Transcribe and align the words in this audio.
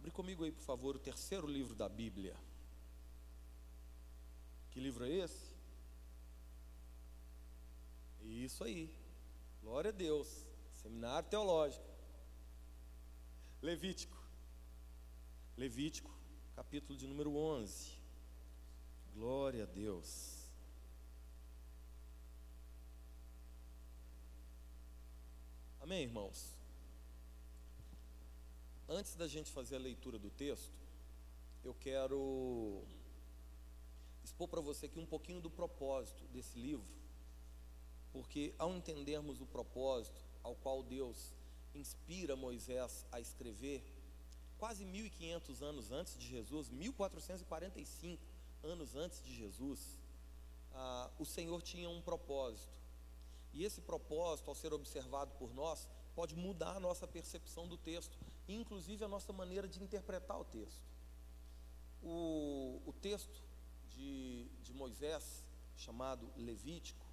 Abre 0.00 0.10
comigo 0.10 0.44
aí, 0.44 0.50
por 0.50 0.62
favor, 0.62 0.96
o 0.96 0.98
terceiro 0.98 1.46
livro 1.46 1.74
da 1.74 1.86
Bíblia. 1.86 2.34
Que 4.70 4.80
livro 4.80 5.04
é 5.04 5.10
esse? 5.10 5.54
Isso 8.22 8.64
aí. 8.64 8.90
Glória 9.60 9.90
a 9.90 9.92
Deus. 9.92 10.46
Seminário 10.72 11.28
Teológico. 11.28 11.84
Levítico. 13.60 14.16
Levítico, 15.54 16.10
capítulo 16.56 16.98
de 16.98 17.06
número 17.06 17.36
11. 17.36 17.92
Glória 19.12 19.64
a 19.64 19.66
Deus. 19.66 20.50
Amém, 25.78 26.04
irmãos? 26.04 26.59
Antes 28.92 29.14
da 29.14 29.28
gente 29.28 29.52
fazer 29.52 29.76
a 29.76 29.78
leitura 29.78 30.18
do 30.18 30.30
texto, 30.30 30.74
eu 31.62 31.72
quero 31.72 32.82
expor 34.24 34.48
para 34.48 34.60
você 34.60 34.86
aqui 34.86 34.98
um 34.98 35.06
pouquinho 35.06 35.40
do 35.40 35.48
propósito 35.48 36.24
desse 36.32 36.58
livro, 36.58 36.92
porque 38.10 38.52
ao 38.58 38.74
entendermos 38.74 39.40
o 39.40 39.46
propósito 39.46 40.20
ao 40.42 40.56
qual 40.56 40.82
Deus 40.82 41.36
inspira 41.72 42.34
Moisés 42.34 43.06
a 43.12 43.20
escrever, 43.20 43.80
quase 44.58 44.84
1500 44.84 45.62
anos 45.62 45.92
antes 45.92 46.18
de 46.18 46.26
Jesus, 46.26 46.68
1445 46.68 48.20
anos 48.64 48.96
antes 48.96 49.22
de 49.22 49.32
Jesus, 49.32 50.00
ah, 50.72 51.08
o 51.16 51.24
Senhor 51.24 51.62
tinha 51.62 51.88
um 51.88 52.02
propósito. 52.02 52.74
E 53.52 53.64
esse 53.64 53.80
propósito, 53.82 54.48
ao 54.48 54.54
ser 54.56 54.72
observado 54.72 55.32
por 55.34 55.54
nós, 55.54 55.88
pode 56.16 56.34
mudar 56.34 56.74
a 56.74 56.80
nossa 56.80 57.06
percepção 57.06 57.68
do 57.68 57.78
texto, 57.78 58.18
inclusive 58.54 59.04
a 59.04 59.08
nossa 59.08 59.32
maneira 59.32 59.68
de 59.68 59.82
interpretar 59.82 60.38
o 60.40 60.44
texto. 60.44 60.82
O, 62.02 62.80
o 62.86 62.92
texto 62.92 63.42
de, 63.88 64.48
de 64.62 64.72
Moisés, 64.72 65.44
chamado 65.76 66.30
Levítico, 66.36 67.06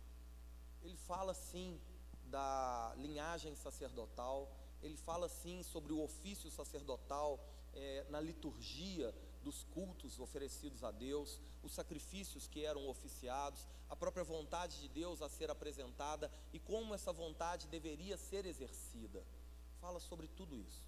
ele 0.81 0.97
fala 0.97 1.33
sim 1.33 1.79
da 2.25 2.93
linhagem 2.97 3.55
sacerdotal, 3.55 4.51
ele 4.81 4.97
fala 4.97 5.27
sim 5.27 5.63
sobre 5.63 5.91
o 5.91 6.01
ofício 6.01 6.49
sacerdotal 6.51 7.39
é, 7.73 8.05
na 8.09 8.19
liturgia 8.19 9.13
dos 9.43 9.63
cultos 9.63 10.19
oferecidos 10.19 10.83
a 10.83 10.91
Deus, 10.91 11.41
os 11.63 11.73
sacrifícios 11.73 12.47
que 12.47 12.65
eram 12.65 12.87
oficiados, 12.87 13.65
a 13.89 13.95
própria 13.95 14.23
vontade 14.23 14.79
de 14.79 14.89
Deus 14.89 15.21
a 15.21 15.29
ser 15.29 15.49
apresentada 15.49 16.31
e 16.51 16.59
como 16.59 16.93
essa 16.93 17.13
vontade 17.13 17.67
deveria 17.67 18.17
ser 18.17 18.45
exercida. 18.45 19.25
Fala 19.79 19.99
sobre 19.99 20.27
tudo 20.27 20.55
isso. 20.55 20.83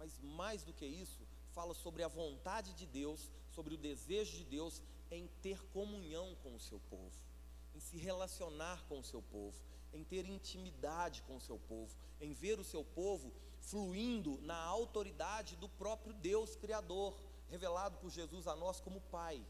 Mas 0.00 0.18
mais 0.18 0.64
do 0.64 0.72
que 0.72 0.86
isso, 0.86 1.20
fala 1.52 1.74
sobre 1.74 2.02
a 2.02 2.08
vontade 2.08 2.72
de 2.72 2.86
Deus, 2.86 3.30
sobre 3.50 3.74
o 3.74 3.76
desejo 3.76 4.34
de 4.38 4.44
Deus 4.44 4.82
em 5.10 5.26
ter 5.42 5.62
comunhão 5.74 6.34
com 6.42 6.54
o 6.54 6.58
seu 6.58 6.80
povo, 6.88 7.20
em 7.74 7.80
se 7.80 7.98
relacionar 7.98 8.82
com 8.88 8.98
o 8.98 9.04
seu 9.04 9.20
povo, 9.20 9.62
em 9.92 10.02
ter 10.02 10.24
intimidade 10.24 11.20
com 11.24 11.36
o 11.36 11.40
seu 11.40 11.58
povo, 11.58 11.94
em 12.18 12.32
ver 12.32 12.58
o 12.58 12.64
seu 12.64 12.82
povo 12.82 13.30
fluindo 13.58 14.40
na 14.40 14.56
autoridade 14.56 15.54
do 15.56 15.68
próprio 15.68 16.14
Deus 16.14 16.56
Criador, 16.56 17.14
revelado 17.50 17.98
por 17.98 18.10
Jesus 18.10 18.46
a 18.46 18.56
nós 18.56 18.80
como 18.80 19.02
Pai. 19.02 19.44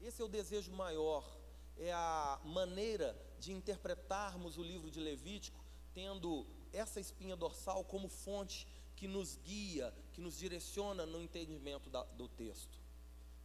Esse 0.00 0.22
é 0.22 0.24
o 0.24 0.28
desejo 0.28 0.70
maior, 0.70 1.36
é 1.76 1.92
a 1.92 2.40
maneira 2.44 3.20
de 3.40 3.52
interpretarmos 3.52 4.56
o 4.56 4.62
livro 4.62 4.88
de 4.88 5.00
Levítico, 5.00 5.58
tendo 5.92 6.46
essa 6.72 7.00
espinha 7.00 7.34
dorsal 7.34 7.82
como 7.84 8.08
fonte 8.08 8.68
que 8.96 9.06
nos 9.06 9.36
guia, 9.44 9.94
que 10.12 10.20
nos 10.20 10.38
direciona 10.38 11.06
no 11.06 11.20
entendimento 11.20 11.88
da, 11.90 12.02
do 12.02 12.28
texto. 12.28 12.78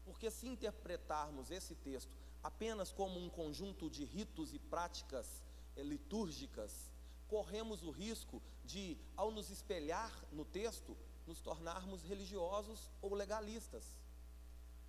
Porque 0.05 0.31
se 0.31 0.47
interpretarmos 0.47 1.52
esse 1.52 1.75
texto 1.75 2.11
apenas 2.41 2.91
como 2.91 3.19
um 3.19 3.29
conjunto 3.29 3.90
de 3.90 4.03
ritos 4.03 4.53
e 4.53 4.59
práticas 4.59 5.44
é, 5.75 5.84
litúrgicas, 5.84 6.90
corremos 7.28 7.84
o 7.84 7.91
risco 7.91 8.41
de, 8.63 8.97
ao 9.16 9.31
nos 9.31 9.50
espelhar 9.50 10.11
no 10.31 10.44
texto, 10.44 10.97
nos 11.28 11.40
tornarmos 11.40 12.03
religiosos 12.03 12.90
ou 13.01 13.13
legalistas 13.13 13.95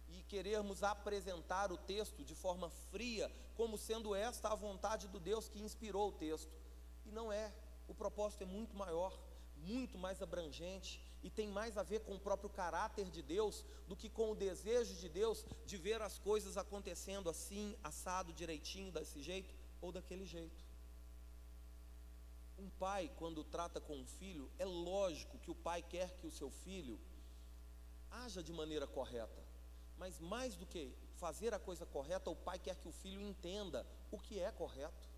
e 0.09 0.23
querermos 0.25 0.83
apresentar 0.83 1.73
o 1.73 1.77
texto 1.77 2.25
de 2.25 2.35
forma 2.35 2.69
fria, 2.91 3.31
como 3.55 3.79
sendo 3.79 4.15
esta 4.15 4.49
a 4.49 4.55
vontade 4.55 5.09
do 5.09 5.21
Deus 5.21 5.49
que 5.49 5.61
inspirou 5.61 6.09
o 6.09 6.13
texto. 6.13 6.53
E 7.05 7.11
não 7.11 7.33
é. 7.33 7.53
O 7.89 7.95
propósito 7.95 8.43
é 8.43 8.47
muito 8.47 8.77
maior, 8.77 9.19
muito 9.63 9.99
mais 9.99 10.21
abrangente 10.21 11.01
e 11.23 11.31
tem 11.31 11.49
mais 11.49 11.79
a 11.79 11.83
ver 11.83 12.01
com 12.01 12.15
o 12.15 12.21
próprio 12.21 12.51
caráter 12.51 13.09
de 13.11 13.23
Deus 13.23 13.65
do 13.87 13.97
que 13.97 14.09
com 14.09 14.33
o 14.33 14.35
desejo 14.35 14.95
de 14.95 15.09
Deus 15.09 15.45
de 15.65 15.77
ver 15.77 16.03
as 16.03 16.19
coisas 16.19 16.57
acontecendo 16.57 17.31
assim, 17.31 17.77
assado 17.83 18.33
direitinho, 18.33 18.91
desse 18.91 19.23
jeito 19.23 19.55
ou 19.81 19.93
daquele 19.93 20.27
jeito. 20.27 20.65
Um 22.59 22.69
pai, 22.71 23.11
quando 23.17 23.43
trata 23.45 23.81
com 23.81 23.97
um 23.97 24.07
filho, 24.07 24.51
é 24.59 24.65
lógico 24.65 25.39
que 25.39 25.51
o 25.51 25.55
pai 25.55 25.83
quer 25.83 26.17
que 26.17 26.27
o 26.27 26.31
seu 26.31 26.51
filho 26.51 26.99
haja 28.11 28.43
de 28.43 28.53
maneira 28.53 28.87
correta. 28.87 29.43
Mas 29.97 30.21
mais 30.21 30.55
do 30.55 30.67
que 30.67 30.93
fazer 31.15 31.55
a 31.55 31.59
coisa 31.59 31.87
correta, 31.87 32.31
o 32.31 32.37
pai 32.37 32.59
quer 32.59 32.77
que 32.77 32.89
o 32.89 32.93
filho 32.93 33.21
entenda 33.21 33.87
o 34.11 34.19
que 34.19 34.41
é 34.41 34.51
correto. 34.51 35.09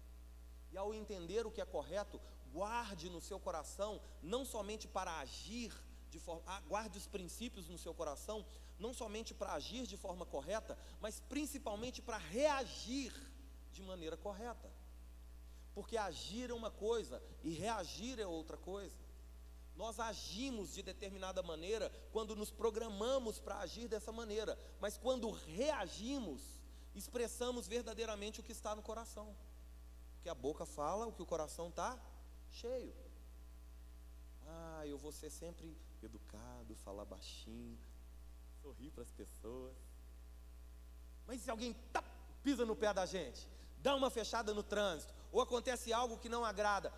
E 0.70 0.76
ao 0.76 0.92
entender 0.92 1.46
o 1.46 1.50
que 1.50 1.60
é 1.60 1.64
correto, 1.64 2.20
guarde 2.54 3.10
no 3.10 3.20
seu 3.20 3.38
coração, 3.40 4.00
não 4.22 4.44
somente 4.44 4.86
para 4.86 5.18
agir 5.18 5.72
de 6.14 6.20
forma, 6.20 6.42
ah, 6.46 6.60
guarde 6.68 6.96
os 6.96 7.08
princípios 7.08 7.68
no 7.68 7.76
seu 7.76 7.92
coração, 7.92 8.46
não 8.78 8.94
somente 8.94 9.34
para 9.34 9.54
agir 9.54 9.84
de 9.84 9.96
forma 9.96 10.24
correta, 10.24 10.78
mas 11.00 11.18
principalmente 11.18 12.00
para 12.00 12.18
reagir 12.18 13.12
de 13.72 13.82
maneira 13.82 14.16
correta. 14.16 14.70
Porque 15.74 15.96
agir 15.96 16.50
é 16.50 16.54
uma 16.54 16.70
coisa 16.70 17.20
e 17.42 17.50
reagir 17.50 18.20
é 18.20 18.26
outra 18.26 18.56
coisa. 18.56 18.96
Nós 19.74 19.98
agimos 19.98 20.72
de 20.72 20.82
determinada 20.84 21.42
maneira 21.42 21.90
quando 22.12 22.36
nos 22.36 22.52
programamos 22.52 23.40
para 23.40 23.58
agir 23.58 23.88
dessa 23.88 24.12
maneira, 24.12 24.56
mas 24.80 24.96
quando 24.96 25.32
reagimos, 25.32 26.40
expressamos 26.94 27.66
verdadeiramente 27.66 28.38
o 28.38 28.44
que 28.44 28.52
está 28.52 28.76
no 28.76 28.82
coração. 28.82 29.34
Porque 30.14 30.28
a 30.28 30.34
boca 30.34 30.64
fala 30.64 31.08
o 31.08 31.12
que 31.12 31.22
o 31.22 31.26
coração 31.26 31.70
está 31.70 31.98
cheio. 32.54 32.94
Ah, 34.46 34.86
eu 34.86 34.98
vou 34.98 35.12
ser 35.12 35.30
sempre 35.30 35.76
educado, 36.02 36.76
falar 36.76 37.04
baixinho, 37.04 37.78
sorrir 38.62 38.90
para 38.90 39.02
as 39.02 39.10
pessoas. 39.10 39.74
Mas 41.26 41.40
se 41.40 41.50
alguém 41.50 41.74
tá, 41.92 42.02
pisa 42.42 42.64
no 42.64 42.76
pé 42.76 42.92
da 42.92 43.06
gente, 43.06 43.48
dá 43.78 43.94
uma 43.94 44.10
fechada 44.10 44.52
no 44.52 44.62
trânsito, 44.62 45.14
ou 45.32 45.40
acontece 45.40 45.92
algo 45.92 46.18
que 46.18 46.28
não 46.28 46.44
agrada, 46.44 46.92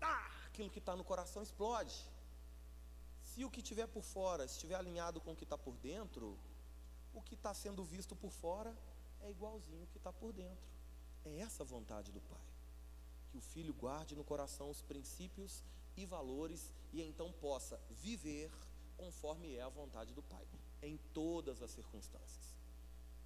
ah, 0.00 0.30
aquilo 0.46 0.70
que 0.70 0.78
está 0.78 0.96
no 0.96 1.04
coração 1.04 1.42
explode. 1.42 1.94
Se 3.22 3.44
o 3.44 3.50
que 3.50 3.60
estiver 3.60 3.86
por 3.86 4.02
fora 4.02 4.44
estiver 4.44 4.76
alinhado 4.76 5.20
com 5.20 5.32
o 5.32 5.36
que 5.36 5.44
está 5.44 5.58
por 5.58 5.76
dentro, 5.76 6.38
o 7.12 7.22
que 7.22 7.34
está 7.34 7.52
sendo 7.54 7.84
visto 7.84 8.14
por 8.16 8.30
fora 8.30 8.74
é 9.20 9.30
igualzinho 9.30 9.84
o 9.84 9.86
que 9.88 9.98
está 9.98 10.12
por 10.12 10.32
dentro. 10.32 10.68
É 11.24 11.40
essa 11.40 11.62
a 11.62 11.66
vontade 11.66 12.12
do 12.12 12.20
Pai. 12.20 12.53
Que 13.34 13.38
o 13.38 13.40
filho 13.40 13.74
guarde 13.74 14.14
no 14.14 14.22
coração 14.22 14.70
os 14.70 14.80
princípios 14.80 15.64
e 15.96 16.06
valores 16.06 16.70
e 16.92 17.02
então 17.02 17.32
possa 17.32 17.80
viver 17.90 18.48
conforme 18.96 19.56
é 19.56 19.60
a 19.60 19.68
vontade 19.68 20.14
do 20.14 20.22
Pai, 20.22 20.46
em 20.80 20.96
todas 21.12 21.60
as 21.60 21.72
circunstâncias. 21.72 22.54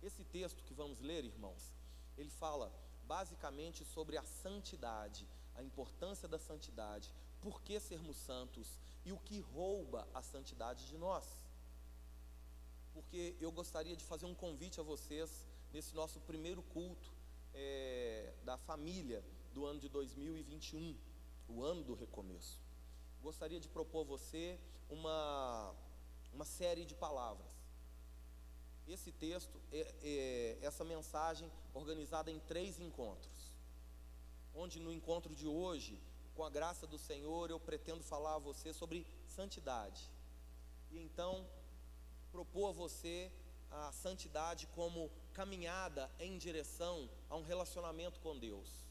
Esse 0.03 0.25
texto 0.25 0.65
que 0.65 0.73
vamos 0.73 0.99
ler, 1.03 1.27
irmãos, 1.27 1.75
ele 2.17 2.31
fala 2.31 2.73
basicamente 3.07 3.85
sobre 3.85 4.17
a 4.17 4.23
santidade, 4.25 5.29
a 5.55 5.63
importância 5.63 6.27
da 6.27 6.39
santidade, 6.39 7.15
por 7.43 7.61
que 7.61 7.79
sermos 7.79 8.17
santos 8.17 8.79
e 9.05 9.13
o 9.13 9.19
que 9.19 9.41
rouba 9.41 10.09
a 10.15 10.23
santidade 10.23 10.87
de 10.87 10.97
nós. 10.97 11.27
Porque 12.95 13.37
eu 13.39 13.53
gostaria 13.53 13.95
de 13.95 14.05
fazer 14.07 14.25
um 14.25 14.35
convite 14.35 14.81
a 14.81 14.83
vocês 14.83 15.47
nesse 15.71 15.95
nosso 15.95 16.19
primeiro 16.21 16.63
culto 16.63 17.13
é, 17.53 18.33
da 18.43 18.57
família 18.57 19.23
do 19.59 19.67
ano 19.67 19.81
de 19.81 19.89
2021, 19.89 20.97
o 21.49 21.65
ano 21.65 21.83
do 21.83 21.95
recomeço. 21.95 22.61
Gostaria 23.21 23.59
de 23.59 23.69
propor 23.69 24.03
a 24.03 24.11
você 24.15 24.59
uma, 24.89 25.75
uma 26.33 26.45
série 26.45 26.85
de 26.85 26.95
palavras 26.95 27.59
esse 28.93 29.13
texto, 29.13 29.61
é, 29.71 29.95
é, 30.03 30.59
essa 30.63 30.85
mensagem 30.85 31.51
organizada 31.75 32.31
em 32.31 32.39
três 32.41 32.81
encontros. 32.81 33.53
Onde 34.55 34.81
no 34.81 34.93
encontro 34.93 35.35
de 35.35 35.47
hoje, 35.47 36.01
com 36.35 36.45
a 36.45 36.51
graça 36.51 36.87
do 36.87 36.99
Senhor, 36.99 37.51
eu 37.51 37.61
pretendo 37.61 38.03
falar 38.03 38.37
a 38.37 38.39
você 38.39 38.73
sobre 38.73 39.07
santidade. 39.27 40.11
E 40.91 40.99
então, 40.99 41.47
propor 42.33 42.71
a 42.71 42.73
você 42.73 43.31
a 43.71 43.93
santidade 43.93 44.67
como 44.69 45.11
caminhada 45.35 46.11
em 46.19 46.39
direção 46.39 47.11
a 47.29 47.37
um 47.37 47.43
relacionamento 47.43 48.19
com 48.21 48.39
Deus. 48.39 48.88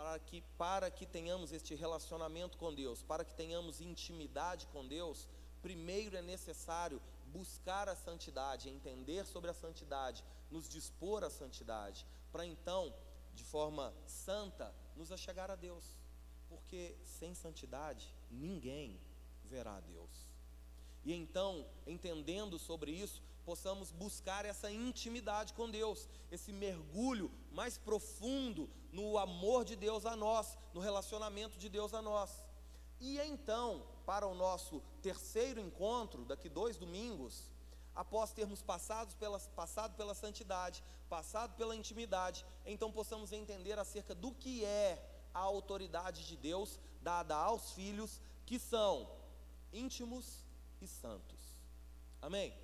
Para 0.00 0.18
que, 0.18 0.40
para 0.56 0.90
que 0.90 1.04
tenhamos 1.04 1.52
este 1.52 1.74
relacionamento 1.74 2.56
com 2.56 2.74
Deus, 2.74 3.02
para 3.02 3.22
que 3.22 3.34
tenhamos 3.34 3.82
intimidade 3.82 4.66
com 4.68 4.88
Deus, 4.88 5.28
primeiro 5.60 6.16
é 6.16 6.22
necessário 6.22 7.02
buscar 7.26 7.86
a 7.86 7.94
santidade, 7.94 8.70
entender 8.70 9.26
sobre 9.26 9.50
a 9.50 9.52
santidade, 9.54 10.24
nos 10.50 10.66
dispor 10.70 11.22
à 11.22 11.28
santidade, 11.28 12.06
para 12.32 12.46
então, 12.46 12.94
de 13.34 13.44
forma 13.44 13.92
santa, 14.06 14.74
nos 14.96 15.12
achegar 15.12 15.50
a 15.50 15.54
Deus. 15.54 15.84
Porque 16.48 16.96
sem 17.04 17.34
santidade, 17.34 18.10
ninguém 18.30 18.98
verá 19.44 19.76
a 19.76 19.80
Deus. 19.80 20.26
E 21.04 21.12
então, 21.12 21.68
entendendo 21.86 22.58
sobre 22.58 22.90
isso, 22.90 23.22
possamos 23.44 23.90
buscar 23.90 24.46
essa 24.46 24.72
intimidade 24.72 25.52
com 25.52 25.70
Deus, 25.70 26.08
esse 26.32 26.54
mergulho 26.54 27.30
mais 27.52 27.76
profundo 27.76 28.70
no 28.92 29.18
amor 29.18 29.64
de 29.64 29.76
Deus 29.76 30.04
a 30.04 30.16
nós, 30.16 30.58
no 30.74 30.80
relacionamento 30.80 31.58
de 31.58 31.68
Deus 31.68 31.94
a 31.94 32.02
nós. 32.02 32.44
E 33.00 33.18
então, 33.20 33.82
para 34.04 34.26
o 34.26 34.34
nosso 34.34 34.82
terceiro 35.00 35.60
encontro, 35.60 36.24
daqui 36.24 36.48
dois 36.48 36.76
domingos, 36.76 37.50
após 37.94 38.32
termos 38.32 38.62
passado 38.62 39.14
pela, 39.16 39.38
passado 39.38 39.94
pela 39.96 40.14
santidade, 40.14 40.82
passado 41.08 41.54
pela 41.56 41.74
intimidade, 41.74 42.44
então 42.66 42.92
possamos 42.92 43.32
entender 43.32 43.78
acerca 43.78 44.14
do 44.14 44.32
que 44.32 44.64
é 44.64 45.02
a 45.32 45.40
autoridade 45.40 46.26
de 46.26 46.36
Deus 46.36 46.78
dada 47.00 47.34
aos 47.34 47.72
filhos 47.72 48.20
que 48.44 48.58
são 48.58 49.10
íntimos 49.72 50.44
e 50.80 50.86
santos. 50.86 51.54
Amém? 52.20 52.54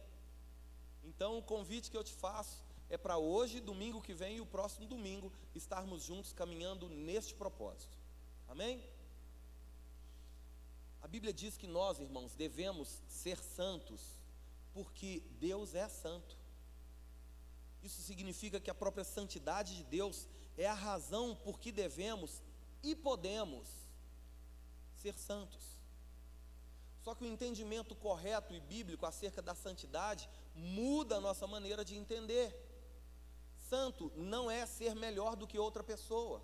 Então, 1.04 1.38
o 1.38 1.42
convite 1.42 1.90
que 1.90 1.96
eu 1.96 2.04
te 2.04 2.12
faço 2.12 2.65
é 2.88 2.96
para 2.96 3.18
hoje, 3.18 3.60
domingo 3.60 4.00
que 4.00 4.14
vem 4.14 4.36
e 4.36 4.40
o 4.40 4.46
próximo 4.46 4.86
domingo 4.86 5.32
estarmos 5.54 6.02
juntos 6.02 6.32
caminhando 6.32 6.88
neste 6.88 7.34
propósito. 7.34 7.96
Amém? 8.48 8.82
A 11.02 11.08
Bíblia 11.08 11.32
diz 11.32 11.56
que 11.56 11.66
nós, 11.66 11.98
irmãos, 12.00 12.34
devemos 12.34 13.02
ser 13.08 13.38
santos, 13.38 14.00
porque 14.72 15.22
Deus 15.38 15.74
é 15.74 15.88
santo. 15.88 16.36
Isso 17.82 18.02
significa 18.02 18.60
que 18.60 18.70
a 18.70 18.74
própria 18.74 19.04
santidade 19.04 19.76
de 19.76 19.84
Deus 19.84 20.28
é 20.56 20.66
a 20.66 20.74
razão 20.74 21.36
por 21.36 21.60
que 21.60 21.70
devemos 21.70 22.42
e 22.82 22.94
podemos 22.94 23.68
ser 24.96 25.16
santos. 25.16 25.76
Só 27.02 27.14
que 27.14 27.22
o 27.22 27.28
entendimento 27.28 27.94
correto 27.94 28.52
e 28.52 28.60
bíblico 28.60 29.06
acerca 29.06 29.40
da 29.40 29.54
santidade 29.54 30.28
muda 30.56 31.16
a 31.16 31.20
nossa 31.20 31.46
maneira 31.46 31.84
de 31.84 31.94
entender. 31.96 32.65
Santo 33.68 34.12
não 34.16 34.50
é 34.50 34.64
ser 34.66 34.94
melhor 34.94 35.34
do 35.36 35.46
que 35.46 35.58
outra 35.58 35.82
pessoa, 35.82 36.42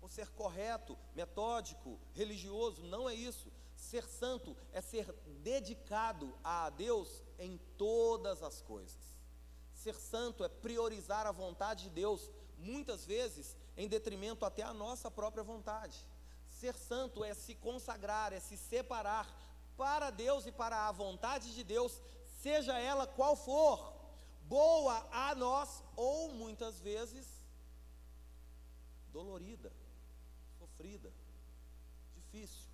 ou 0.00 0.08
ser 0.08 0.28
correto, 0.30 0.96
metódico, 1.14 1.98
religioso, 2.12 2.82
não 2.84 3.08
é 3.08 3.14
isso. 3.14 3.50
Ser 3.74 4.04
santo 4.04 4.56
é 4.72 4.80
ser 4.80 5.12
dedicado 5.42 6.36
a 6.42 6.70
Deus 6.70 7.22
em 7.38 7.58
todas 7.76 8.42
as 8.42 8.60
coisas. 8.62 9.16
Ser 9.72 9.94
santo 9.94 10.44
é 10.44 10.48
priorizar 10.48 11.26
a 11.26 11.32
vontade 11.32 11.84
de 11.84 11.90
Deus, 11.90 12.30
muitas 12.58 13.06
vezes 13.06 13.56
em 13.76 13.88
detrimento 13.88 14.44
até 14.44 14.62
a 14.62 14.74
nossa 14.74 15.10
própria 15.10 15.42
vontade. 15.42 16.04
Ser 16.50 16.74
santo 16.76 17.22
é 17.24 17.34
se 17.34 17.54
consagrar, 17.54 18.32
é 18.32 18.40
se 18.40 18.56
separar 18.56 19.32
para 19.76 20.10
Deus 20.10 20.46
e 20.46 20.52
para 20.52 20.88
a 20.88 20.92
vontade 20.92 21.54
de 21.54 21.62
Deus, 21.62 22.02
seja 22.42 22.76
ela 22.78 23.06
qual 23.06 23.36
for, 23.36 23.97
boa 24.48 25.06
a 25.12 25.34
nós 25.34 25.82
ou 25.94 26.32
muitas 26.32 26.80
vezes 26.80 27.26
dolorida, 29.12 29.70
sofrida, 30.58 31.12
difícil, 32.14 32.66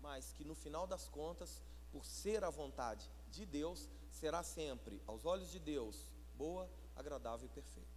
mas 0.00 0.32
que 0.32 0.44
no 0.44 0.54
final 0.54 0.86
das 0.86 1.08
contas, 1.08 1.62
por 1.90 2.04
ser 2.04 2.44
a 2.44 2.50
vontade 2.50 3.10
de 3.30 3.46
Deus, 3.46 3.88
será 4.10 4.42
sempre, 4.42 5.00
aos 5.06 5.24
olhos 5.24 5.50
de 5.50 5.58
Deus, 5.58 6.06
boa, 6.36 6.68
agradável 6.94 7.46
e 7.46 7.48
perfeita. 7.48 7.88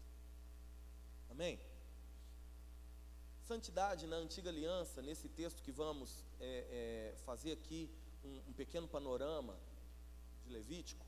Amém? 1.30 1.60
Santidade 3.42 4.08
na 4.08 4.16
antiga 4.16 4.50
aliança, 4.50 5.02
nesse 5.02 5.28
texto 5.28 5.62
que 5.62 5.72
vamos 5.72 6.24
é, 6.40 7.14
é, 7.14 7.18
fazer 7.26 7.52
aqui 7.52 7.90
um, 8.24 8.50
um 8.50 8.54
pequeno 8.54 8.88
panorama 8.88 9.58
de 10.44 10.50
Levítico, 10.52 11.06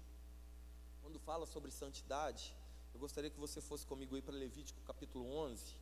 quando 1.08 1.20
fala 1.20 1.46
sobre 1.46 1.72
santidade, 1.72 2.54
eu 2.94 3.00
gostaria 3.00 3.30
que 3.30 3.40
você 3.40 3.62
fosse 3.62 3.86
comigo 3.86 4.14
aí 4.14 4.22
para 4.22 4.36
Levítico 4.36 4.82
capítulo 4.82 5.26
11, 5.26 5.74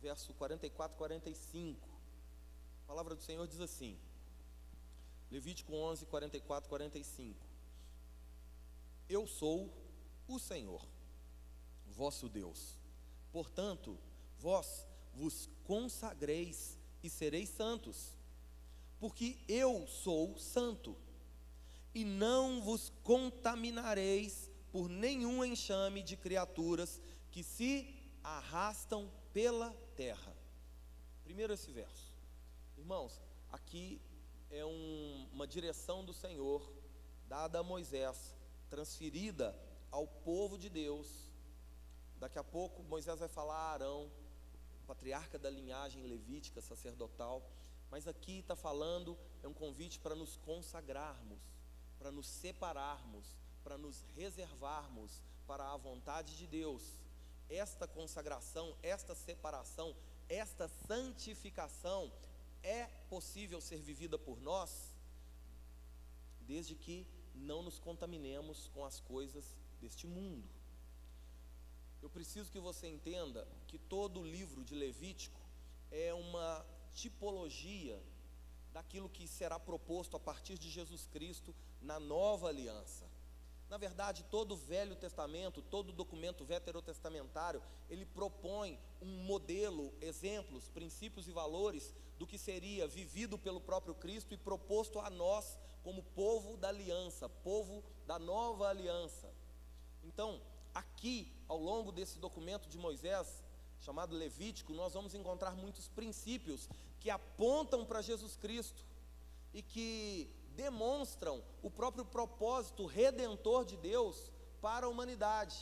verso 0.00 0.32
44 0.32 0.94
e 0.94 0.96
45. 0.96 1.86
A 2.82 2.86
palavra 2.86 3.14
do 3.14 3.20
Senhor 3.20 3.46
diz 3.46 3.60
assim: 3.60 3.98
Levítico 5.30 5.74
11, 5.74 6.06
44 6.06 6.66
e 6.66 6.70
45. 6.70 7.46
Eu 9.10 9.26
sou 9.26 9.70
o 10.26 10.38
Senhor, 10.38 10.82
vosso 11.88 12.26
Deus. 12.26 12.78
Portanto, 13.30 13.98
vós 14.38 14.86
vos 15.12 15.50
consagreis 15.64 16.78
e 17.02 17.10
sereis 17.10 17.50
santos, 17.50 18.14
porque 18.98 19.36
eu 19.46 19.86
sou 19.86 20.38
santo, 20.38 20.96
e 21.96 22.04
não 22.04 22.60
vos 22.60 22.92
contaminareis 23.02 24.50
por 24.70 24.86
nenhum 24.86 25.42
enxame 25.42 26.02
de 26.02 26.14
criaturas 26.14 27.00
que 27.30 27.42
se 27.42 27.88
arrastam 28.22 29.10
pela 29.32 29.70
terra. 29.96 30.36
Primeiro 31.24 31.54
esse 31.54 31.72
verso. 31.72 32.14
Irmãos, 32.76 33.18
aqui 33.50 33.98
é 34.50 34.62
um, 34.62 35.26
uma 35.32 35.46
direção 35.46 36.04
do 36.04 36.12
Senhor 36.12 36.70
dada 37.26 37.60
a 37.60 37.62
Moisés, 37.62 38.36
transferida 38.68 39.58
ao 39.90 40.06
povo 40.06 40.58
de 40.58 40.68
Deus. 40.68 41.32
Daqui 42.20 42.38
a 42.38 42.44
pouco 42.44 42.82
Moisés 42.82 43.20
vai 43.20 43.28
falar 43.28 43.56
a 43.56 43.72
Arão, 43.72 44.12
patriarca 44.86 45.38
da 45.38 45.48
linhagem 45.48 46.02
levítica 46.02 46.60
sacerdotal, 46.60 47.50
mas 47.90 48.06
aqui 48.06 48.40
está 48.40 48.54
falando, 48.54 49.16
é 49.42 49.48
um 49.48 49.54
convite 49.54 49.98
para 49.98 50.14
nos 50.14 50.36
consagrarmos, 50.36 51.55
para 52.06 52.12
nos 52.12 52.28
separarmos, 52.28 53.26
para 53.64 53.76
nos 53.76 54.04
reservarmos 54.14 55.10
para 55.44 55.72
a 55.72 55.76
vontade 55.76 56.36
de 56.36 56.46
Deus. 56.46 57.00
Esta 57.50 57.88
consagração, 57.88 58.76
esta 58.80 59.12
separação, 59.12 59.92
esta 60.28 60.68
santificação 60.68 62.12
é 62.62 62.84
possível 63.10 63.60
ser 63.60 63.80
vivida 63.80 64.16
por 64.16 64.40
nós, 64.40 64.94
desde 66.42 66.76
que 66.76 67.04
não 67.34 67.60
nos 67.60 67.80
contaminemos 67.80 68.68
com 68.68 68.84
as 68.84 69.00
coisas 69.00 69.56
deste 69.80 70.06
mundo. 70.06 70.48
Eu 72.00 72.08
preciso 72.08 72.52
que 72.52 72.60
você 72.60 72.86
entenda 72.86 73.48
que 73.66 73.78
todo 73.78 74.20
o 74.20 74.24
livro 74.24 74.62
de 74.62 74.76
Levítico 74.76 75.40
é 75.90 76.14
uma 76.14 76.64
tipologia 76.94 78.00
daquilo 78.72 79.08
que 79.08 79.26
será 79.26 79.58
proposto 79.58 80.16
a 80.16 80.20
partir 80.20 80.56
de 80.56 80.70
Jesus 80.70 81.08
Cristo 81.08 81.52
na 81.80 81.98
nova 82.00 82.48
aliança. 82.48 83.06
Na 83.68 83.76
verdade, 83.76 84.24
todo 84.30 84.52
o 84.52 84.56
Velho 84.56 84.94
Testamento, 84.94 85.60
todo 85.60 85.92
documento 85.92 86.44
veterotestamentário, 86.44 87.60
ele 87.90 88.06
propõe 88.06 88.78
um 89.02 89.24
modelo, 89.24 89.92
exemplos, 90.00 90.68
princípios 90.68 91.26
e 91.26 91.32
valores 91.32 91.92
do 92.18 92.26
que 92.26 92.38
seria 92.38 92.86
vivido 92.86 93.36
pelo 93.36 93.60
próprio 93.60 93.94
Cristo 93.94 94.32
e 94.32 94.36
proposto 94.36 95.00
a 95.00 95.10
nós 95.10 95.58
como 95.82 96.02
povo 96.02 96.56
da 96.56 96.68
aliança, 96.68 97.28
povo 97.28 97.84
da 98.06 98.18
nova 98.18 98.68
aliança. 98.68 99.32
Então, 100.04 100.40
aqui, 100.72 101.32
ao 101.48 101.58
longo 101.58 101.90
desse 101.90 102.18
documento 102.18 102.68
de 102.68 102.78
Moisés, 102.78 103.42
chamado 103.80 104.16
Levítico, 104.16 104.72
nós 104.72 104.94
vamos 104.94 105.14
encontrar 105.14 105.56
muitos 105.56 105.88
princípios 105.88 106.68
que 107.00 107.10
apontam 107.10 107.84
para 107.84 108.00
Jesus 108.00 108.36
Cristo 108.36 108.84
e 109.52 109.62
que 109.62 110.30
demonstram 110.56 111.42
o 111.62 111.70
próprio 111.70 112.04
propósito 112.04 112.86
redentor 112.86 113.64
de 113.64 113.76
Deus 113.76 114.32
para 114.60 114.86
a 114.86 114.88
humanidade. 114.88 115.56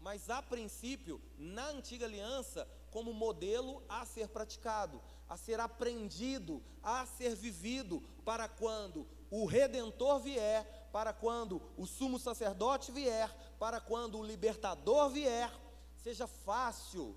Mas 0.00 0.28
a 0.28 0.42
princípio, 0.42 1.20
na 1.38 1.68
antiga 1.68 2.04
aliança, 2.04 2.68
como 2.90 3.12
modelo 3.12 3.82
a 3.88 4.04
ser 4.04 4.28
praticado, 4.28 5.00
a 5.28 5.36
ser 5.36 5.60
aprendido, 5.60 6.62
a 6.82 7.06
ser 7.06 7.34
vivido, 7.36 8.02
para 8.24 8.48
quando 8.48 9.06
o 9.30 9.46
redentor 9.46 10.20
vier, 10.20 10.88
para 10.92 11.12
quando 11.12 11.62
o 11.76 11.86
sumo 11.86 12.18
sacerdote 12.18 12.90
vier, 12.90 13.30
para 13.58 13.80
quando 13.80 14.18
o 14.18 14.24
libertador 14.24 15.10
vier, 15.10 15.52
seja 15.96 16.26
fácil 16.26 17.16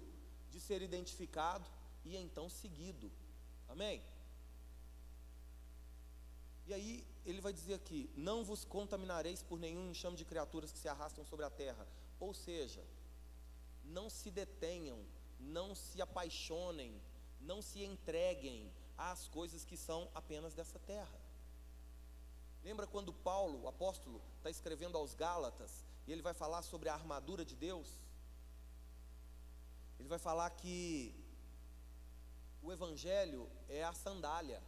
de 0.49 0.59
ser 0.59 0.81
identificado 0.81 1.65
e 2.03 2.17
então 2.17 2.49
seguido. 2.49 3.11
Amém? 3.69 4.03
E 6.67 6.73
aí 6.73 7.05
ele 7.25 7.41
vai 7.41 7.53
dizer 7.53 7.73
aqui: 7.75 8.09
Não 8.15 8.43
vos 8.43 8.63
contaminareis 8.63 9.43
por 9.43 9.59
nenhum 9.59 9.89
enxame 9.89 10.17
de 10.17 10.25
criaturas 10.25 10.71
que 10.71 10.79
se 10.79 10.87
arrastam 10.87 11.25
sobre 11.25 11.45
a 11.45 11.49
terra. 11.49 11.87
Ou 12.19 12.33
seja, 12.33 12.83
não 13.83 14.09
se 14.09 14.29
detenham, 14.29 14.99
não 15.39 15.73
se 15.73 16.01
apaixonem, 16.01 17.01
não 17.39 17.61
se 17.61 17.83
entreguem 17.83 18.71
às 18.97 19.27
coisas 19.27 19.65
que 19.65 19.75
são 19.75 20.09
apenas 20.13 20.53
dessa 20.53 20.79
terra. 20.79 21.19
Lembra 22.63 22.85
quando 22.85 23.11
Paulo, 23.11 23.63
o 23.63 23.67
apóstolo, 23.67 24.21
está 24.37 24.49
escrevendo 24.49 24.97
aos 24.97 25.15
Gálatas 25.15 25.83
e 26.05 26.11
ele 26.11 26.21
vai 26.21 26.33
falar 26.33 26.61
sobre 26.61 26.89
a 26.89 26.93
armadura 26.93 27.43
de 27.43 27.55
Deus? 27.55 27.87
Ele 29.99 30.07
vai 30.07 30.19
falar 30.19 30.49
que 30.51 31.13
o 32.61 32.71
Evangelho 32.71 33.49
é 33.67 33.83
a 33.83 33.93
sandália, 33.93 34.61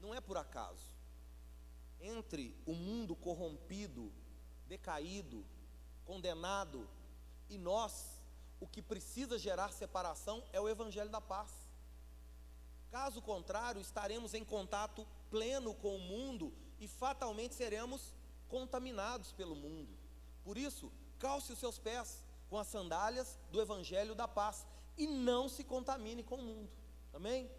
não 0.00 0.14
é 0.14 0.20
por 0.20 0.36
acaso. 0.36 0.84
Entre 2.00 2.56
o 2.66 2.72
mundo 2.74 3.14
corrompido, 3.14 4.12
decaído, 4.66 5.44
condenado, 6.04 6.88
e 7.48 7.58
nós, 7.58 8.20
o 8.60 8.66
que 8.66 8.80
precisa 8.80 9.38
gerar 9.38 9.72
separação 9.72 10.42
é 10.52 10.60
o 10.60 10.68
Evangelho 10.68 11.10
da 11.10 11.20
paz. 11.20 11.50
Caso 12.90 13.20
contrário, 13.20 13.80
estaremos 13.80 14.34
em 14.34 14.44
contato 14.44 15.06
pleno 15.30 15.74
com 15.74 15.96
o 15.96 16.00
mundo 16.00 16.52
e 16.78 16.88
fatalmente 16.88 17.54
seremos 17.54 18.12
contaminados 18.48 19.32
pelo 19.32 19.54
mundo. 19.54 19.96
Por 20.42 20.56
isso, 20.56 20.90
calce 21.18 21.52
os 21.52 21.58
seus 21.58 21.78
pés 21.78 22.24
com 22.48 22.58
as 22.58 22.66
sandálias 22.66 23.38
do 23.52 23.60
Evangelho 23.60 24.14
da 24.14 24.26
paz 24.26 24.66
e 24.96 25.06
não 25.06 25.48
se 25.48 25.62
contamine 25.62 26.22
com 26.22 26.36
o 26.36 26.42
mundo. 26.42 26.70
Amém? 27.12 27.50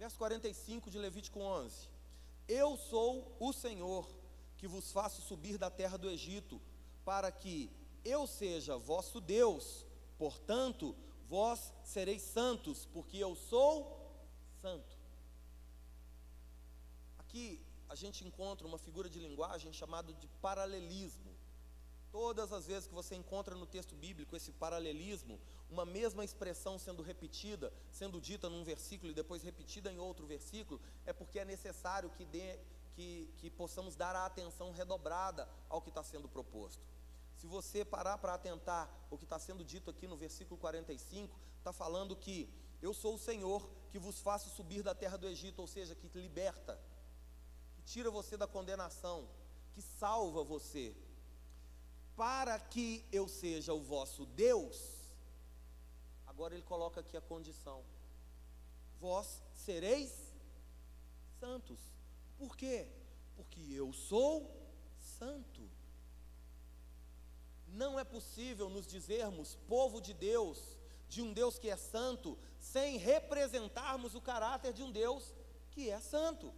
Verso 0.00 0.16
45 0.16 0.90
de 0.90 0.98
Levítico 0.98 1.40
11: 1.40 1.86
Eu 2.48 2.74
sou 2.78 3.36
o 3.38 3.52
Senhor 3.52 4.08
que 4.56 4.66
vos 4.66 4.90
faço 4.90 5.20
subir 5.20 5.58
da 5.58 5.68
terra 5.68 5.98
do 5.98 6.08
Egito, 6.08 6.58
para 7.04 7.30
que 7.30 7.70
eu 8.02 8.26
seja 8.26 8.78
vosso 8.78 9.20
Deus, 9.20 9.84
portanto, 10.16 10.96
vós 11.28 11.70
sereis 11.84 12.22
santos, 12.22 12.86
porque 12.86 13.18
eu 13.18 13.36
sou 13.36 14.10
santo. 14.62 14.96
Aqui 17.18 17.60
a 17.86 17.94
gente 17.94 18.26
encontra 18.26 18.66
uma 18.66 18.78
figura 18.78 19.10
de 19.10 19.18
linguagem 19.18 19.70
chamada 19.70 20.14
de 20.14 20.26
paralelismo. 20.40 21.30
Todas 22.12 22.52
as 22.52 22.66
vezes 22.66 22.88
que 22.88 22.94
você 22.94 23.14
encontra 23.14 23.54
no 23.54 23.66
texto 23.66 23.94
bíblico 23.94 24.34
esse 24.34 24.50
paralelismo, 24.52 25.38
uma 25.70 25.84
mesma 25.84 26.24
expressão 26.24 26.78
sendo 26.78 27.02
repetida, 27.02 27.72
sendo 27.92 28.20
dita 28.20 28.48
num 28.48 28.64
versículo 28.64 29.12
e 29.12 29.14
depois 29.14 29.42
repetida 29.42 29.92
em 29.92 29.98
outro 29.98 30.26
versículo, 30.26 30.80
é 31.06 31.12
porque 31.12 31.38
é 31.38 31.44
necessário 31.44 32.10
que, 32.10 32.24
dê, 32.24 32.58
que, 32.94 33.32
que 33.36 33.48
possamos 33.48 33.94
dar 33.94 34.16
a 34.16 34.26
atenção 34.26 34.72
redobrada 34.72 35.48
ao 35.68 35.80
que 35.80 35.88
está 35.88 36.02
sendo 36.02 36.28
proposto. 36.28 36.82
Se 37.36 37.46
você 37.46 37.84
parar 37.84 38.18
para 38.18 38.34
atentar 38.34 38.90
o 39.08 39.16
que 39.16 39.24
está 39.24 39.38
sendo 39.38 39.64
dito 39.64 39.88
aqui 39.88 40.06
no 40.06 40.16
versículo 40.16 40.58
45, 40.60 41.38
está 41.58 41.72
falando 41.72 42.16
que 42.16 42.52
eu 42.82 42.92
sou 42.92 43.14
o 43.14 43.18
Senhor 43.18 43.68
que 43.90 43.98
vos 43.98 44.20
faço 44.20 44.50
subir 44.50 44.82
da 44.82 44.94
terra 44.94 45.16
do 45.16 45.28
Egito, 45.28 45.60
ou 45.60 45.66
seja, 45.66 45.94
que 45.94 46.08
te 46.08 46.18
liberta, 46.18 46.80
que 47.74 47.82
tira 47.82 48.10
você 48.10 48.36
da 48.36 48.46
condenação, 48.46 49.28
que 49.72 49.82
salva 49.82 50.42
você, 50.42 50.94
para 52.20 52.58
que 52.58 53.02
eu 53.10 53.26
seja 53.26 53.72
o 53.72 53.80
vosso 53.80 54.26
Deus. 54.26 54.76
Agora 56.26 56.52
ele 56.52 56.62
coloca 56.62 57.00
aqui 57.00 57.16
a 57.16 57.20
condição: 57.22 57.82
vós 59.00 59.42
sereis 59.54 60.12
santos. 61.38 61.80
Por 62.36 62.54
quê? 62.58 62.86
Porque 63.36 63.62
eu 63.72 63.90
sou 63.94 64.54
santo. 65.18 65.66
Não 67.68 67.98
é 67.98 68.04
possível 68.04 68.68
nos 68.68 68.86
dizermos 68.86 69.56
povo 69.66 69.98
de 69.98 70.12
Deus, 70.12 70.76
de 71.08 71.22
um 71.22 71.32
Deus 71.32 71.58
que 71.58 71.70
é 71.70 71.76
santo, 71.78 72.38
sem 72.58 72.98
representarmos 72.98 74.14
o 74.14 74.20
caráter 74.20 74.74
de 74.74 74.82
um 74.82 74.92
Deus 74.92 75.32
que 75.70 75.88
é 75.88 75.98
santo. 75.98 76.52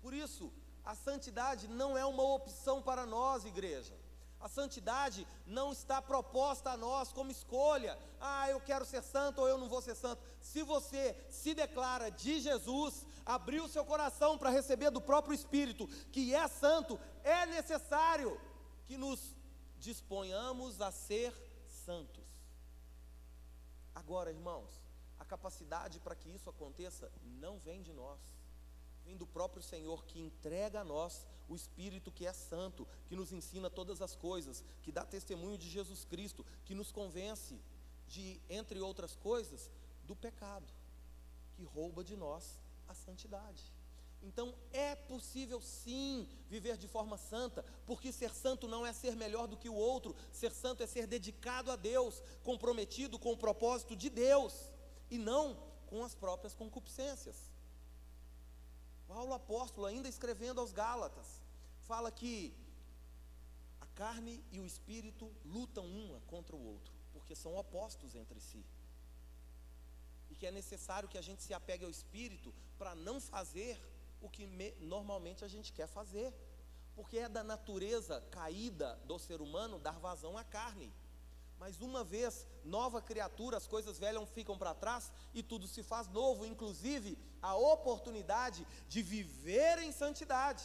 Por 0.00 0.14
isso, 0.14 0.52
a 0.84 0.94
santidade 0.94 1.66
não 1.66 1.98
é 1.98 2.06
uma 2.06 2.22
opção 2.22 2.80
para 2.80 3.04
nós, 3.04 3.44
igreja. 3.44 4.05
A 4.46 4.48
santidade 4.48 5.26
não 5.44 5.72
está 5.72 6.00
proposta 6.00 6.70
a 6.70 6.76
nós 6.76 7.12
como 7.12 7.32
escolha. 7.32 7.98
Ah, 8.20 8.48
eu 8.48 8.60
quero 8.60 8.84
ser 8.84 9.02
santo 9.02 9.40
ou 9.40 9.48
eu 9.48 9.58
não 9.58 9.68
vou 9.68 9.82
ser 9.82 9.96
santo. 9.96 10.22
Se 10.40 10.62
você 10.62 11.16
se 11.28 11.52
declara 11.52 12.12
de 12.12 12.38
Jesus, 12.38 13.04
abriu 13.24 13.66
seu 13.66 13.84
coração 13.84 14.38
para 14.38 14.50
receber 14.50 14.92
do 14.92 15.00
próprio 15.00 15.34
Espírito, 15.34 15.88
que 16.12 16.32
é 16.32 16.46
santo, 16.46 16.96
é 17.24 17.44
necessário 17.46 18.40
que 18.86 18.96
nos 18.96 19.34
disponhamos 19.80 20.80
a 20.80 20.92
ser 20.92 21.34
santos. 21.66 22.28
Agora, 23.96 24.30
irmãos, 24.30 24.80
a 25.18 25.24
capacidade 25.24 25.98
para 25.98 26.14
que 26.14 26.28
isso 26.28 26.48
aconteça 26.48 27.10
não 27.24 27.58
vem 27.58 27.82
de 27.82 27.92
nós, 27.92 28.20
vem 29.06 29.16
do 29.16 29.26
próprio 29.26 29.62
Senhor 29.62 30.04
que 30.04 30.18
entrega 30.18 30.80
a 30.80 30.84
nós 30.84 31.24
o 31.48 31.54
Espírito 31.54 32.10
que 32.10 32.26
é 32.26 32.32
santo, 32.32 32.86
que 33.06 33.14
nos 33.14 33.32
ensina 33.32 33.70
todas 33.70 34.02
as 34.02 34.16
coisas, 34.16 34.64
que 34.82 34.90
dá 34.90 35.04
testemunho 35.04 35.56
de 35.56 35.70
Jesus 35.70 36.04
Cristo, 36.04 36.44
que 36.64 36.74
nos 36.74 36.90
convence 36.90 37.60
de, 38.08 38.40
entre 38.50 38.80
outras 38.80 39.14
coisas, 39.14 39.70
do 40.04 40.16
pecado, 40.16 40.66
que 41.54 41.62
rouba 41.62 42.02
de 42.02 42.16
nós 42.16 42.60
a 42.88 42.94
santidade. 42.94 43.72
Então 44.22 44.52
é 44.72 44.96
possível 44.96 45.60
sim 45.60 46.28
viver 46.48 46.76
de 46.76 46.88
forma 46.88 47.16
santa, 47.16 47.64
porque 47.86 48.10
ser 48.10 48.34
santo 48.34 48.66
não 48.66 48.84
é 48.84 48.92
ser 48.92 49.14
melhor 49.14 49.46
do 49.46 49.56
que 49.56 49.68
o 49.68 49.74
outro, 49.74 50.16
ser 50.32 50.50
santo 50.50 50.82
é 50.82 50.86
ser 50.86 51.06
dedicado 51.06 51.70
a 51.70 51.76
Deus, 51.76 52.20
comprometido 52.42 53.20
com 53.20 53.32
o 53.32 53.36
propósito 53.36 53.94
de 53.94 54.10
Deus 54.10 54.72
e 55.08 55.16
não 55.16 55.56
com 55.86 56.02
as 56.02 56.14
próprias 56.14 56.54
concupiscências. 56.54 57.55
Paulo 59.06 59.32
apóstolo, 59.34 59.86
ainda 59.86 60.08
escrevendo 60.08 60.60
aos 60.60 60.72
Gálatas, 60.72 61.40
fala 61.82 62.10
que 62.10 62.54
a 63.80 63.86
carne 63.86 64.44
e 64.50 64.58
o 64.60 64.66
espírito 64.66 65.30
lutam 65.44 65.86
uma 65.86 66.20
contra 66.22 66.56
o 66.56 66.64
outro, 66.64 66.92
porque 67.12 67.34
são 67.34 67.56
opostos 67.56 68.14
entre 68.14 68.40
si. 68.40 68.64
E 70.30 70.34
que 70.34 70.46
é 70.46 70.50
necessário 70.50 71.08
que 71.08 71.18
a 71.18 71.22
gente 71.22 71.42
se 71.42 71.54
apegue 71.54 71.84
ao 71.84 71.90
espírito 71.90 72.52
para 72.76 72.94
não 72.94 73.20
fazer 73.20 73.80
o 74.20 74.28
que 74.28 74.46
me, 74.46 74.72
normalmente 74.80 75.44
a 75.44 75.48
gente 75.48 75.72
quer 75.72 75.86
fazer, 75.86 76.34
porque 76.94 77.18
é 77.18 77.28
da 77.28 77.44
natureza 77.44 78.20
caída 78.30 78.96
do 79.04 79.18
ser 79.18 79.40
humano 79.40 79.78
dar 79.78 79.98
vazão 79.98 80.36
à 80.36 80.44
carne. 80.44 80.92
Mas 81.58 81.80
uma 81.80 82.04
vez 82.04 82.46
nova 82.64 83.00
criatura, 83.00 83.56
as 83.56 83.66
coisas 83.66 83.98
velhas 83.98 84.28
ficam 84.30 84.58
para 84.58 84.74
trás 84.74 85.10
e 85.32 85.42
tudo 85.42 85.66
se 85.66 85.82
faz 85.82 86.08
novo, 86.08 86.44
inclusive 86.44 87.18
a 87.40 87.54
oportunidade 87.54 88.66
de 88.88 89.02
viver 89.02 89.78
em 89.78 89.90
santidade. 89.92 90.64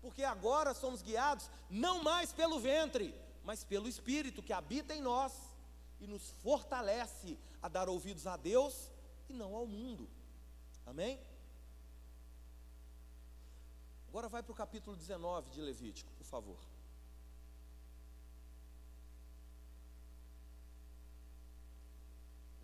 Porque 0.00 0.24
agora 0.24 0.74
somos 0.74 1.02
guiados 1.02 1.48
não 1.68 2.02
mais 2.02 2.32
pelo 2.32 2.58
ventre, 2.58 3.14
mas 3.44 3.64
pelo 3.64 3.88
Espírito 3.88 4.42
que 4.42 4.52
habita 4.52 4.94
em 4.94 5.00
nós 5.00 5.32
e 6.00 6.06
nos 6.06 6.30
fortalece 6.42 7.38
a 7.62 7.68
dar 7.68 7.88
ouvidos 7.88 8.26
a 8.26 8.36
Deus 8.36 8.90
e 9.28 9.32
não 9.32 9.54
ao 9.54 9.66
mundo. 9.66 10.08
Amém? 10.86 11.20
Agora 14.08 14.28
vai 14.28 14.42
para 14.42 14.52
o 14.52 14.56
capítulo 14.56 14.96
19 14.96 15.50
de 15.50 15.60
Levítico, 15.60 16.10
por 16.14 16.24
favor. 16.24 16.58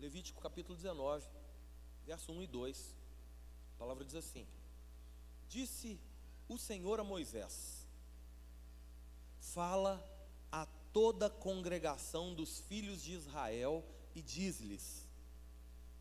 Levítico 0.07 0.39
capítulo 0.39 0.77
19, 0.77 1.27
verso 2.05 2.31
1 2.31 2.43
e 2.43 2.47
2. 2.47 2.95
A 3.75 3.77
palavra 3.77 4.05
diz 4.05 4.15
assim: 4.15 4.47
Disse 5.49 5.99
o 6.47 6.57
Senhor 6.57 6.97
a 7.01 7.03
Moisés: 7.03 7.85
Fala 9.37 10.01
a 10.49 10.65
toda 10.93 11.25
a 11.25 11.29
congregação 11.29 12.33
dos 12.33 12.61
filhos 12.61 13.03
de 13.03 13.15
Israel 13.15 13.83
e 14.15 14.21
diz-lhes: 14.21 15.05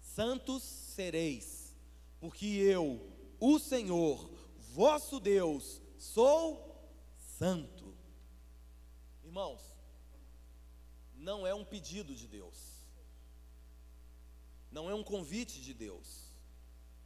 Santos 0.00 0.62
sereis, 0.62 1.74
porque 2.20 2.46
eu, 2.46 3.10
o 3.40 3.58
Senhor, 3.58 4.30
vosso 4.72 5.18
Deus, 5.18 5.82
sou 5.98 6.80
santo. 7.36 7.92
Irmãos, 9.24 9.60
não 11.16 11.44
é 11.44 11.52
um 11.52 11.64
pedido 11.64 12.14
de 12.14 12.28
Deus, 12.28 12.75
não 14.76 14.90
é 14.90 14.94
um 14.94 15.02
convite 15.02 15.62
de 15.62 15.72
Deus, 15.72 16.06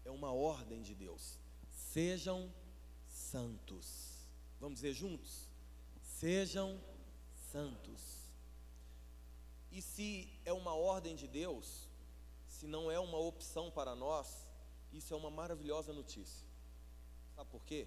é 0.05 0.11
uma 0.11 0.33
ordem 0.33 0.83
de 0.83 0.93
Deus. 0.93 1.39
Sejam 1.71 2.53
santos. 3.07 4.27
Vamos 4.59 4.81
dizer 4.81 4.93
juntos? 4.93 5.49
Sejam 6.03 6.81
santos. 7.53 8.03
E 9.71 9.81
se 9.81 10.29
é 10.45 10.53
uma 10.53 10.75
ordem 10.75 11.15
de 11.15 11.29
Deus, 11.29 11.89
se 12.49 12.67
não 12.67 12.91
é 12.91 12.99
uma 12.99 13.19
opção 13.19 13.71
para 13.71 13.95
nós, 13.95 14.27
isso 14.93 15.15
é 15.15 15.17
uma 15.17 15.31
maravilhosa 15.31 15.93
notícia. 15.93 16.45
Sabe 17.37 17.49
por 17.50 17.65
quê? 17.65 17.87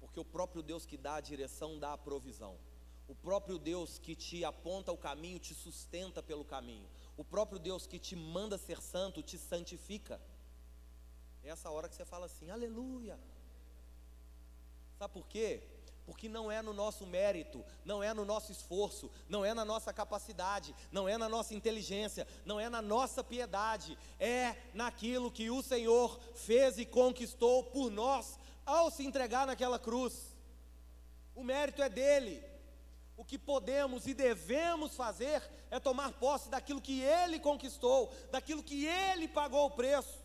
Porque 0.00 0.18
o 0.18 0.24
próprio 0.24 0.60
Deus 0.60 0.84
que 0.84 0.96
dá 0.96 1.14
a 1.14 1.20
direção 1.20 1.78
dá 1.78 1.92
a 1.92 1.98
provisão. 1.98 2.58
O 3.06 3.14
próprio 3.14 3.60
Deus 3.60 3.96
que 3.96 4.16
te 4.16 4.44
aponta 4.44 4.90
o 4.90 4.98
caminho 4.98 5.38
te 5.38 5.54
sustenta 5.54 6.20
pelo 6.20 6.44
caminho. 6.44 6.88
O 7.16 7.24
próprio 7.24 7.58
Deus 7.58 7.86
que 7.86 7.98
te 7.98 8.16
manda 8.16 8.58
ser 8.58 8.80
santo 8.80 9.22
te 9.22 9.38
santifica. 9.38 10.20
É 11.42 11.50
essa 11.50 11.70
hora 11.70 11.88
que 11.88 11.94
você 11.94 12.04
fala 12.04 12.26
assim: 12.26 12.50
Aleluia. 12.50 13.18
Sabe 14.98 15.12
por 15.12 15.26
quê? 15.28 15.62
Porque 16.06 16.28
não 16.28 16.50
é 16.50 16.60
no 16.60 16.74
nosso 16.74 17.06
mérito, 17.06 17.64
não 17.84 18.02
é 18.02 18.12
no 18.12 18.24
nosso 18.24 18.52
esforço, 18.52 19.10
não 19.28 19.44
é 19.44 19.54
na 19.54 19.64
nossa 19.64 19.92
capacidade, 19.92 20.74
não 20.92 21.08
é 21.08 21.16
na 21.16 21.28
nossa 21.28 21.54
inteligência, 21.54 22.26
não 22.44 22.60
é 22.60 22.68
na 22.68 22.82
nossa 22.82 23.24
piedade, 23.24 23.98
é 24.20 24.54
naquilo 24.74 25.30
que 25.30 25.50
o 25.50 25.62
Senhor 25.62 26.20
fez 26.34 26.78
e 26.78 26.84
conquistou 26.84 27.64
por 27.64 27.90
nós 27.90 28.38
ao 28.66 28.90
se 28.90 29.04
entregar 29.04 29.46
naquela 29.46 29.78
cruz. 29.78 30.34
O 31.34 31.42
mérito 31.42 31.82
é 31.82 31.88
dele. 31.88 32.53
O 33.16 33.24
que 33.24 33.38
podemos 33.38 34.06
e 34.06 34.14
devemos 34.14 34.96
fazer 34.96 35.42
é 35.70 35.78
tomar 35.78 36.12
posse 36.12 36.48
daquilo 36.48 36.80
que 36.80 37.00
ele 37.00 37.38
conquistou, 37.38 38.12
daquilo 38.30 38.62
que 38.62 38.86
ele 38.86 39.28
pagou 39.28 39.66
o 39.66 39.70
preço. 39.70 40.24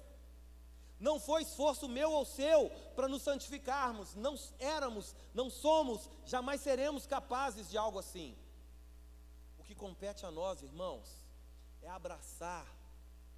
Não 0.99 1.19
foi 1.19 1.43
esforço 1.43 1.87
meu 1.87 2.11
ou 2.11 2.25
seu 2.25 2.69
para 2.95 3.07
nos 3.07 3.21
santificarmos, 3.21 4.15
não 4.15 4.35
éramos, 4.59 5.15
não 5.33 5.49
somos, 5.49 6.09
jamais 6.25 6.61
seremos 6.61 7.05
capazes 7.05 7.69
de 7.69 7.77
algo 7.77 7.99
assim. 7.99 8.35
O 9.57 9.63
que 9.63 9.73
compete 9.75 10.25
a 10.25 10.31
nós, 10.31 10.61
irmãos, 10.61 11.07
é 11.81 11.89
abraçar 11.89 12.67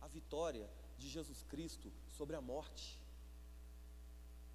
a 0.02 0.08
vitória 0.08 0.68
de 0.98 1.08
Jesus 1.08 1.44
Cristo 1.44 1.92
sobre 2.10 2.36
a 2.36 2.42
morte 2.42 3.00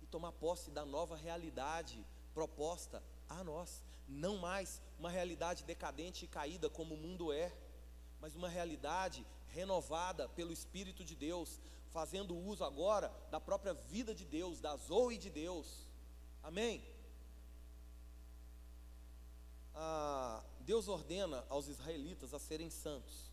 e 0.03 0.07
tomar 0.07 0.33
posse 0.33 0.71
da 0.71 0.85
nova 0.85 1.17
realidade 1.17 2.05
proposta 2.35 3.03
a 3.29 3.43
nós. 3.45 3.85
Não 4.09 4.37
mais 4.37 4.81
uma 4.99 5.11
realidade 5.11 5.65
decadente 5.65 6.25
e 6.25 6.29
caída 6.29 6.71
como 6.71 6.95
o 6.95 6.99
mundo 6.99 7.33
é, 7.33 7.53
mas 8.21 8.35
uma 8.35 8.49
realidade 8.49 9.27
renovada 9.49 10.29
pelo 10.29 10.53
Espírito 10.53 11.05
de 11.05 11.15
Deus, 11.15 11.61
fazendo 11.91 12.37
uso 12.37 12.65
agora 12.65 13.13
da 13.31 13.41
própria 13.41 13.75
vida 13.75 14.15
de 14.15 14.25
Deus, 14.25 14.61
da 14.61 14.77
Zoe 14.77 15.17
de 15.17 15.31
Deus. 15.31 15.87
Amém? 16.43 16.85
Ah, 19.75 20.43
Deus 20.61 20.89
ordena 20.89 21.45
aos 21.49 21.69
israelitas 21.69 22.33
a 22.33 22.39
serem 22.39 22.71
santos. 22.71 23.31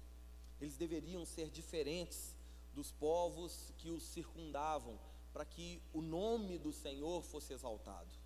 Eles 0.60 0.78
deveriam 0.78 1.26
ser 1.26 1.50
diferentes 1.50 2.36
dos 2.74 2.92
povos 2.92 3.72
que 3.78 3.92
os 3.92 4.04
circundavam, 4.04 5.00
para 5.32 5.46
que 5.46 5.82
o 5.94 6.02
nome 6.02 6.58
do 6.58 6.72
Senhor 6.72 7.24
fosse 7.24 7.54
exaltado. 7.54 8.23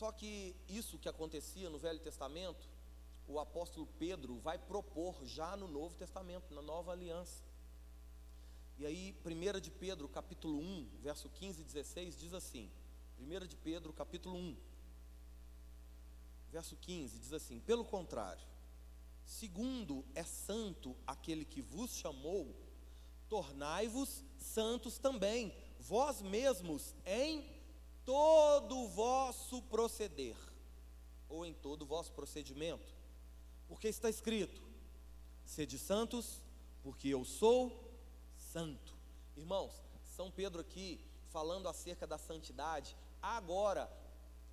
Só 0.00 0.10
que 0.10 0.56
isso 0.66 0.98
que 0.98 1.10
acontecia 1.10 1.68
no 1.68 1.78
Velho 1.78 2.00
Testamento, 2.00 2.66
o 3.28 3.38
apóstolo 3.38 3.86
Pedro 3.98 4.38
vai 4.38 4.56
propor 4.56 5.22
já 5.26 5.54
no 5.58 5.68
Novo 5.68 5.94
Testamento, 5.94 6.54
na 6.54 6.62
nova 6.62 6.90
aliança. 6.90 7.44
E 8.78 8.86
aí, 8.86 9.14
1 9.22 9.60
de 9.60 9.70
Pedro, 9.70 10.08
capítulo 10.08 10.58
1, 10.58 10.88
verso 11.02 11.28
15 11.28 11.60
e 11.60 11.64
16, 11.64 12.16
diz 12.18 12.32
assim: 12.32 12.70
1 13.18 13.46
de 13.46 13.56
Pedro, 13.56 13.92
capítulo 13.92 14.36
1, 14.36 14.56
verso 16.50 16.76
15, 16.76 17.18
diz 17.18 17.34
assim: 17.34 17.60
Pelo 17.60 17.84
contrário, 17.84 18.46
segundo 19.22 20.02
é 20.14 20.24
santo 20.24 20.96
aquele 21.06 21.44
que 21.44 21.60
vos 21.60 21.90
chamou, 21.90 22.56
tornai-vos 23.28 24.24
santos 24.38 24.96
também, 24.96 25.54
vós 25.78 26.22
mesmos, 26.22 26.94
em 27.04 27.59
todo 28.04 28.78
o 28.78 28.88
vosso 28.88 29.62
proceder, 29.62 30.36
ou 31.28 31.44
em 31.46 31.54
todo 31.54 31.82
o 31.82 31.86
vosso 31.86 32.12
procedimento, 32.12 32.94
porque 33.68 33.88
está 33.88 34.08
escrito: 34.08 34.62
sede 35.44 35.78
santos, 35.78 36.42
porque 36.82 37.08
eu 37.08 37.24
sou 37.24 37.90
santo. 38.36 38.94
Irmãos, 39.36 39.74
São 40.16 40.30
Pedro 40.30 40.60
aqui 40.60 41.00
falando 41.30 41.68
acerca 41.68 42.06
da 42.06 42.18
santidade, 42.18 42.96
agora 43.22 43.90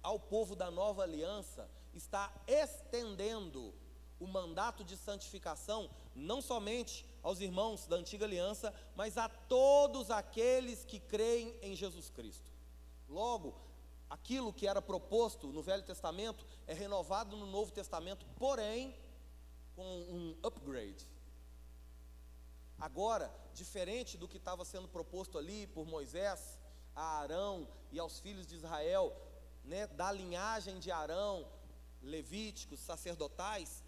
ao 0.03 0.19
povo 0.19 0.55
da 0.55 0.71
nova 0.71 1.03
aliança, 1.03 1.69
está 1.93 2.31
estendendo 2.47 3.73
o 4.19 4.27
mandato 4.27 4.83
de 4.83 4.95
santificação 4.95 5.89
não 6.15 6.41
somente 6.41 7.05
aos 7.21 7.39
irmãos 7.39 7.85
da 7.85 7.97
antiga 7.97 8.25
aliança, 8.25 8.73
mas 8.95 9.17
a 9.17 9.27
todos 9.27 10.09
aqueles 10.09 10.85
que 10.85 10.99
creem 10.99 11.55
em 11.61 11.75
Jesus 11.75 12.09
Cristo. 12.09 12.49
Logo, 13.09 13.55
aquilo 14.09 14.53
que 14.53 14.67
era 14.67 14.81
proposto 14.81 15.47
no 15.47 15.61
Velho 15.61 15.83
Testamento 15.83 16.45
é 16.65 16.73
renovado 16.73 17.35
no 17.35 17.45
Novo 17.45 17.71
Testamento, 17.71 18.25
porém 18.37 18.95
com 19.75 19.85
um 19.85 20.37
upgrade. 20.43 21.07
Agora, 22.79 23.33
diferente 23.53 24.17
do 24.17 24.27
que 24.27 24.37
estava 24.37 24.63
sendo 24.63 24.87
proposto 24.87 25.37
ali 25.37 25.67
por 25.67 25.85
Moisés, 25.85 26.59
a 26.95 27.19
Arão 27.19 27.67
e 27.91 27.99
aos 27.99 28.19
filhos 28.19 28.45
de 28.45 28.55
Israel, 28.55 29.15
né, 29.63 29.87
da 29.87 30.11
linhagem 30.11 30.79
de 30.79 30.91
Arão, 30.91 31.47
levíticos, 32.01 32.79
sacerdotais, 32.79 33.83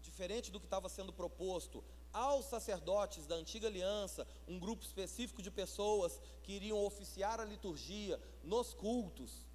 diferente 0.00 0.50
do 0.50 0.60
que 0.60 0.66
estava 0.66 0.88
sendo 0.88 1.12
proposto 1.12 1.84
aos 2.12 2.46
sacerdotes 2.46 3.26
da 3.26 3.34
antiga 3.34 3.68
aliança, 3.68 4.26
um 4.46 4.58
grupo 4.58 4.84
específico 4.84 5.42
de 5.42 5.50
pessoas 5.50 6.20
que 6.42 6.52
iriam 6.52 6.84
oficiar 6.84 7.40
a 7.40 7.44
liturgia 7.44 8.20
nos 8.42 8.74
cultos. 8.74 9.46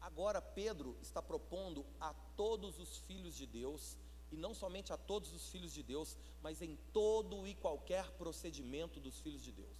Agora 0.00 0.40
Pedro 0.40 0.96
está 1.00 1.22
propondo 1.22 1.84
a 2.00 2.14
todos 2.36 2.78
os 2.78 2.98
filhos 2.98 3.34
de 3.34 3.46
Deus 3.46 3.96
e 4.30 4.36
não 4.36 4.54
somente 4.54 4.92
a 4.92 4.96
todos 4.96 5.32
os 5.32 5.48
filhos 5.48 5.72
de 5.72 5.82
Deus, 5.82 6.16
mas 6.42 6.60
em 6.60 6.76
todo 6.92 7.46
e 7.46 7.54
qualquer 7.54 8.10
procedimento 8.12 9.00
dos 9.00 9.18
filhos 9.20 9.42
de 9.42 9.52
Deus, 9.52 9.76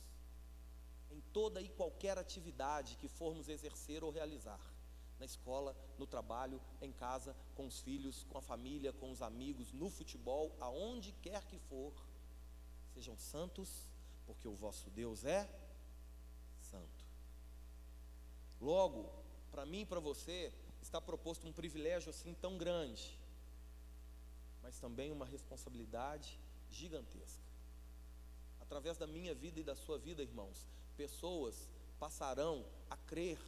em 1.11 1.21
toda 1.33 1.61
e 1.61 1.69
qualquer 1.69 2.19
atividade 2.19 2.97
que 2.97 3.09
formos 3.09 3.49
exercer 3.49 4.03
ou 4.03 4.11
realizar, 4.11 4.61
na 5.19 5.25
escola, 5.25 5.77
no 5.99 6.07
trabalho, 6.07 6.61
em 6.81 6.93
casa, 6.93 7.37
com 7.55 7.67
os 7.67 7.81
filhos, 7.81 8.25
com 8.31 8.39
a 8.39 8.43
família, 8.43 8.93
com 8.93 9.11
os 9.11 9.23
amigos, 9.23 9.73
no 9.73 9.91
futebol, 9.91 10.55
aonde 10.61 11.13
quer 11.23 11.45
que 11.45 11.59
for, 11.59 11.93
sejam 12.95 13.17
santos, 13.17 13.89
porque 14.27 14.47
o 14.47 14.55
vosso 14.55 14.91
Deus 14.91 15.25
é 15.25 15.49
santo. 16.61 17.05
Logo, 18.61 19.11
para 19.51 19.67
mim 19.67 19.81
e 19.81 19.87
para 19.87 20.01
você, 20.01 20.53
está 20.81 21.01
proposto 21.01 21.47
um 21.47 21.53
privilégio 21.53 22.11
assim 22.11 22.35
tão 22.35 22.57
grande 22.57 23.19
mas 24.69 24.79
também 24.79 25.11
uma 25.11 25.25
responsabilidade 25.25 26.39
gigantesca. 26.69 27.43
Através 28.61 28.99
da 28.99 29.07
minha 29.07 29.35
vida 29.35 29.61
e 29.61 29.63
da 29.65 29.75
sua 29.75 29.99
vida, 29.99 30.23
irmãos, 30.23 30.69
pessoas 30.95 31.71
passarão 31.99 32.67
a 32.91 32.97
crer 32.99 33.39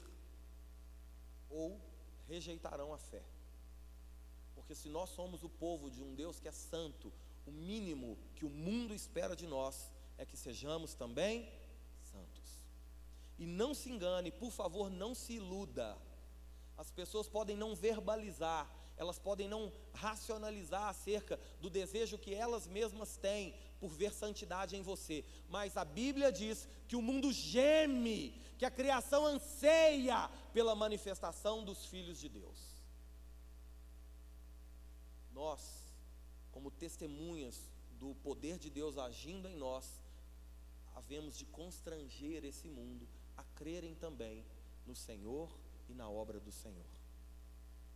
ou 1.51 1.81
rejeitarão 2.29 2.93
a 2.93 2.99
fé. 2.99 3.23
Porque 4.55 4.75
se 4.75 4.89
nós 4.89 5.11
somos 5.11 5.43
o 5.43 5.49
povo 5.49 5.91
de 5.91 6.03
um 6.03 6.15
Deus 6.15 6.39
que 6.39 6.49
é 6.49 6.53
santo, 6.53 7.13
o 7.47 7.51
mínimo 7.51 8.17
que 8.37 8.45
o 8.45 8.51
mundo 8.51 8.95
espera 8.95 9.35
de 9.35 9.47
nós 9.47 9.93
é 10.17 10.25
que 10.25 10.37
sejamos 10.37 10.95
também 10.95 11.51
santos. 12.13 12.63
E 13.39 13.47
não 13.47 13.75
se 13.75 13.91
engane, 13.91 14.31
por 14.31 14.51
favor, 14.51 14.91
não 14.91 15.15
se 15.15 15.35
iluda. 15.35 15.97
As 16.77 16.91
pessoas 16.91 17.29
podem 17.29 17.57
não 17.57 17.75
verbalizar, 17.75 18.71
elas 18.97 19.19
podem 19.19 19.49
não 19.49 19.73
racionalizar 19.95 20.89
acerca 20.89 21.41
do 21.61 21.71
desejo 21.71 22.19
que 22.19 22.35
elas 22.35 22.67
mesmas 22.67 23.17
têm 23.17 23.55
por 23.81 23.89
ver 23.89 24.13
santidade 24.13 24.77
em 24.77 24.83
você, 24.83 25.25
mas 25.49 25.77
a 25.79 25.85
Bíblia 25.85 26.31
diz 26.31 26.69
que 26.87 26.97
o 26.97 27.01
mundo 27.01 27.33
geme, 27.33 28.41
que 28.61 28.66
a 28.66 28.70
criação 28.70 29.25
anseia 29.27 30.31
pela 30.53 30.75
manifestação 30.75 31.64
dos 31.64 31.87
filhos 31.87 32.20
de 32.20 32.29
Deus. 32.29 32.59
Nós, 35.33 35.90
como 36.53 36.70
testemunhas 36.70 37.59
do 37.99 38.14
poder 38.27 38.59
de 38.59 38.68
Deus 38.68 38.99
agindo 38.99 39.49
em 39.49 39.57
nós, 39.57 40.01
havemos 40.94 41.37
de 41.37 41.46
constranger 41.46 42.44
esse 42.44 42.68
mundo 42.68 43.09
a 43.37 43.42
crerem 43.42 43.94
também 43.94 44.44
no 44.87 44.94
Senhor 44.94 45.51
e 45.88 45.94
na 45.94 46.09
obra 46.09 46.38
do 46.38 46.53
Senhor 46.53 47.01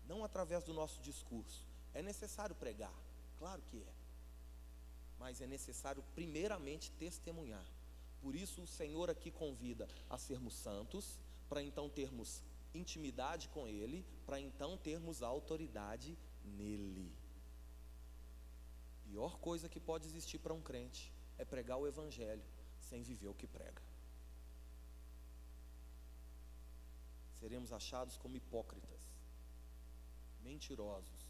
não 0.06 0.24
através 0.24 0.64
do 0.64 0.72
nosso 0.72 1.00
discurso. 1.00 1.66
É 1.92 2.02
necessário 2.02 2.54
pregar, 2.54 2.94
claro 3.38 3.62
que 3.70 3.78
é. 3.82 3.94
Mas 5.18 5.40
é 5.40 5.46
necessário, 5.46 6.04
primeiramente, 6.14 6.90
testemunhar. 6.92 7.64
Por 8.24 8.34
isso, 8.34 8.62
o 8.62 8.66
Senhor 8.66 9.10
aqui 9.10 9.30
convida 9.30 9.86
a 10.08 10.16
sermos 10.16 10.54
santos, 10.54 11.20
para 11.46 11.62
então 11.62 11.90
termos 11.90 12.42
intimidade 12.74 13.50
com 13.50 13.68
Ele, 13.68 14.02
para 14.24 14.40
então 14.40 14.78
termos 14.78 15.22
autoridade 15.22 16.16
nele. 16.42 17.12
Pior 19.04 19.38
coisa 19.38 19.68
que 19.68 19.78
pode 19.78 20.06
existir 20.06 20.38
para 20.38 20.54
um 20.54 20.62
crente 20.62 21.12
é 21.36 21.44
pregar 21.44 21.76
o 21.76 21.86
Evangelho 21.86 22.42
sem 22.80 23.02
viver 23.02 23.28
o 23.28 23.34
que 23.34 23.46
prega. 23.46 23.82
Seremos 27.38 27.72
achados 27.72 28.16
como 28.16 28.38
hipócritas 28.38 29.02
mentirosos. 30.42 31.28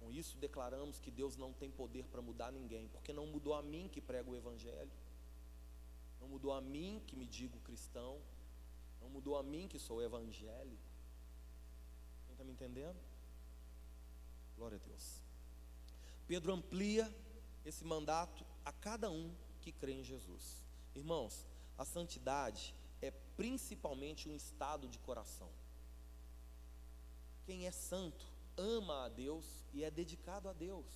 Com 0.00 0.10
isso 0.10 0.36
declaramos 0.38 0.98
que 0.98 1.12
Deus 1.12 1.36
não 1.36 1.52
tem 1.52 1.70
poder 1.70 2.08
para 2.08 2.20
mudar 2.20 2.50
ninguém, 2.50 2.88
porque 2.88 3.12
não 3.12 3.28
mudou 3.28 3.54
a 3.54 3.62
mim 3.62 3.88
que 3.88 4.00
prego 4.00 4.32
o 4.32 4.36
Evangelho, 4.36 4.90
não 6.20 6.28
mudou 6.28 6.52
a 6.52 6.60
mim 6.60 7.02
que 7.06 7.16
me 7.16 7.26
digo 7.26 7.58
cristão, 7.60 8.20
Não 9.00 9.08
mudou 9.08 9.36
a 9.36 9.42
mim 9.42 9.68
que 9.68 9.78
sou 9.78 10.02
evangélico. 10.02 10.82
Quem 12.24 12.32
está 12.32 12.44
me 12.44 12.52
entendendo? 12.52 12.98
Glória 14.56 14.76
a 14.76 14.80
Deus. 14.80 15.22
Pedro 16.26 16.52
amplia 16.52 17.12
esse 17.64 17.84
mandato 17.84 18.44
a 18.64 18.72
cada 18.72 19.08
um 19.10 19.32
que 19.60 19.70
crê 19.70 19.92
em 19.92 20.02
Jesus. 20.02 20.64
Irmãos, 20.94 21.46
a 21.76 21.84
santidade 21.84 22.74
é 23.00 23.10
principalmente 23.36 24.28
um 24.28 24.34
estado 24.34 24.88
de 24.88 24.98
coração. 24.98 25.48
Quem 27.44 27.66
é 27.66 27.70
santo 27.70 28.26
ama 28.56 29.04
a 29.04 29.08
Deus 29.08 29.64
e 29.72 29.84
é 29.84 29.90
dedicado 29.90 30.48
a 30.48 30.52
Deus. 30.52 30.86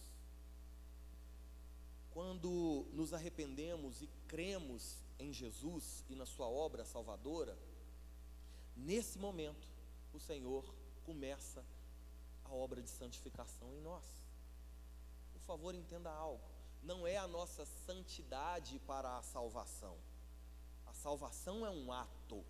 Quando 2.10 2.86
nos 2.92 3.14
arrependemos 3.14 4.02
e 4.02 4.08
cremos 4.26 5.02
em 5.22 5.32
Jesus 5.32 6.04
e 6.08 6.14
na 6.14 6.26
Sua 6.26 6.48
obra 6.48 6.84
salvadora, 6.84 7.56
nesse 8.76 9.18
momento 9.18 9.68
o 10.12 10.18
Senhor 10.18 10.64
começa 11.04 11.64
a 12.44 12.52
obra 12.52 12.82
de 12.82 12.90
santificação 12.90 13.72
em 13.72 13.80
nós. 13.80 14.04
Por 15.32 15.40
favor, 15.42 15.74
entenda 15.74 16.10
algo: 16.10 16.44
não 16.82 17.06
é 17.06 17.16
a 17.16 17.28
nossa 17.28 17.64
santidade 17.64 18.78
para 18.80 19.16
a 19.16 19.22
salvação, 19.22 19.96
a 20.86 20.92
salvação 20.92 21.64
é 21.64 21.70
um 21.70 21.92
ato. 21.92 22.44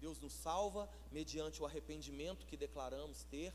Deus 0.00 0.20
nos 0.20 0.34
salva 0.34 0.88
mediante 1.10 1.62
o 1.62 1.66
arrependimento 1.66 2.46
que 2.46 2.56
declaramos 2.56 3.24
ter, 3.24 3.54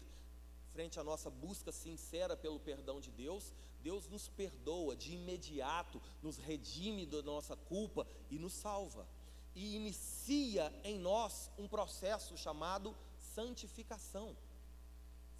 frente 0.73 0.99
à 0.99 1.03
nossa 1.03 1.29
busca 1.29 1.71
sincera 1.71 2.35
pelo 2.35 2.59
perdão 2.59 2.99
de 2.99 3.11
Deus, 3.11 3.53
Deus 3.81 4.07
nos 4.07 4.27
perdoa 4.27 4.95
de 4.95 5.13
imediato, 5.13 6.01
nos 6.21 6.37
redime 6.37 7.05
da 7.05 7.21
nossa 7.21 7.55
culpa 7.55 8.05
e 8.29 8.37
nos 8.37 8.53
salva. 8.53 9.07
E 9.55 9.75
inicia 9.75 10.73
em 10.83 10.99
nós 10.99 11.49
um 11.57 11.67
processo 11.67 12.37
chamado 12.37 12.95
santificação. 13.17 14.35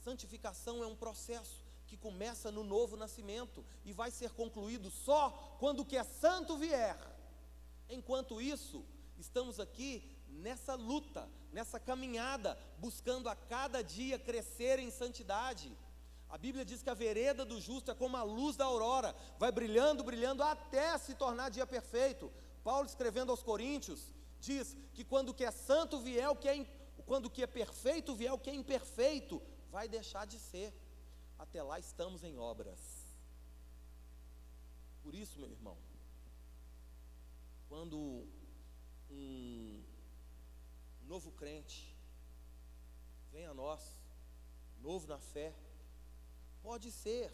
Santificação 0.04 0.84
é 0.84 0.88
um 0.88 0.96
processo 0.96 1.64
que 1.86 1.98
começa 1.98 2.52
no 2.52 2.64
novo 2.64 2.96
nascimento 2.96 3.66
e 3.84 3.92
vai 3.92 4.12
ser 4.12 4.32
concluído 4.32 4.90
só 4.92 5.32
quando 5.60 5.82
o 5.82 5.86
que 5.86 5.98
é 5.98 6.04
santo 6.04 6.58
vier. 6.58 6.98
Enquanto 7.90 8.40
isso, 8.40 8.86
estamos 9.18 9.60
aqui 9.60 10.04
nessa 10.30 10.76
luta, 10.76 11.28
nessa 11.52 11.80
caminhada, 11.80 12.58
buscando 12.78 13.28
a 13.28 13.36
cada 13.36 13.82
dia 13.84 14.20
crescer 14.20 14.80
em 14.80 14.92
santidade. 14.92 15.76
A 16.30 16.38
Bíblia 16.38 16.64
diz 16.64 16.84
que 16.84 16.90
a 16.90 16.94
vereda 16.94 17.44
do 17.44 17.60
justo 17.60 17.90
é 17.90 17.96
como 17.96 18.16
a 18.16 18.24
luz 18.24 18.56
da 18.56 18.66
aurora, 18.66 19.16
vai 19.40 19.52
brilhando, 19.52 20.04
brilhando 20.04 20.44
até 20.44 20.96
se 20.98 21.16
tornar 21.16 21.50
dia 21.50 21.66
perfeito. 21.66 22.32
Paulo 22.64 22.86
escrevendo 22.86 23.32
aos 23.32 23.42
Coríntios 23.42 24.14
diz 24.40 24.78
que 24.94 25.04
quando 25.04 25.30
o 25.30 25.34
que 25.34 25.44
é 25.44 25.52
santo 25.52 26.00
vier, 26.00 26.30
o 26.30 26.36
que 26.36 26.48
é 26.48 26.66
quando 27.06 27.26
o 27.26 27.30
que 27.30 27.42
é 27.42 27.48
perfeito 27.48 28.14
vier, 28.14 28.32
o 28.32 28.38
que 28.38 28.52
é 28.52 28.54
imperfeito 28.54 29.42
vai 29.72 29.88
deixar 29.88 30.26
de 30.28 30.38
ser. 30.38 30.72
Até 31.40 31.64
lá 31.64 31.80
estamos 31.80 32.24
em 32.24 32.38
obras. 32.38 32.80
Por 35.02 35.16
isso, 35.16 35.40
meu 35.40 35.50
irmão, 35.50 35.78
quando 37.68 38.28
um 39.10 39.84
novo 41.08 41.32
crente 41.32 41.96
vem 43.32 43.46
a 43.48 43.54
nós, 43.54 43.98
novo 44.80 45.08
na 45.08 45.18
fé, 45.18 45.56
pode 46.62 46.92
ser 46.92 47.32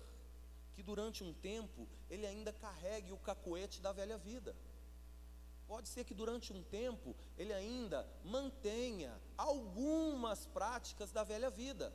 que 0.73 0.83
durante 0.83 1.23
um 1.23 1.33
tempo 1.33 1.87
ele 2.09 2.25
ainda 2.25 2.51
carregue 2.51 3.11
o 3.11 3.17
cacoete 3.17 3.81
da 3.81 3.91
velha 3.91 4.17
vida. 4.17 4.55
Pode 5.67 5.89
ser 5.89 6.03
que 6.03 6.13
durante 6.13 6.53
um 6.53 6.61
tempo 6.63 7.15
ele 7.37 7.53
ainda 7.53 8.07
mantenha 8.23 9.19
algumas 9.37 10.45
práticas 10.45 11.11
da 11.11 11.23
velha 11.23 11.49
vida, 11.49 11.93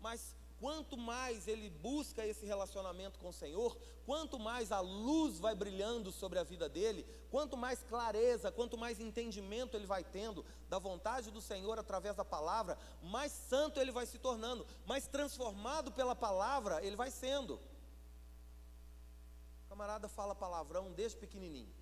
mas 0.00 0.34
quanto 0.60 0.94
mais 0.94 1.48
ele 1.48 1.70
busca 1.70 2.24
esse 2.24 2.44
relacionamento 2.44 3.18
com 3.18 3.30
o 3.30 3.32
Senhor, 3.32 3.76
quanto 4.04 4.38
mais 4.38 4.70
a 4.70 4.80
luz 4.80 5.40
vai 5.40 5.54
brilhando 5.54 6.12
sobre 6.12 6.38
a 6.38 6.44
vida 6.44 6.68
dele, 6.68 7.06
quanto 7.30 7.56
mais 7.56 7.82
clareza, 7.82 8.52
quanto 8.52 8.76
mais 8.76 9.00
entendimento 9.00 9.74
ele 9.74 9.86
vai 9.86 10.04
tendo 10.04 10.44
da 10.68 10.78
vontade 10.78 11.30
do 11.30 11.40
Senhor 11.40 11.78
através 11.78 12.14
da 12.14 12.26
palavra, 12.26 12.78
mais 13.02 13.32
santo 13.32 13.80
ele 13.80 13.90
vai 13.90 14.04
se 14.04 14.18
tornando, 14.18 14.66
mais 14.84 15.06
transformado 15.06 15.90
pela 15.92 16.14
palavra 16.14 16.84
ele 16.84 16.94
vai 16.94 17.10
sendo. 17.10 17.54
O 19.64 19.68
camarada 19.70 20.08
fala 20.08 20.34
palavrão 20.34 20.92
desde 20.92 21.16
pequenininho. 21.16 21.72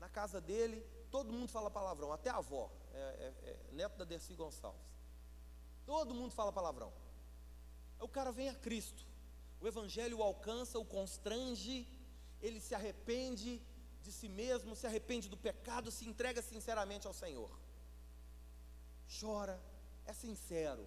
Na 0.00 0.08
casa 0.08 0.40
dele, 0.40 0.84
todo 1.08 1.32
mundo 1.32 1.48
fala 1.48 1.70
palavrão, 1.70 2.12
até 2.12 2.30
a 2.30 2.38
avó, 2.38 2.68
é, 2.92 2.98
é, 2.98 3.50
é 3.50 3.72
neto 3.72 3.96
da 3.96 4.04
Dercy 4.04 4.34
Gonçalves. 4.34 4.96
Todo 5.86 6.12
mundo 6.12 6.32
fala 6.32 6.52
palavrão. 6.52 7.05
O 8.00 8.08
cara 8.08 8.30
vem 8.30 8.48
a 8.48 8.54
Cristo, 8.54 9.04
o 9.60 9.66
Evangelho 9.66 10.18
o 10.18 10.22
alcança, 10.22 10.78
o 10.78 10.84
constrange, 10.84 11.88
ele 12.40 12.60
se 12.60 12.74
arrepende 12.74 13.62
de 14.02 14.12
si 14.12 14.28
mesmo, 14.28 14.76
se 14.76 14.86
arrepende 14.86 15.28
do 15.28 15.36
pecado, 15.36 15.90
se 15.90 16.06
entrega 16.06 16.42
sinceramente 16.42 17.06
ao 17.06 17.12
Senhor. 17.12 17.50
Chora, 19.20 19.60
é 20.04 20.12
sincero. 20.12 20.86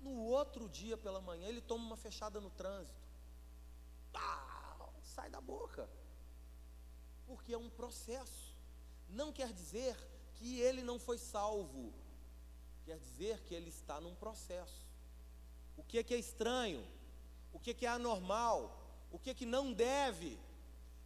No 0.00 0.24
outro 0.24 0.68
dia 0.68 0.96
pela 0.96 1.20
manhã, 1.20 1.48
ele 1.48 1.60
toma 1.60 1.84
uma 1.84 1.96
fechada 1.96 2.40
no 2.40 2.50
trânsito. 2.50 3.00
Ah, 4.14 4.88
sai 5.02 5.28
da 5.30 5.40
boca. 5.40 5.88
Porque 7.26 7.52
é 7.52 7.58
um 7.58 7.70
processo. 7.70 8.54
Não 9.08 9.32
quer 9.32 9.52
dizer 9.52 9.96
que 10.34 10.60
ele 10.60 10.82
não 10.82 10.98
foi 10.98 11.18
salvo. 11.18 11.92
Quer 12.84 12.98
dizer 12.98 13.40
que 13.42 13.54
ele 13.54 13.68
está 13.68 14.00
num 14.00 14.14
processo 14.14 14.85
o 15.76 15.82
que 15.84 15.98
é, 15.98 16.02
que 16.02 16.14
é 16.14 16.18
estranho, 16.18 16.86
o 17.52 17.58
que 17.58 17.70
é, 17.70 17.74
que 17.74 17.86
é 17.86 17.88
anormal, 17.88 18.58
o 19.10 19.18
que 19.18 19.30
é 19.30 19.34
que 19.34 19.46
não 19.46 19.72
deve. 19.72 20.38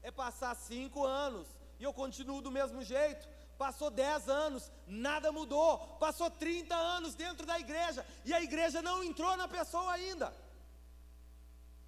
É 0.02 0.10
passar 0.10 0.54
cinco 0.56 1.04
anos 1.04 1.46
e 1.78 1.84
eu 1.84 1.92
continuo 1.92 2.40
do 2.40 2.50
mesmo 2.50 2.82
jeito. 2.82 3.28
Passou 3.58 3.90
dez 3.90 4.28
anos, 4.28 4.72
nada 4.86 5.30
mudou. 5.30 5.78
Passou 5.98 6.30
30 6.30 6.74
anos 6.74 7.14
dentro 7.14 7.44
da 7.44 7.58
igreja 7.58 8.06
e 8.24 8.32
a 8.32 8.40
igreja 8.40 8.80
não 8.80 9.04
entrou 9.04 9.36
na 9.36 9.46
pessoa 9.46 9.92
ainda. 9.92 10.34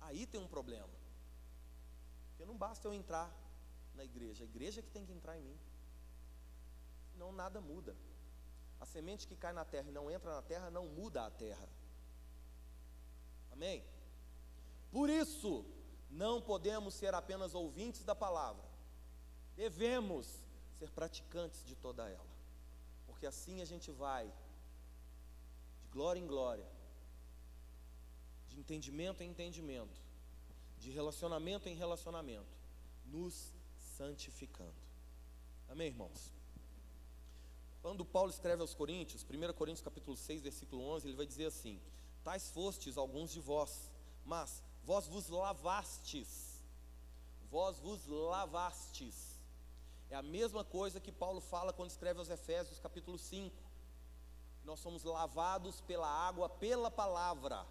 Aí 0.02 0.26
tem 0.26 0.40
um 0.40 0.46
problema. 0.46 0.90
Porque 2.28 2.44
não 2.44 2.56
basta 2.56 2.86
eu 2.86 2.92
entrar 2.92 3.30
na 3.94 4.04
igreja, 4.04 4.44
a 4.44 4.46
igreja 4.46 4.80
é 4.80 4.82
que 4.82 4.90
tem 4.90 5.06
que 5.06 5.12
entrar 5.12 5.38
em 5.38 5.42
mim. 5.42 5.58
Senão 7.12 7.32
nada 7.32 7.60
muda. 7.60 7.96
A 8.80 8.86
semente 8.86 9.26
que 9.26 9.36
cai 9.36 9.52
na 9.52 9.64
terra 9.64 9.88
e 9.88 9.92
não 9.92 10.10
entra 10.10 10.34
na 10.34 10.42
terra 10.42 10.70
não 10.70 10.86
muda 10.86 11.24
a 11.24 11.30
terra. 11.30 11.68
Amém? 13.52 13.84
Por 14.90 15.08
isso, 15.08 15.64
não 16.10 16.40
podemos 16.40 16.94
ser 16.94 17.14
apenas 17.14 17.54
ouvintes 17.54 18.04
da 18.04 18.14
palavra, 18.14 18.64
devemos 19.56 20.26
ser 20.78 20.90
praticantes 20.90 21.64
de 21.64 21.74
toda 21.74 22.08
ela, 22.08 22.26
porque 23.06 23.26
assim 23.26 23.60
a 23.60 23.64
gente 23.64 23.90
vai 23.90 24.26
de 25.80 25.88
glória 25.88 26.20
em 26.20 26.26
glória, 26.26 26.66
de 28.48 28.58
entendimento 28.58 29.22
em 29.22 29.30
entendimento, 29.30 30.00
de 30.78 30.90
relacionamento 30.90 31.68
em 31.68 31.74
relacionamento, 31.74 32.54
nos 33.06 33.52
santificando. 33.96 34.74
Amém, 35.68 35.88
irmãos? 35.88 36.32
Quando 37.80 38.04
Paulo 38.04 38.30
escreve 38.30 38.62
aos 38.62 38.74
Coríntios, 38.74 39.24
1 39.24 39.52
Coríntios 39.54 39.82
capítulo 39.82 40.16
6, 40.16 40.42
versículo 40.42 40.82
11, 40.82 41.08
ele 41.08 41.16
vai 41.16 41.26
dizer 41.26 41.46
assim: 41.46 41.80
Tais 42.24 42.50
fostes 42.50 42.96
alguns 42.96 43.30
de 43.32 43.40
vós, 43.40 43.90
mas 44.24 44.62
vós 44.84 45.06
vos 45.06 45.28
lavastes. 45.28 46.60
Vós 47.50 47.78
vos 47.78 48.06
lavastes. 48.06 49.38
É 50.08 50.14
a 50.14 50.22
mesma 50.22 50.64
coisa 50.64 51.00
que 51.00 51.10
Paulo 51.10 51.40
fala 51.40 51.72
quando 51.72 51.90
escreve 51.90 52.18
aos 52.18 52.28
Efésios, 52.28 52.78
capítulo 52.78 53.18
5. 53.18 53.56
Nós 54.64 54.78
somos 54.78 55.02
lavados 55.02 55.80
pela 55.80 56.06
água, 56.06 56.48
pela 56.48 56.90
palavra, 56.90 57.66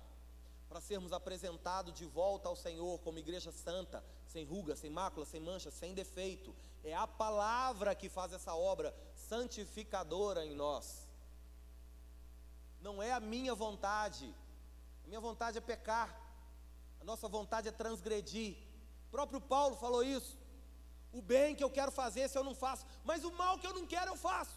para 0.68 0.82
sermos 0.82 1.14
apresentados 1.14 1.94
de 1.94 2.06
volta 2.06 2.50
ao 2.50 2.56
Senhor 2.56 3.00
como 3.00 3.20
igreja 3.20 3.52
santa, 3.52 4.04
sem 4.28 4.44
ruga, 4.44 4.76
sem 4.76 4.90
mácula, 4.90 5.26
sem 5.26 5.40
mancha, 5.40 5.72
sem 5.72 5.94
defeito. 5.94 6.54
É 6.84 6.94
a 6.94 7.08
palavra 7.08 7.96
que 7.96 8.10
faz 8.10 8.34
essa 8.34 8.56
obra 8.56 8.94
santificadora 9.14 10.46
em 10.46 10.56
nós. 10.56 11.08
Não 12.82 13.02
é 13.02 13.12
a 13.12 13.20
minha 13.20 13.54
vontade, 13.54 14.34
minha 15.12 15.20
vontade 15.20 15.58
é 15.58 15.62
pecar, 15.62 16.10
a 17.02 17.04
nossa 17.04 17.28
vontade 17.28 17.68
é 17.68 17.72
transgredir. 17.72 18.56
O 19.08 19.12
próprio 19.12 19.42
Paulo 19.42 19.76
falou 19.76 20.06
isso. 20.06 20.38
O 21.12 21.22
bem 21.22 21.54
que 21.54 21.62
eu 21.62 21.70
quero 21.70 21.92
fazer, 21.92 22.30
se 22.30 22.38
eu 22.38 22.46
não 22.46 22.56
faço, 22.56 22.86
mas 23.04 23.26
o 23.26 23.32
mal 23.34 23.60
que 23.60 23.68
eu 23.68 23.74
não 23.74 23.86
quero, 23.86 24.12
eu 24.12 24.16
faço. 24.16 24.56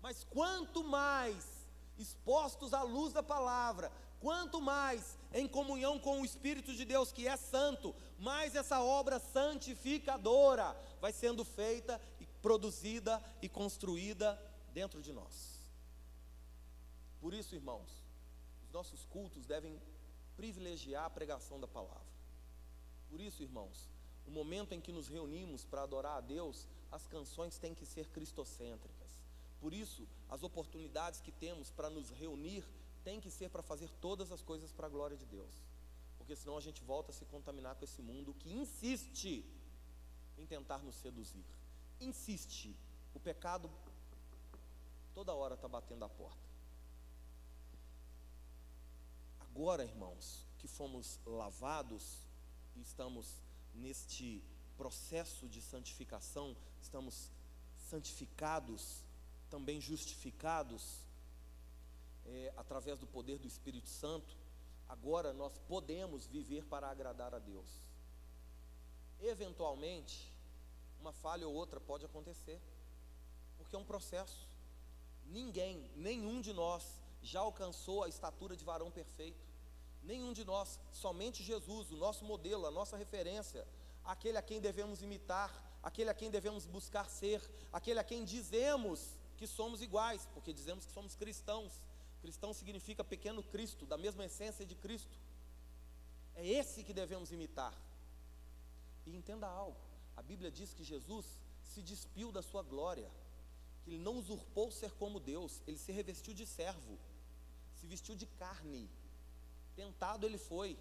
Mas 0.00 0.22
quanto 0.22 0.84
mais 0.84 1.66
expostos 1.98 2.72
à 2.72 2.82
luz 2.82 3.12
da 3.12 3.24
palavra, 3.24 3.90
quanto 4.20 4.60
mais 4.60 5.18
em 5.32 5.48
comunhão 5.48 5.98
com 5.98 6.20
o 6.20 6.24
Espírito 6.24 6.72
de 6.72 6.84
Deus, 6.84 7.10
que 7.10 7.26
é 7.26 7.36
santo, 7.36 7.92
mais 8.16 8.54
essa 8.54 8.80
obra 8.80 9.18
santificadora 9.18 10.76
vai 11.00 11.12
sendo 11.12 11.44
feita 11.44 12.00
e 12.20 12.26
produzida 12.40 13.20
e 13.42 13.48
construída 13.48 14.40
dentro 14.72 15.02
de 15.02 15.12
nós. 15.12 15.58
Por 17.20 17.34
isso, 17.34 17.56
irmãos, 17.56 17.90
os 17.90 18.03
nossos 18.74 19.04
cultos 19.06 19.46
devem 19.46 19.80
privilegiar 20.36 21.04
a 21.04 21.10
pregação 21.10 21.60
da 21.60 21.68
palavra. 21.68 22.12
Por 23.08 23.20
isso, 23.20 23.42
irmãos, 23.42 23.88
o 24.26 24.30
momento 24.30 24.72
em 24.72 24.80
que 24.80 24.92
nos 24.92 25.06
reunimos 25.06 25.64
para 25.64 25.82
adorar 25.82 26.18
a 26.18 26.20
Deus, 26.20 26.66
as 26.90 27.06
canções 27.06 27.56
têm 27.56 27.74
que 27.74 27.86
ser 27.86 28.08
cristocêntricas. 28.08 29.12
Por 29.60 29.72
isso, 29.72 30.06
as 30.28 30.42
oportunidades 30.42 31.20
que 31.20 31.30
temos 31.30 31.70
para 31.70 31.88
nos 31.88 32.10
reunir 32.10 32.64
têm 33.04 33.20
que 33.20 33.30
ser 33.30 33.48
para 33.48 33.62
fazer 33.62 33.88
todas 34.00 34.32
as 34.32 34.42
coisas 34.42 34.72
para 34.72 34.86
a 34.86 34.90
glória 34.90 35.16
de 35.16 35.24
Deus. 35.24 35.62
Porque 36.18 36.34
senão 36.34 36.56
a 36.56 36.60
gente 36.60 36.82
volta 36.82 37.12
a 37.12 37.14
se 37.14 37.24
contaminar 37.26 37.76
com 37.76 37.84
esse 37.84 38.02
mundo 38.02 38.34
que 38.34 38.52
insiste 38.52 39.44
em 40.36 40.46
tentar 40.46 40.78
nos 40.78 40.96
seduzir. 40.96 41.46
Insiste. 42.00 42.74
O 43.14 43.20
pecado 43.20 43.70
toda 45.14 45.32
hora 45.32 45.54
está 45.54 45.68
batendo 45.68 46.04
a 46.04 46.08
porta. 46.08 46.43
Agora, 49.56 49.84
irmãos, 49.84 50.44
que 50.58 50.66
fomos 50.66 51.20
lavados 51.24 52.26
e 52.74 52.80
estamos 52.80 53.40
neste 53.72 54.42
processo 54.76 55.48
de 55.48 55.62
santificação, 55.62 56.56
estamos 56.82 57.30
santificados, 57.88 59.04
também 59.48 59.80
justificados 59.80 61.04
é, 62.26 62.52
através 62.56 62.98
do 62.98 63.06
poder 63.06 63.38
do 63.38 63.46
Espírito 63.46 63.88
Santo, 63.88 64.36
agora 64.88 65.32
nós 65.32 65.56
podemos 65.68 66.26
viver 66.26 66.64
para 66.64 66.90
agradar 66.90 67.32
a 67.32 67.38
Deus. 67.38 67.68
Eventualmente, 69.20 70.32
uma 70.98 71.12
falha 71.12 71.46
ou 71.46 71.54
outra 71.54 71.78
pode 71.78 72.04
acontecer, 72.04 72.60
porque 73.56 73.76
é 73.76 73.78
um 73.78 73.84
processo. 73.84 74.48
Ninguém, 75.26 75.88
nenhum 75.94 76.40
de 76.40 76.52
nós 76.52 77.00
já 77.22 77.38
alcançou 77.40 78.02
a 78.02 78.08
estatura 78.08 78.56
de 78.56 78.64
varão 78.64 78.90
perfeito. 78.90 79.43
Nenhum 80.04 80.32
de 80.32 80.44
nós, 80.44 80.78
somente 80.92 81.42
Jesus, 81.42 81.90
o 81.90 81.96
nosso 81.96 82.24
modelo, 82.24 82.66
a 82.66 82.70
nossa 82.70 82.96
referência, 82.96 83.66
aquele 84.04 84.36
a 84.36 84.42
quem 84.42 84.60
devemos 84.60 85.00
imitar, 85.02 85.50
aquele 85.82 86.10
a 86.10 86.14
quem 86.14 86.30
devemos 86.30 86.66
buscar 86.66 87.08
ser, 87.08 87.40
aquele 87.72 87.98
a 87.98 88.04
quem 88.04 88.22
dizemos 88.22 89.16
que 89.38 89.46
somos 89.46 89.80
iguais, 89.80 90.28
porque 90.34 90.52
dizemos 90.52 90.84
que 90.84 90.92
somos 90.92 91.14
cristãos. 91.14 91.82
Cristão 92.20 92.52
significa 92.52 93.02
pequeno 93.02 93.42
Cristo, 93.42 93.86
da 93.86 93.96
mesma 93.96 94.24
essência 94.26 94.64
de 94.66 94.74
Cristo. 94.74 95.16
É 96.34 96.46
esse 96.46 96.84
que 96.84 96.92
devemos 96.92 97.32
imitar. 97.32 97.74
E 99.06 99.16
entenda 99.16 99.46
algo: 99.46 99.80
a 100.16 100.22
Bíblia 100.22 100.50
diz 100.50 100.74
que 100.74 100.84
Jesus 100.84 101.26
se 101.62 101.80
despiu 101.80 102.30
da 102.30 102.42
sua 102.42 102.62
glória, 102.62 103.10
que 103.82 103.90
ele 103.90 103.98
não 103.98 104.18
usurpou 104.18 104.70
ser 104.70 104.92
como 104.92 105.18
Deus, 105.18 105.62
ele 105.66 105.78
se 105.78 105.92
revestiu 105.92 106.34
de 106.34 106.46
servo, 106.46 106.98
se 107.74 107.86
vestiu 107.86 108.14
de 108.14 108.26
carne 108.26 108.90
Tentado 109.74 110.26
ele 110.26 110.38
foi. 110.38 110.78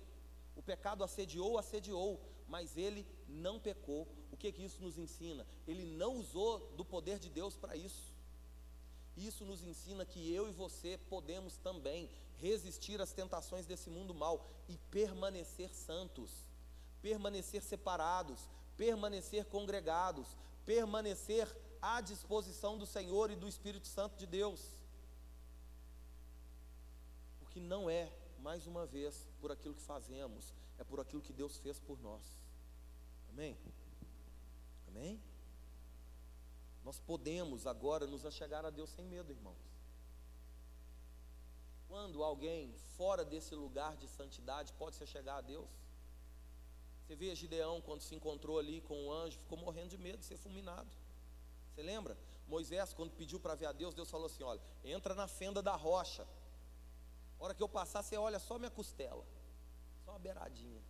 O 0.55 0.61
pecado 0.61 1.03
assediou, 1.03 1.57
assediou, 1.57 2.19
mas 2.47 2.77
ele 2.77 3.05
não 3.27 3.59
pecou. 3.59 4.07
O 4.31 4.37
que, 4.37 4.51
que 4.51 4.63
isso 4.63 4.81
nos 4.81 4.97
ensina? 4.97 5.45
Ele 5.67 5.85
não 5.85 6.17
usou 6.17 6.59
do 6.77 6.85
poder 6.85 7.19
de 7.19 7.29
Deus 7.29 7.55
para 7.55 7.75
isso. 7.75 8.13
Isso 9.15 9.45
nos 9.45 9.63
ensina 9.63 10.05
que 10.05 10.33
eu 10.33 10.49
e 10.49 10.51
você 10.51 10.97
podemos 11.09 11.57
também 11.57 12.09
resistir 12.37 12.99
às 12.99 13.13
tentações 13.13 13.65
desse 13.65 13.89
mundo 13.89 14.13
mal 14.13 14.45
e 14.67 14.77
permanecer 14.89 15.73
santos, 15.73 16.45
permanecer 17.01 17.61
separados, 17.61 18.49
permanecer 18.75 19.45
congregados, 19.45 20.35
permanecer 20.65 21.47
à 21.81 22.01
disposição 22.01 22.77
do 22.77 22.85
Senhor 22.85 23.29
e 23.29 23.35
do 23.35 23.47
Espírito 23.47 23.87
Santo 23.87 24.17
de 24.17 24.25
Deus. 24.25 24.61
Porque 27.39 27.59
não 27.59 27.89
é 27.89 28.11
mais 28.43 28.67
uma 28.67 28.85
vez, 28.85 29.25
por 29.39 29.53
aquilo 29.53 29.73
que 29.73 29.81
fazemos, 29.81 30.53
é 30.77 30.83
por 30.83 30.99
aquilo 30.99 31.21
que 31.21 31.31
Deus 31.31 31.57
fez 31.59 31.79
por 31.79 31.97
nós. 32.01 32.21
Amém? 33.29 33.57
Amém? 34.89 35.19
Nós 36.83 36.99
podemos 36.99 37.65
agora 37.65 38.05
nos 38.05 38.25
achegar 38.25 38.65
a 38.65 38.69
Deus 38.69 38.89
sem 38.89 39.05
medo, 39.05 39.31
irmãos. 39.31 39.57
Quando 41.87 42.21
alguém 42.21 42.75
fora 42.97 43.23
desse 43.23 43.55
lugar 43.55 43.95
de 43.95 44.09
santidade 44.09 44.73
pode 44.73 44.97
se 44.97 45.03
achegar 45.03 45.37
a 45.37 45.41
Deus? 45.41 45.69
Você 47.01 47.15
vê 47.15 47.33
Gideão 47.33 47.79
quando 47.79 48.01
se 48.01 48.13
encontrou 48.13 48.59
ali 48.59 48.81
com 48.81 49.07
o 49.07 49.13
anjo, 49.13 49.39
ficou 49.39 49.57
morrendo 49.57 49.89
de 49.89 49.97
medo 49.97 50.17
de 50.17 50.25
ser 50.25 50.37
fulminado. 50.37 50.89
Você 51.69 51.81
lembra? 51.81 52.17
Moisés, 52.45 52.93
quando 52.93 53.11
pediu 53.11 53.39
para 53.39 53.55
ver 53.55 53.67
a 53.67 53.71
Deus, 53.71 53.93
Deus 53.93 54.11
falou 54.11 54.25
assim: 54.25 54.43
olha, 54.43 54.61
entra 54.83 55.15
na 55.15 55.27
fenda 55.29 55.61
da 55.61 55.75
rocha 55.75 56.27
hora 57.39 57.53
que 57.53 57.63
eu 57.63 57.69
passar, 57.69 58.01
você 58.01 58.17
olha 58.17 58.39
só 58.39 58.57
minha 58.57 58.71
costela, 58.71 59.25
só 60.03 60.11
uma 60.11 60.19
beiradinha. 60.19 60.81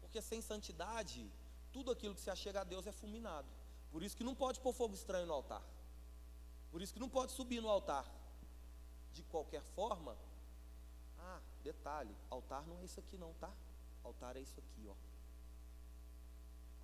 Porque 0.00 0.20
sem 0.20 0.40
santidade, 0.42 1.30
tudo 1.72 1.90
aquilo 1.90 2.14
que 2.14 2.20
se 2.20 2.30
achega 2.30 2.60
a 2.60 2.64
Deus 2.64 2.86
é 2.86 2.92
fulminado. 2.92 3.48
Por 3.90 4.02
isso 4.02 4.16
que 4.16 4.24
não 4.24 4.34
pode 4.34 4.60
pôr 4.60 4.72
fogo 4.72 4.94
estranho 4.94 5.26
no 5.26 5.32
altar. 5.32 5.62
Por 6.70 6.80
isso 6.82 6.92
que 6.92 7.00
não 7.00 7.08
pode 7.08 7.32
subir 7.32 7.60
no 7.60 7.68
altar. 7.68 8.06
De 9.12 9.22
qualquer 9.24 9.62
forma, 9.62 10.16
ah, 11.18 11.40
detalhe, 11.62 12.14
altar 12.30 12.66
não 12.66 12.78
é 12.78 12.84
isso 12.84 12.98
aqui 12.98 13.16
não, 13.16 13.32
tá? 13.34 13.52
Altar 14.02 14.36
é 14.36 14.40
isso 14.40 14.58
aqui, 14.58 14.88
ó. 14.88 14.94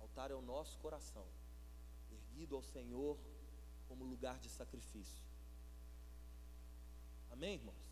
Altar 0.01 0.31
é 0.31 0.35
o 0.35 0.41
nosso 0.41 0.77
coração, 0.79 1.25
erguido 2.11 2.55
ao 2.55 2.63
Senhor 2.63 3.17
como 3.87 4.05
lugar 4.05 4.39
de 4.39 4.49
sacrifício. 4.49 5.28
Amém, 7.31 7.55
irmãos? 7.55 7.89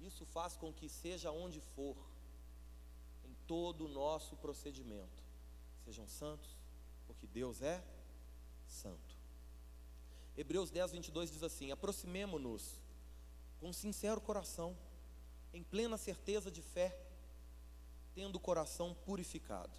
Isso 0.00 0.24
faz 0.24 0.56
com 0.56 0.72
que 0.72 0.88
seja 0.88 1.30
onde 1.30 1.60
for, 1.60 1.96
em 3.24 3.34
todo 3.46 3.84
o 3.84 3.88
nosso 3.88 4.36
procedimento, 4.36 5.22
sejam 5.84 6.06
santos, 6.06 6.56
porque 7.06 7.26
Deus 7.26 7.60
é 7.60 7.84
santo. 8.66 9.20
Hebreus 10.36 10.70
10, 10.70 10.92
22 10.92 11.30
diz 11.30 11.42
assim: 11.42 11.70
aproximemo-nos 11.70 12.80
com 13.58 13.72
sincero 13.72 14.20
coração, 14.20 14.76
em 15.52 15.62
plena 15.62 15.98
certeza 15.98 16.50
de 16.50 16.62
fé, 16.62 16.98
tendo 18.14 18.36
o 18.36 18.40
coração 18.40 18.94
purificado. 18.94 19.76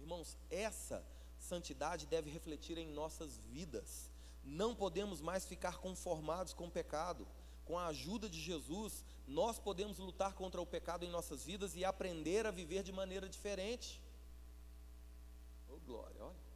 Irmãos, 0.00 0.36
essa 0.50 1.06
santidade 1.38 2.06
deve 2.06 2.30
refletir 2.30 2.78
em 2.78 2.90
nossas 2.92 3.36
vidas 3.36 4.09
não 4.44 4.74
podemos 4.74 5.20
mais 5.20 5.44
ficar 5.44 5.78
conformados 5.78 6.52
com 6.52 6.66
o 6.66 6.70
pecado. 6.70 7.26
Com 7.64 7.78
a 7.78 7.86
ajuda 7.86 8.28
de 8.28 8.40
Jesus, 8.40 9.04
nós 9.26 9.58
podemos 9.58 9.98
lutar 9.98 10.34
contra 10.34 10.60
o 10.60 10.66
pecado 10.66 11.04
em 11.04 11.10
nossas 11.10 11.44
vidas 11.44 11.76
e 11.76 11.84
aprender 11.84 12.46
a 12.46 12.50
viver 12.50 12.82
de 12.82 12.92
maneira 12.92 13.28
diferente. 13.28 14.02
Oh, 15.68 15.78
glória, 15.78 16.24
olha. 16.24 16.50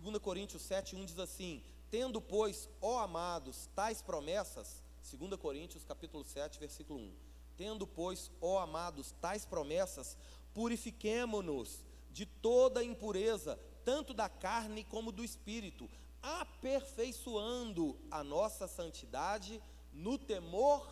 2 0.00 0.18
Coríntios 0.18 0.62
7, 0.62 0.94
1 0.94 1.04
diz 1.04 1.18
assim: 1.18 1.62
Tendo, 1.90 2.20
pois, 2.20 2.68
ó 2.80 2.98
amados, 2.98 3.68
tais 3.74 4.00
promessas, 4.00 4.82
2 5.10 5.34
Coríntios 5.40 5.84
capítulo 5.84 6.24
7, 6.24 6.60
versículo 6.60 7.00
1. 7.00 7.12
Tendo, 7.56 7.86
pois, 7.86 8.30
ó 8.40 8.60
amados, 8.60 9.12
tais 9.20 9.44
promessas, 9.44 10.16
purifiquemo-nos 10.54 11.84
de 12.12 12.24
toda 12.24 12.84
impureza 12.84 13.58
tanto 13.88 14.12
da 14.12 14.28
carne 14.28 14.84
como 14.84 15.10
do 15.10 15.24
espírito, 15.24 15.88
aperfeiçoando 16.22 17.98
a 18.10 18.22
nossa 18.22 18.68
santidade 18.68 19.62
no 19.94 20.18
temor 20.18 20.86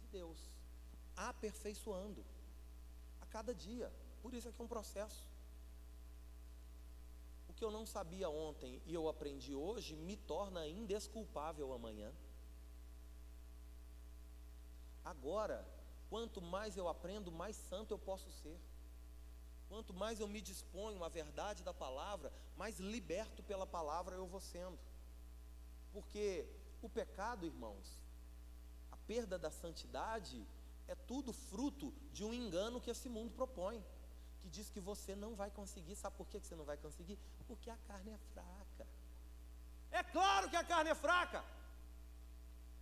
de 0.00 0.06
Deus. 0.06 0.38
Aperfeiçoando 1.14 2.24
a 3.20 3.26
cada 3.26 3.54
dia. 3.54 3.92
Por 4.22 4.32
isso 4.32 4.48
é 4.48 4.52
que 4.52 4.62
é 4.62 4.64
um 4.64 4.74
processo. 4.76 5.28
O 7.50 7.52
que 7.52 7.62
eu 7.62 7.70
não 7.70 7.84
sabia 7.84 8.30
ontem 8.30 8.80
e 8.86 8.94
eu 8.94 9.10
aprendi 9.10 9.54
hoje 9.54 9.94
me 9.94 10.16
torna 10.16 10.66
indesculpável 10.66 11.70
amanhã. 11.74 12.10
Agora, 15.04 15.68
quanto 16.08 16.40
mais 16.40 16.78
eu 16.78 16.88
aprendo, 16.88 17.30
mais 17.30 17.56
santo 17.56 17.92
eu 17.92 17.98
posso 17.98 18.30
ser. 18.30 18.58
Quanto 19.68 19.92
mais 19.92 20.20
eu 20.20 20.28
me 20.28 20.40
disponho 20.40 21.02
à 21.02 21.08
verdade 21.08 21.62
da 21.62 21.74
palavra, 21.74 22.32
mais 22.56 22.78
liberto 22.78 23.42
pela 23.42 23.66
palavra 23.66 24.14
eu 24.14 24.26
vou 24.26 24.40
sendo. 24.40 24.78
Porque 25.92 26.46
o 26.80 26.88
pecado, 26.88 27.44
irmãos, 27.44 28.00
a 28.92 28.96
perda 28.96 29.38
da 29.38 29.50
santidade 29.50 30.46
é 30.86 30.94
tudo 30.94 31.32
fruto 31.32 31.92
de 32.12 32.24
um 32.24 32.32
engano 32.32 32.80
que 32.80 32.90
esse 32.90 33.08
mundo 33.08 33.32
propõe, 33.32 33.84
que 34.40 34.48
diz 34.48 34.70
que 34.70 34.80
você 34.80 35.16
não 35.16 35.34
vai 35.34 35.50
conseguir. 35.50 35.96
Sabe 35.96 36.16
por 36.16 36.28
que 36.28 36.38
você 36.38 36.54
não 36.54 36.64
vai 36.64 36.76
conseguir? 36.76 37.18
Porque 37.48 37.68
a 37.68 37.76
carne 37.88 38.12
é 38.12 38.18
fraca. 38.32 38.86
É 39.90 40.02
claro 40.04 40.48
que 40.48 40.56
a 40.56 40.64
carne 40.64 40.90
é 40.90 40.94
fraca. 40.94 41.44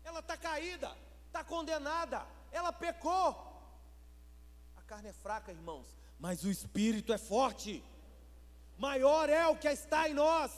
Ela 0.02 0.20
está 0.20 0.36
caída, 0.36 0.94
está 1.26 1.42
condenada, 1.42 2.26
ela 2.52 2.72
pecou. 2.72 3.28
A 4.76 4.82
carne 4.82 5.08
é 5.08 5.12
fraca, 5.14 5.50
irmãos 5.50 6.03
mas 6.24 6.42
o 6.42 6.50
espírito 6.50 7.12
é 7.12 7.18
forte. 7.18 7.72
maior 8.78 9.28
é 9.28 9.46
o 9.46 9.58
que 9.62 9.68
está 9.68 10.08
em 10.08 10.14
nós. 10.14 10.52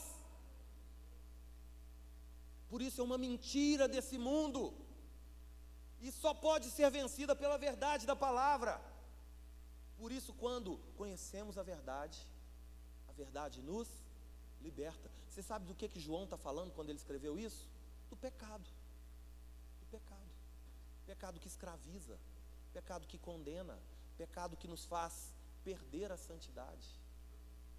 Por 2.69 2.81
isso 2.81 3.01
é 3.01 3.03
uma 3.03 3.17
mentira 3.17 3.85
desse 3.93 4.17
mundo, 4.17 4.61
e 5.99 6.09
só 6.21 6.33
pode 6.33 6.67
ser 6.71 6.89
vencida 6.89 7.35
pela 7.35 7.57
verdade 7.57 8.05
da 8.11 8.15
palavra. 8.15 8.73
Por 9.97 10.09
isso, 10.17 10.31
quando 10.43 10.79
conhecemos 10.95 11.57
a 11.57 11.63
verdade, 11.63 12.19
a 13.09 13.11
verdade 13.11 13.61
nos 13.61 13.89
liberta. 14.61 15.09
Você 15.29 15.43
sabe 15.43 15.65
do 15.65 15.75
que, 15.75 15.89
que 15.89 15.99
João 15.99 16.23
está 16.23 16.37
falando 16.37 16.71
quando 16.75 16.91
ele 16.91 17.03
escreveu 17.03 17.37
isso? 17.37 17.67
Do 18.09 18.15
pecado. 18.15 18.69
Do 19.81 19.87
pecado. 19.87 20.31
Pecado 21.05 21.41
que 21.41 21.49
escraviza, 21.53 22.17
pecado 22.71 23.05
que 23.05 23.17
condena, 23.17 23.77
pecado 24.17 24.55
que 24.55 24.69
nos 24.69 24.85
faz 24.85 25.35
perder 25.67 26.09
a 26.13 26.17
santidade. 26.17 26.87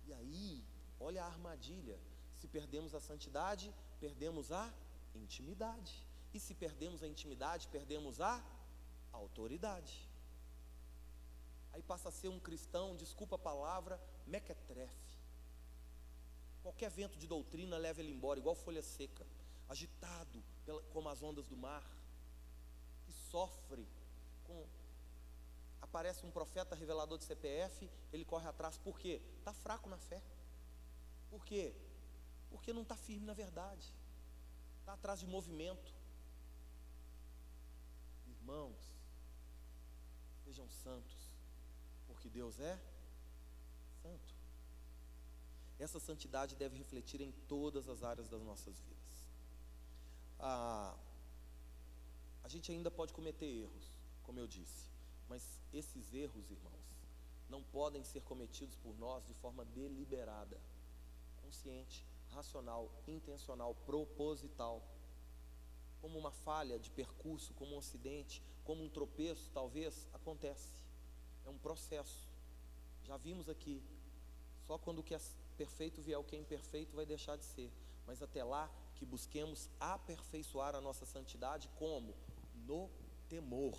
E 0.07 0.12
aí, 0.12 0.62
olha 1.01 1.24
a 1.24 1.27
armadilha: 1.27 1.98
se 2.37 2.46
perdemos 2.46 2.94
a 2.94 3.01
santidade, 3.01 3.74
perdemos 3.98 4.53
a 4.53 4.70
intimidade. 5.14 5.94
E 6.35 6.38
se 6.38 6.55
perdemos 6.55 7.03
a 7.03 7.09
intimidade, 7.09 7.66
perdemos 7.68 8.20
a 8.20 8.35
autoridade. 9.11 10.07
Aí 11.72 11.83
passa 11.83 12.11
a 12.11 12.12
ser 12.12 12.29
um 12.29 12.38
cristão, 12.38 12.94
desculpa 12.94 13.37
a 13.37 13.38
palavra, 13.38 13.98
mequetrefe. 14.27 15.16
Qualquer 16.62 16.90
vento 16.90 17.16
de 17.18 17.27
doutrina 17.27 17.79
leva 17.79 18.01
ele 18.01 18.12
embora, 18.12 18.38
igual 18.38 18.55
folha 18.55 18.83
seca, 18.83 19.27
agitado 19.66 20.42
pela, 20.66 20.83
como 20.92 21.09
as 21.09 21.22
ondas 21.22 21.46
do 21.48 21.57
mar, 21.57 21.87
que 23.07 23.12
sofre 23.12 23.87
com. 24.44 24.66
Aparece 25.88 26.24
um 26.27 26.31
profeta 26.31 26.77
revelador 26.77 27.16
de 27.16 27.24
CPF, 27.24 27.90
ele 28.12 28.24
corre 28.24 28.46
atrás, 28.46 28.77
por 28.77 28.98
quê? 28.98 29.22
Está 29.38 29.55
fraco 29.55 29.88
na 29.88 29.96
fé. 29.96 30.22
Por 31.31 31.44
quê? 31.44 31.74
Porque 32.51 32.72
não 32.72 32.83
está 32.83 32.94
firme 32.96 33.24
na 33.24 33.33
verdade, 33.33 33.92
está 34.81 34.92
atrás 34.92 35.20
de 35.20 35.27
movimento. 35.27 35.94
Irmãos, 38.27 38.94
sejam 40.44 40.68
santos, 40.68 41.33
porque 42.07 42.29
Deus 42.29 42.61
é 42.61 42.79
santo. 44.03 44.35
Essa 45.79 46.01
santidade 46.01 46.55
deve 46.57 46.77
refletir 46.77 47.20
em 47.20 47.33
todas 47.46 47.88
as 47.88 48.03
áreas 48.03 48.29
das 48.29 48.42
nossas 48.42 48.79
vidas. 48.81 49.27
Ah, 50.38 50.96
a 52.42 52.48
gente 52.48 52.70
ainda 52.72 52.90
pode 52.90 53.12
cometer 53.12 53.46
erros, 53.46 53.92
como 54.22 54.38
eu 54.38 54.46
disse, 54.46 54.88
mas 55.29 55.61
esses 55.73 56.12
erros, 56.14 56.51
irmãos, 56.51 56.99
não 57.49 57.62
podem 57.62 58.05
ser 58.05 58.23
cometidos 58.23 58.77
por 58.77 58.97
nós 58.99 59.27
de 59.27 59.35
forma 59.35 59.64
deliberada, 59.64 60.61
consciente, 61.43 62.05
racional, 62.31 62.91
intencional, 63.07 63.75
proposital. 63.87 64.83
Como 66.01 66.19
uma 66.19 66.31
falha 66.31 66.79
de 66.79 66.91
percurso, 66.91 67.55
como 67.55 67.75
um 67.75 67.79
acidente, 67.79 68.43
como 68.64 68.85
um 68.85 68.88
tropeço, 68.88 69.51
talvez 69.53 70.09
acontece. 70.12 70.73
É 71.45 71.51
um 71.51 71.59
processo. 71.59 72.29
Já 73.05 73.17
vimos 73.17 73.49
aqui, 73.49 73.83
só 74.67 74.79
quando 74.79 74.99
o 74.99 75.03
que 75.03 75.14
é 75.14 75.21
perfeito 75.57 76.01
vier 76.03 76.19
o 76.19 76.25
que 76.25 76.37
é 76.37 76.38
imperfeito 76.38 76.95
vai 76.95 77.07
deixar 77.07 77.37
de 77.37 77.45
ser. 77.45 77.73
Mas 78.07 78.23
até 78.23 78.45
lá, 78.45 78.71
que 78.95 79.05
busquemos 79.05 79.69
aperfeiçoar 79.81 80.75
a 80.75 80.81
nossa 80.81 81.07
santidade 81.07 81.69
como? 81.77 82.14
No 82.67 82.91
temor 83.29 83.77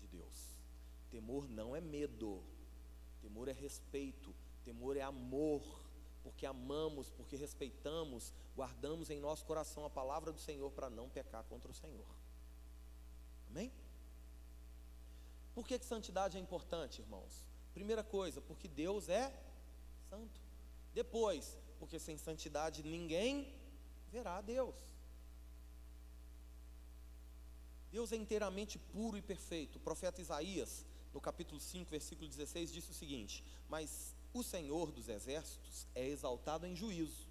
de 0.00 0.06
Deus. 0.08 0.51
Temor 1.12 1.46
não 1.46 1.76
é 1.76 1.80
medo, 1.80 2.42
temor 3.20 3.46
é 3.46 3.52
respeito, 3.52 4.34
temor 4.64 4.96
é 4.96 5.02
amor, 5.02 5.62
porque 6.22 6.46
amamos, 6.46 7.10
porque 7.10 7.36
respeitamos, 7.36 8.32
guardamos 8.56 9.10
em 9.10 9.20
nosso 9.20 9.44
coração 9.44 9.84
a 9.84 9.90
palavra 9.90 10.32
do 10.32 10.40
Senhor 10.40 10.70
para 10.72 10.88
não 10.88 11.10
pecar 11.10 11.44
contra 11.44 11.70
o 11.70 11.74
Senhor. 11.74 12.06
Amém? 13.50 13.70
Por 15.54 15.66
que, 15.66 15.78
que 15.78 15.84
santidade 15.84 16.38
é 16.38 16.40
importante, 16.40 17.02
irmãos? 17.02 17.46
Primeira 17.74 18.02
coisa, 18.02 18.40
porque 18.40 18.66
Deus 18.66 19.10
é 19.10 19.30
santo. 20.08 20.40
Depois, 20.94 21.58
porque 21.78 21.98
sem 21.98 22.16
santidade 22.16 22.82
ninguém 22.82 23.54
verá 24.10 24.38
a 24.38 24.40
Deus. 24.40 24.76
Deus 27.90 28.12
é 28.12 28.16
inteiramente 28.16 28.78
puro 28.78 29.18
e 29.18 29.20
perfeito. 29.20 29.76
O 29.76 29.80
profeta 29.80 30.22
Isaías, 30.22 30.86
no 31.12 31.20
capítulo 31.20 31.60
5, 31.60 31.90
versículo 31.90 32.28
16, 32.28 32.72
disse 32.72 32.90
o 32.90 32.94
seguinte: 32.94 33.44
Mas 33.68 34.14
o 34.32 34.42
Senhor 34.42 34.90
dos 34.90 35.08
exércitos 35.08 35.86
é 35.94 36.06
exaltado 36.06 36.66
em 36.66 36.74
juízo, 36.74 37.26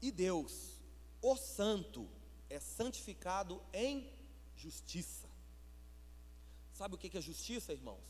e 0.00 0.10
Deus, 0.10 0.78
o 1.22 1.36
Santo, 1.36 2.08
é 2.48 2.60
santificado 2.60 3.62
em 3.72 4.12
justiça. 4.54 5.28
Sabe 6.72 6.94
o 6.94 6.98
que 6.98 7.16
é 7.16 7.20
justiça, 7.20 7.72
irmãos? 7.72 8.04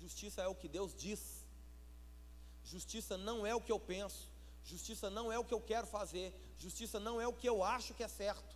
Justiça 0.00 0.42
é 0.42 0.48
o 0.48 0.54
que 0.54 0.68
Deus 0.68 0.94
diz. 0.94 1.46
Justiça 2.64 3.16
não 3.16 3.46
é 3.46 3.54
o 3.54 3.60
que 3.60 3.72
eu 3.72 3.80
penso, 3.80 4.28
justiça 4.62 5.08
não 5.08 5.32
é 5.32 5.38
o 5.38 5.44
que 5.44 5.54
eu 5.54 5.60
quero 5.60 5.86
fazer, 5.86 6.34
justiça 6.58 7.00
não 7.00 7.18
é 7.18 7.26
o 7.26 7.32
que 7.32 7.48
eu 7.48 7.64
acho 7.64 7.94
que 7.94 8.02
é 8.02 8.08
certo. 8.08 8.54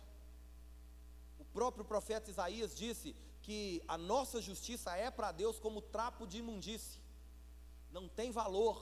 O 1.39 1.45
próprio 1.45 1.83
profeta 1.83 2.29
Isaías 2.29 2.75
disse 2.75 3.15
que 3.43 3.83
a 3.87 3.97
nossa 3.97 4.41
justiça 4.41 4.95
é 4.95 5.09
para 5.11 5.31
Deus 5.31 5.59
como 5.59 5.81
trapo 5.81 6.25
de 6.25 6.37
imundície, 6.39 6.99
não 7.91 8.05
tem 8.07 8.31
valor 8.31 8.77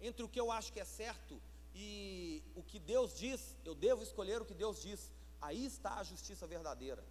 entre 0.00 0.22
o 0.22 0.28
que 0.28 0.40
eu 0.40 0.50
acho 0.52 0.72
que 0.72 0.80
é 0.80 0.84
certo 0.84 1.40
e 1.74 2.42
o 2.54 2.62
que 2.62 2.78
Deus 2.78 3.16
diz, 3.16 3.56
eu 3.64 3.74
devo 3.74 4.02
escolher 4.02 4.42
o 4.42 4.44
que 4.44 4.54
Deus 4.54 4.82
diz, 4.82 5.10
aí 5.40 5.64
está 5.64 5.94
a 5.94 6.04
justiça 6.04 6.46
verdadeira. 6.46 7.02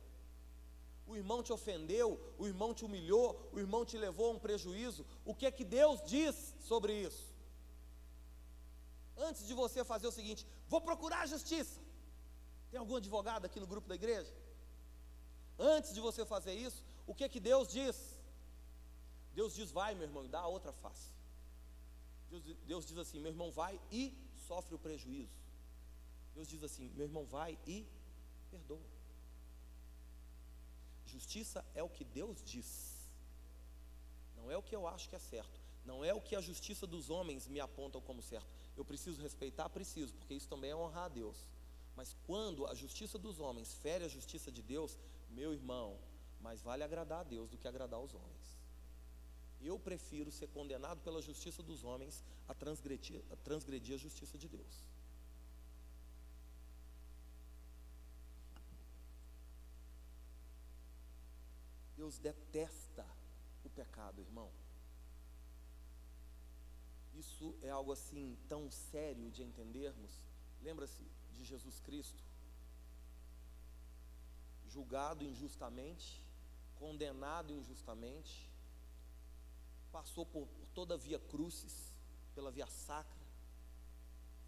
O 1.07 1.15
irmão 1.15 1.41
te 1.41 1.53
ofendeu, 1.53 2.09
o 2.37 2.45
irmão 2.45 2.73
te 2.73 2.83
humilhou, 2.85 3.49
o 3.53 3.59
irmão 3.59 3.83
te 3.85 3.97
levou 3.97 4.27
a 4.31 4.33
um 4.35 4.39
prejuízo, 4.39 5.05
o 5.23 5.33
que 5.33 5.45
é 5.45 5.51
que 5.51 5.63
Deus 5.63 6.03
diz 6.05 6.55
sobre 6.59 6.93
isso? 6.93 7.35
antes 9.17 9.47
de 9.47 9.53
você 9.53 9.83
fazer 9.83 10.07
o 10.07 10.11
seguinte: 10.11 10.45
vou 10.67 10.81
procurar 10.81 11.21
a 11.21 11.25
justiça. 11.25 11.79
Tem 12.69 12.79
algum 12.79 12.95
advogado 12.95 13.45
aqui 13.45 13.59
no 13.59 13.67
grupo 13.67 13.87
da 13.87 13.95
igreja? 13.95 14.33
Antes 15.57 15.93
de 15.93 15.99
você 15.99 16.25
fazer 16.25 16.53
isso, 16.53 16.83
o 17.07 17.13
que 17.13 17.23
é 17.23 17.29
que 17.29 17.39
Deus 17.39 17.67
diz? 17.67 17.95
Deus 19.33 19.53
diz: 19.53 19.71
vai, 19.71 19.93
meu 19.95 20.03
irmão, 20.03 20.25
e 20.25 20.27
dá 20.27 20.39
a 20.39 20.47
outra 20.47 20.73
face. 20.73 21.09
Deus, 22.29 22.43
Deus 22.65 22.85
diz 22.85 22.97
assim: 22.97 23.19
meu 23.19 23.31
irmão, 23.31 23.51
vai 23.51 23.79
e 23.91 24.13
sofre 24.47 24.75
o 24.75 24.79
prejuízo. 24.79 25.33
Deus 26.33 26.47
diz 26.47 26.63
assim: 26.63 26.89
meu 26.95 27.05
irmão, 27.05 27.25
vai 27.25 27.57
e 27.65 27.85
perdoa. 28.51 28.95
Justiça 31.05 31.65
é 31.73 31.81
o 31.81 31.89
que 31.89 32.03
Deus 32.03 32.43
diz, 32.43 33.09
não 34.35 34.51
é 34.51 34.57
o 34.57 34.63
que 34.63 34.75
eu 34.75 34.85
acho 34.85 35.07
que 35.07 35.15
é 35.15 35.19
certo, 35.19 35.61
não 35.85 36.03
é 36.03 36.13
o 36.13 36.19
que 36.19 36.35
a 36.35 36.41
justiça 36.41 36.85
dos 36.85 37.09
homens 37.09 37.47
me 37.47 37.59
apontam 37.59 38.01
como 38.01 38.21
certo, 38.21 38.47
eu 38.75 38.83
preciso 38.83 39.21
respeitar? 39.21 39.69
Preciso, 39.69 40.13
porque 40.15 40.33
isso 40.33 40.49
também 40.49 40.71
é 40.71 40.75
honrar 40.75 41.05
a 41.05 41.09
Deus. 41.09 41.37
Mas 41.95 42.13
quando 42.25 42.65
a 42.65 42.75
justiça 42.75 43.17
dos 43.17 43.39
homens 43.39 43.73
fere 43.75 44.03
a 44.03 44.09
justiça 44.09 44.51
de 44.51 44.61
Deus, 44.61 44.97
meu 45.35 45.53
irmão, 45.53 45.99
mais 46.39 46.61
vale 46.61 46.83
agradar 46.83 47.19
a 47.19 47.29
Deus 47.35 47.49
do 47.49 47.57
que 47.57 47.67
agradar 47.67 47.99
aos 47.99 48.13
homens. 48.13 48.57
Eu 49.61 49.77
prefiro 49.77 50.31
ser 50.31 50.47
condenado 50.47 51.01
pela 51.01 51.21
justiça 51.21 51.61
dos 51.61 51.83
homens 51.83 52.23
a 52.47 52.53
transgredir 52.53 53.21
a, 53.31 53.35
transgredir 53.35 53.95
a 53.95 53.97
justiça 53.97 54.37
de 54.37 54.47
Deus. 54.47 54.75
Deus 61.97 62.19
detesta 62.19 63.05
o 63.63 63.69
pecado, 63.69 64.21
irmão. 64.21 64.51
Isso 67.15 67.55
é 67.61 67.69
algo 67.69 67.91
assim 67.91 68.37
tão 68.47 68.69
sério 68.69 69.31
de 69.31 69.41
entendermos. 69.41 70.11
Lembra-se 70.61 71.01
de 71.33 71.43
Jesus 71.43 71.79
Cristo, 71.79 72.23
julgado 74.75 75.23
injustamente, 75.23 76.21
condenado 76.75 77.53
injustamente, 77.53 78.51
passou 79.89 80.25
por, 80.25 80.45
por 80.47 80.67
toda 80.73 80.95
a 80.95 80.97
via 80.97 81.17
crucis, 81.17 81.95
pela 82.35 82.51
via 82.51 82.67
sacra, 82.67 83.25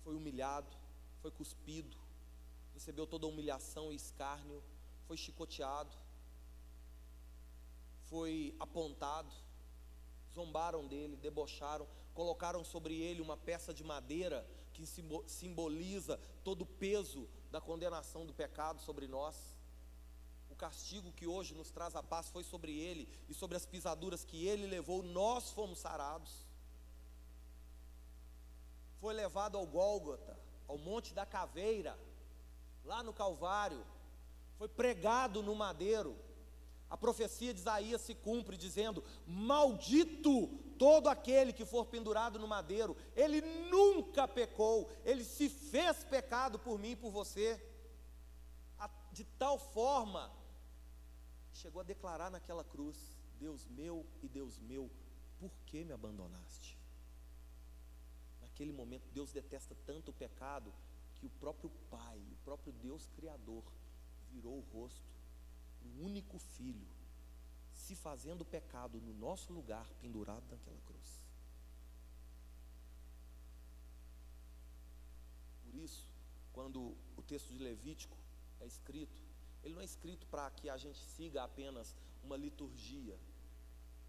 foi 0.04 0.16
humilhado, 0.16 0.76
foi 1.22 1.32
cuspido, 1.32 1.98
recebeu 2.74 3.08
toda 3.08 3.26
a 3.26 3.30
humilhação 3.30 3.90
e 3.90 3.96
escárnio, 3.96 4.62
foi 5.08 5.16
chicoteado, 5.16 5.96
foi 8.10 8.54
apontado, 8.60 9.34
zombaram 10.34 10.86
dele, 10.86 11.16
debocharam, 11.16 11.88
colocaram 12.14 12.66
sobre 12.66 13.00
ele 13.00 13.22
uma 13.22 13.38
peça 13.38 13.74
de 13.74 13.84
madeira 13.84 14.46
que 14.74 14.86
simboliza 15.26 16.20
todo 16.44 16.64
o 16.64 16.66
peso 16.66 17.30
da 17.50 17.62
condenação 17.62 18.26
do 18.26 18.34
pecado 18.34 18.82
sobre 18.82 19.08
nós. 19.08 19.57
Castigo 20.58 21.12
que 21.12 21.28
hoje 21.28 21.54
nos 21.54 21.72
traz 21.72 21.96
a 21.96 22.04
paz 22.04 22.30
foi 22.30 22.44
sobre 22.44 22.78
ele, 22.78 23.08
e 23.30 23.34
sobre 23.34 23.56
as 23.56 23.66
pisaduras 23.66 24.26
que 24.26 24.46
ele 24.46 24.66
levou, 24.66 25.02
nós 25.04 25.52
fomos 25.52 25.80
sarados. 25.80 26.48
foi 29.00 29.14
levado 29.14 29.58
ao 29.58 29.66
Gólgota, 29.66 30.38
ao 30.68 30.78
Monte 30.78 31.14
da 31.14 31.26
Caveira, 31.26 31.98
lá 32.84 33.04
no 33.04 33.14
Calvário, 33.14 33.86
foi 34.58 34.68
pregado 34.68 35.44
no 35.44 35.56
madeiro. 35.56 36.18
A 36.90 36.98
profecia 36.98 37.54
de 37.54 37.60
Isaías 37.60 38.02
se 38.02 38.16
cumpre, 38.16 38.58
dizendo: 38.58 39.04
Maldito 39.26 40.48
todo 40.80 41.08
aquele 41.10 41.52
que 41.54 41.66
for 41.66 41.86
pendurado 41.86 42.40
no 42.40 42.48
madeiro, 42.48 42.96
ele 43.16 43.42
nunca 43.70 44.28
pecou, 44.28 44.90
ele 45.04 45.24
se 45.24 45.50
fez 45.50 46.04
pecado 46.04 46.58
por 46.58 46.80
mim 46.80 46.92
e 46.92 46.96
por 46.96 47.12
você, 47.12 47.62
de 49.12 49.24
tal 49.24 49.58
forma, 49.58 50.32
chegou 51.58 51.82
a 51.82 51.84
declarar 51.84 52.30
naquela 52.30 52.64
cruz: 52.64 52.98
Deus 53.40 53.66
meu 53.68 54.06
e 54.22 54.28
Deus 54.28 54.60
meu, 54.60 54.90
por 55.40 55.52
que 55.66 55.84
me 55.84 55.94
abandonaste? 55.94 56.78
Naquele 58.42 58.72
momento, 58.72 59.10
Deus 59.12 59.32
detesta 59.32 59.76
tanto 59.86 60.12
o 60.12 60.14
pecado 60.14 60.74
que 61.16 61.26
o 61.26 61.30
próprio 61.30 61.70
Pai, 61.90 62.20
o 62.32 62.36
próprio 62.44 62.72
Deus 62.74 63.08
Criador, 63.16 63.64
virou 64.32 64.58
o 64.58 64.66
rosto 64.74 65.06
do 65.82 66.04
único 66.04 66.38
filho, 66.38 66.88
se 67.74 67.96
fazendo 67.96 68.46
pecado 68.46 69.00
no 69.00 69.14
nosso 69.14 69.52
lugar, 69.54 69.88
pendurado 70.02 70.44
naquela 70.50 70.80
cruz. 70.82 71.22
Por 75.64 75.76
isso, 75.76 76.06
quando 76.54 76.96
o 77.16 77.22
texto 77.22 77.50
de 77.50 77.60
Levítico 77.60 78.18
é 78.60 78.66
escrito, 78.66 79.27
ele 79.68 79.76
não 79.76 79.82
é 79.82 79.86
escrito 79.86 80.26
para 80.28 80.50
que 80.50 80.70
a 80.70 80.78
gente 80.78 81.00
siga 81.16 81.44
apenas 81.44 81.94
uma 82.24 82.38
liturgia, 82.38 83.20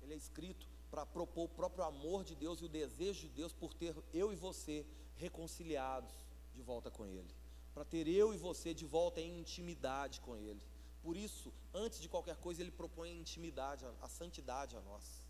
ele 0.01 0.15
é 0.15 0.17
escrito 0.17 0.69
para 0.89 1.05
propor 1.05 1.45
o 1.47 1.49
próprio 1.49 1.85
amor 1.85 2.25
de 2.25 2.35
Deus 2.35 2.61
e 2.61 2.65
o 2.65 2.69
desejo 2.69 3.23
de 3.23 3.29
Deus 3.29 3.53
por 3.53 3.75
ter 3.75 3.95
eu 4.13 4.33
e 4.33 4.37
você 4.37 4.87
reconciliados 5.17 6.15
de 6.55 6.63
volta 6.63 6.91
com 6.91 7.05
Ele, 7.05 7.35
para 7.75 7.85
ter 7.85 8.07
eu 8.07 8.33
e 8.33 8.39
você 8.39 8.73
de 8.73 8.87
volta 8.87 9.21
em 9.21 9.41
intimidade 9.41 10.21
com 10.21 10.37
Ele. 10.37 10.63
Por 11.03 11.17
isso, 11.17 11.53
antes 11.75 12.01
de 12.01 12.09
qualquer 12.09 12.37
coisa, 12.37 12.63
Ele 12.63 12.71
propõe 12.71 13.11
a 13.11 13.21
intimidade, 13.21 13.85
a 14.01 14.09
santidade 14.09 14.77
a 14.77 14.81
nós, 14.81 15.23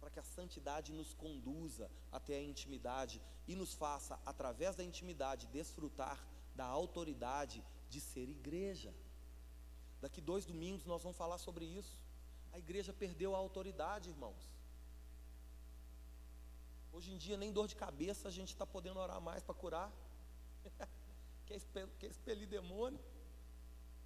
para 0.00 0.10
que 0.10 0.20
a 0.20 0.22
santidade 0.22 0.92
nos 0.92 1.12
conduza 1.12 1.90
até 2.12 2.36
a 2.36 2.42
intimidade 2.42 3.20
e 3.48 3.56
nos 3.56 3.74
faça, 3.74 4.18
através 4.24 4.76
da 4.76 4.84
intimidade, 4.84 5.48
desfrutar 5.48 6.24
da 6.54 6.64
autoridade 6.64 7.62
de 7.90 8.00
ser 8.00 8.28
igreja. 8.28 8.94
Daqui 10.00 10.20
dois 10.20 10.44
domingos 10.44 10.84
nós 10.84 11.02
vamos 11.02 11.16
falar 11.16 11.38
sobre 11.38 11.64
isso. 11.64 11.96
A 12.52 12.58
igreja 12.58 12.92
perdeu 12.92 13.34
a 13.34 13.38
autoridade, 13.38 14.10
irmãos. 14.10 14.50
Hoje 16.92 17.12
em 17.12 17.18
dia, 17.18 17.36
nem 17.36 17.52
dor 17.52 17.68
de 17.68 17.76
cabeça 17.76 18.28
a 18.28 18.30
gente 18.30 18.48
está 18.48 18.66
podendo 18.66 18.98
orar 18.98 19.20
mais 19.20 19.42
para 19.42 19.54
curar. 19.54 19.92
quer, 21.46 21.56
expelir, 21.56 21.90
quer 21.98 22.06
expelir 22.06 22.48
demônio? 22.48 22.98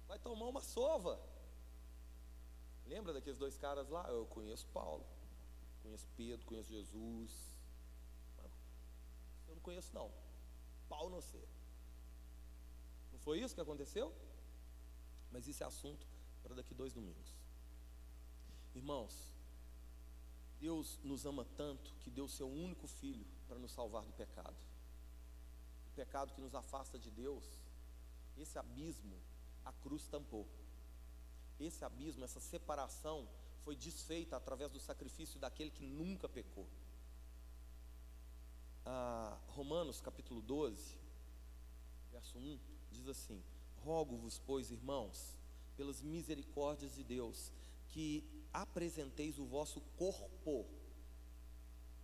Vai 0.07 0.19
tomar 0.19 0.47
uma 0.47 0.61
sova. 0.61 1.17
Lembra 2.85 3.13
daqueles 3.13 3.39
dois 3.39 3.55
caras 3.57 3.87
lá? 3.89 4.05
Eu 4.09 4.25
conheço 4.25 4.67
Paulo, 4.73 5.05
conheço 5.81 6.05
Pedro, 6.17 6.45
conheço 6.45 6.69
Jesus. 6.69 7.31
Eu 9.47 9.55
não 9.55 9.61
conheço, 9.61 9.93
não. 9.93 10.11
Paulo 10.89 11.09
não 11.09 11.21
sei. 11.21 11.47
Não 13.13 13.19
foi 13.19 13.39
isso 13.39 13.55
que 13.55 13.61
aconteceu? 13.61 14.13
Mas 15.31 15.47
isso 15.47 15.63
é 15.63 15.65
assunto 15.65 16.05
para 16.43 16.55
daqui 16.55 16.73
dois 16.73 16.93
domingos. 16.93 17.35
Irmãos, 18.73 19.31
Deus 20.59 20.99
nos 21.03 21.25
ama 21.25 21.45
tanto 21.57 21.93
que 22.01 22.09
deu 22.09 22.27
seu 22.27 22.49
único 22.49 22.87
filho 22.87 23.25
para 23.47 23.57
nos 23.57 23.71
salvar 23.71 24.03
do 24.03 24.13
pecado. 24.13 24.55
O 25.91 25.95
pecado 25.95 26.33
que 26.33 26.41
nos 26.41 26.53
afasta 26.53 26.99
de 26.99 27.09
Deus, 27.09 27.43
esse 28.37 28.57
abismo, 28.57 29.17
a 29.65 29.73
cruz 29.73 30.07
tampou. 30.07 30.47
Esse 31.59 31.83
abismo, 31.83 32.23
essa 32.23 32.39
separação, 32.39 33.27
foi 33.61 33.75
desfeita 33.75 34.35
através 34.35 34.71
do 34.71 34.79
sacrifício 34.79 35.39
daquele 35.39 35.69
que 35.69 35.85
nunca 35.85 36.27
pecou. 36.27 36.67
Ah, 38.85 39.37
Romanos 39.49 40.01
capítulo 40.01 40.41
12, 40.41 40.97
verso 42.11 42.37
1, 42.37 42.59
diz 42.91 43.07
assim: 43.07 43.43
Rogo-vos, 43.83 44.39
pois, 44.45 44.69
irmãos, 44.71 45.35
pelas 45.75 46.01
misericórdias 46.01 46.93
de 46.93 47.03
Deus, 47.03 47.51
que 47.87 48.23
apresenteis 48.53 49.39
o 49.39 49.45
vosso 49.45 49.81
corpo 49.97 50.65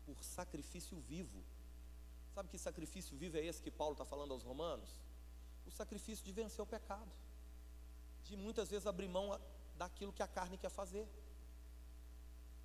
por 0.06 0.24
sacrifício 0.24 0.98
vivo. 1.00 1.44
Sabe 2.34 2.50
que 2.50 2.58
sacrifício 2.58 3.16
vivo 3.18 3.38
é 3.38 3.46
esse 3.46 3.62
que 3.62 3.70
Paulo 3.70 3.94
está 3.94 4.06
falando 4.06 4.32
aos 4.32 4.44
romanos? 4.44 4.90
O 5.66 5.72
sacrifício 5.72 6.26
de 6.26 6.32
vencer 6.32 6.62
o 6.62 6.68
pecado, 6.68 7.12
de 8.24 8.36
muitas 8.36 8.70
vezes 8.70 8.88
abrir 8.88 9.08
mão 9.08 9.40
daquilo 9.76 10.14
que 10.14 10.24
a 10.24 10.28
carne 10.28 10.58
quer 10.58 10.70
fazer, 10.70 11.08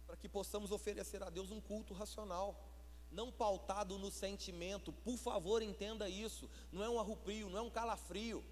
para 0.06 0.16
que 0.16 0.28
possamos 0.28 0.70
oferecer 0.70 1.22
a 1.22 1.30
Deus 1.30 1.50
um 1.50 1.60
culto 1.60 1.92
racional, 1.92 2.68
não 3.10 3.30
pautado 3.30 3.98
no 3.98 4.10
sentimento. 4.10 4.92
Por 4.92 5.18
favor, 5.18 5.60
entenda 5.60 6.08
isso. 6.08 6.48
Não 6.70 6.82
é 6.82 6.88
um 6.88 6.98
arrupio, 6.98 7.50
não 7.50 7.58
é 7.58 7.62
um 7.62 7.70
calafrio 7.70 8.42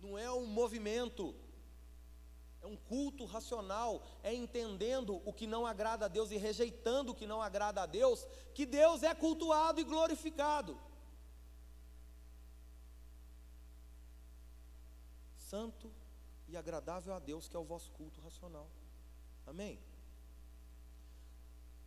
não 0.00 0.16
é 0.16 0.30
um 0.30 0.46
movimento, 0.46 1.34
é 2.60 2.66
um 2.66 2.76
culto 2.76 3.24
racional, 3.24 4.02
é 4.22 4.34
entendendo 4.34 5.20
o 5.24 5.32
que 5.32 5.46
não 5.46 5.66
agrada 5.66 6.06
a 6.06 6.08
Deus 6.08 6.30
e 6.30 6.36
rejeitando 6.36 7.12
o 7.12 7.14
que 7.14 7.26
não 7.26 7.40
agrada 7.42 7.82
a 7.82 7.86
Deus, 7.86 8.26
que 8.54 8.66
Deus 8.66 9.02
é 9.02 9.14
cultuado 9.14 9.80
e 9.80 9.84
glorificado. 9.84 10.78
Santo 15.36 15.90
e 16.48 16.56
agradável 16.56 17.14
a 17.14 17.18
Deus, 17.18 17.48
que 17.48 17.56
é 17.56 17.58
o 17.58 17.64
vosso 17.64 17.90
culto 17.92 18.20
racional. 18.20 18.68
Amém? 19.46 19.78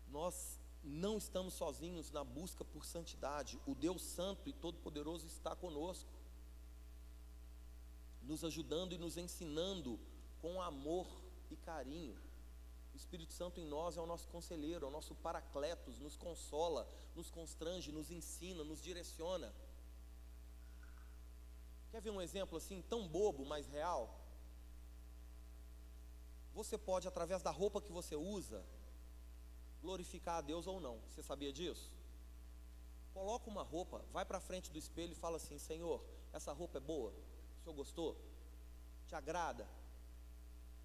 Nós 0.07 0.59
não 0.83 1.17
estamos 1.17 1.53
sozinhos 1.53 2.11
na 2.11 2.23
busca 2.23 2.65
por 2.65 2.85
santidade, 2.85 3.59
o 3.67 3.75
Deus 3.75 4.01
Santo 4.01 4.49
e 4.49 4.53
Todo-Poderoso 4.53 5.27
está 5.27 5.55
conosco 5.55 6.20
nos 8.31 8.45
ajudando 8.45 8.93
e 8.93 8.97
nos 8.97 9.17
ensinando 9.17 9.99
com 10.41 10.61
amor 10.61 11.05
e 11.49 11.57
carinho. 11.57 12.17
O 12.93 12.95
Espírito 12.95 13.33
Santo 13.33 13.59
em 13.59 13.65
nós 13.65 13.97
é 13.97 14.01
o 14.01 14.05
nosso 14.05 14.29
conselheiro, 14.29 14.85
é 14.85 14.87
o 14.87 14.91
nosso 14.91 15.13
paracletos, 15.15 15.99
nos 15.99 16.15
consola, 16.15 16.87
nos 17.13 17.29
constrange, 17.29 17.91
nos 17.91 18.09
ensina, 18.09 18.63
nos 18.63 18.81
direciona. 18.81 19.53
Quer 21.91 22.01
ver 22.01 22.09
um 22.09 22.21
exemplo 22.21 22.57
assim, 22.57 22.81
tão 22.81 23.05
bobo, 23.05 23.45
mas 23.45 23.67
real? 23.67 24.17
Você 26.53 26.77
pode, 26.77 27.09
através 27.09 27.41
da 27.41 27.51
roupa 27.51 27.81
que 27.81 27.91
você 27.91 28.15
usa, 28.15 28.65
glorificar 29.81 30.37
a 30.37 30.41
Deus 30.41 30.67
ou 30.67 30.79
não. 30.79 31.01
Você 31.09 31.21
sabia 31.21 31.51
disso? 31.51 31.91
Coloca 33.13 33.49
uma 33.49 33.63
roupa, 33.63 34.05
vai 34.13 34.23
para 34.23 34.39
frente 34.39 34.71
do 34.71 34.79
espelho 34.79 35.11
e 35.11 35.15
fala 35.15 35.35
assim: 35.35 35.57
Senhor, 35.57 36.01
essa 36.31 36.53
roupa 36.53 36.77
é 36.77 36.81
boa? 36.81 37.13
O 37.61 37.63
senhor 37.63 37.75
gostou? 37.75 38.17
Te 39.07 39.15
agrada? 39.15 39.67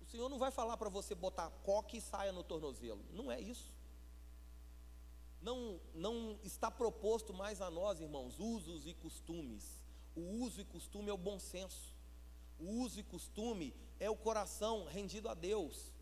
O 0.01 0.05
Senhor 0.05 0.29
não 0.29 0.39
vai 0.39 0.53
falar 0.53 0.77
para 0.77 0.89
você 0.89 1.16
botar 1.16 1.51
coque 1.64 1.97
e 1.97 2.01
saia 2.01 2.31
no 2.31 2.45
tornozelo. 2.45 3.05
Não 3.12 3.31
é 3.31 3.41
isso. 3.41 3.74
Não, 5.43 5.81
não 5.95 6.39
está 6.45 6.70
proposto 6.70 7.35
mais 7.35 7.61
a 7.61 7.70
nós, 7.70 8.01
irmãos, 8.01 8.39
usos 8.39 8.87
e 8.87 8.95
costumes. 8.95 9.83
O 10.14 10.20
uso 10.45 10.61
e 10.61 10.64
costume 10.64 11.09
é 11.09 11.12
o 11.12 11.18
bom 11.18 11.39
senso. 11.41 11.93
O 12.59 12.83
uso 12.83 13.01
e 13.01 13.03
costume 13.03 13.74
é 13.99 14.09
o 14.09 14.16
coração 14.16 14.85
rendido 14.85 15.29
a 15.29 15.35
Deus. 15.35 15.93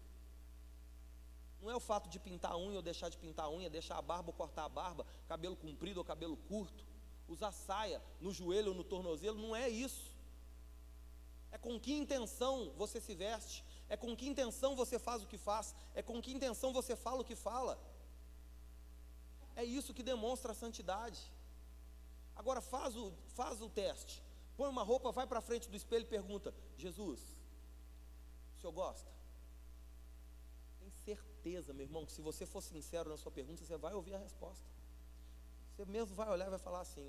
Não 1.60 1.70
é 1.70 1.76
o 1.76 1.80
fato 1.80 2.10
de 2.10 2.18
pintar 2.18 2.52
a 2.52 2.58
unha 2.58 2.76
ou 2.76 2.82
deixar 2.82 3.08
de 3.08 3.16
pintar 3.16 3.46
a 3.46 3.50
unha, 3.50 3.70
deixar 3.70 3.96
a 3.96 4.02
barba 4.02 4.28
ou 4.28 4.34
cortar 4.34 4.64
a 4.64 4.68
barba, 4.68 5.06
cabelo 5.26 5.56
comprido 5.56 5.98
ou 5.98 6.04
cabelo 6.04 6.36
curto, 6.36 6.84
usar 7.26 7.52
saia 7.52 8.02
no 8.20 8.32
joelho 8.32 8.68
ou 8.72 8.74
no 8.74 8.84
tornozelo, 8.84 9.40
não 9.40 9.56
é 9.56 9.68
isso. 9.68 10.13
É 11.54 11.58
com 11.64 11.78
que 11.78 11.92
intenção 12.02 12.72
você 12.82 13.00
se 13.00 13.14
veste, 13.14 13.64
é 13.88 13.96
com 13.96 14.16
que 14.16 14.26
intenção 14.26 14.74
você 14.74 14.98
faz 14.98 15.22
o 15.22 15.26
que 15.32 15.38
faz, 15.38 15.72
é 15.94 16.02
com 16.02 16.20
que 16.20 16.32
intenção 16.32 16.72
você 16.72 16.96
fala 16.96 17.20
o 17.20 17.24
que 17.24 17.36
fala. 17.36 17.74
É 19.54 19.64
isso 19.64 19.94
que 19.94 20.02
demonstra 20.02 20.50
a 20.50 20.54
santidade. 20.62 21.20
Agora 22.34 22.60
faz 22.60 22.96
o, 22.96 23.12
faz 23.38 23.62
o 23.62 23.68
teste. 23.70 24.20
Põe 24.56 24.68
uma 24.68 24.82
roupa, 24.82 25.12
vai 25.12 25.28
para 25.28 25.40
frente 25.40 25.70
do 25.70 25.76
espelho 25.76 26.02
e 26.02 26.08
pergunta: 26.16 26.52
Jesus, 26.76 27.20
o 28.56 28.60
senhor 28.60 28.72
gosta? 28.72 29.08
Tem 30.80 30.90
certeza, 30.90 31.72
meu 31.72 31.86
irmão, 31.86 32.04
que 32.04 32.12
se 32.12 32.20
você 32.20 32.44
for 32.44 32.62
sincero 32.62 33.10
na 33.10 33.16
sua 33.16 33.30
pergunta, 33.30 33.64
você 33.64 33.76
vai 33.76 33.94
ouvir 33.94 34.14
a 34.14 34.18
resposta. 34.18 34.66
Você 35.70 35.84
mesmo 35.84 36.16
vai 36.16 36.28
olhar 36.28 36.48
e 36.48 36.50
vai 36.50 36.58
falar 36.58 36.80
assim: 36.80 37.06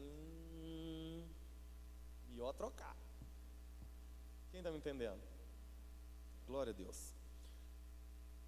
hum, 0.62 1.28
melhor 2.30 2.54
trocar. 2.54 2.96
Quem 4.56 4.62
está 4.62 4.72
me 4.72 4.78
entendendo? 4.78 5.22
Glória 6.48 6.72
a 6.72 6.74
Deus. 6.74 7.14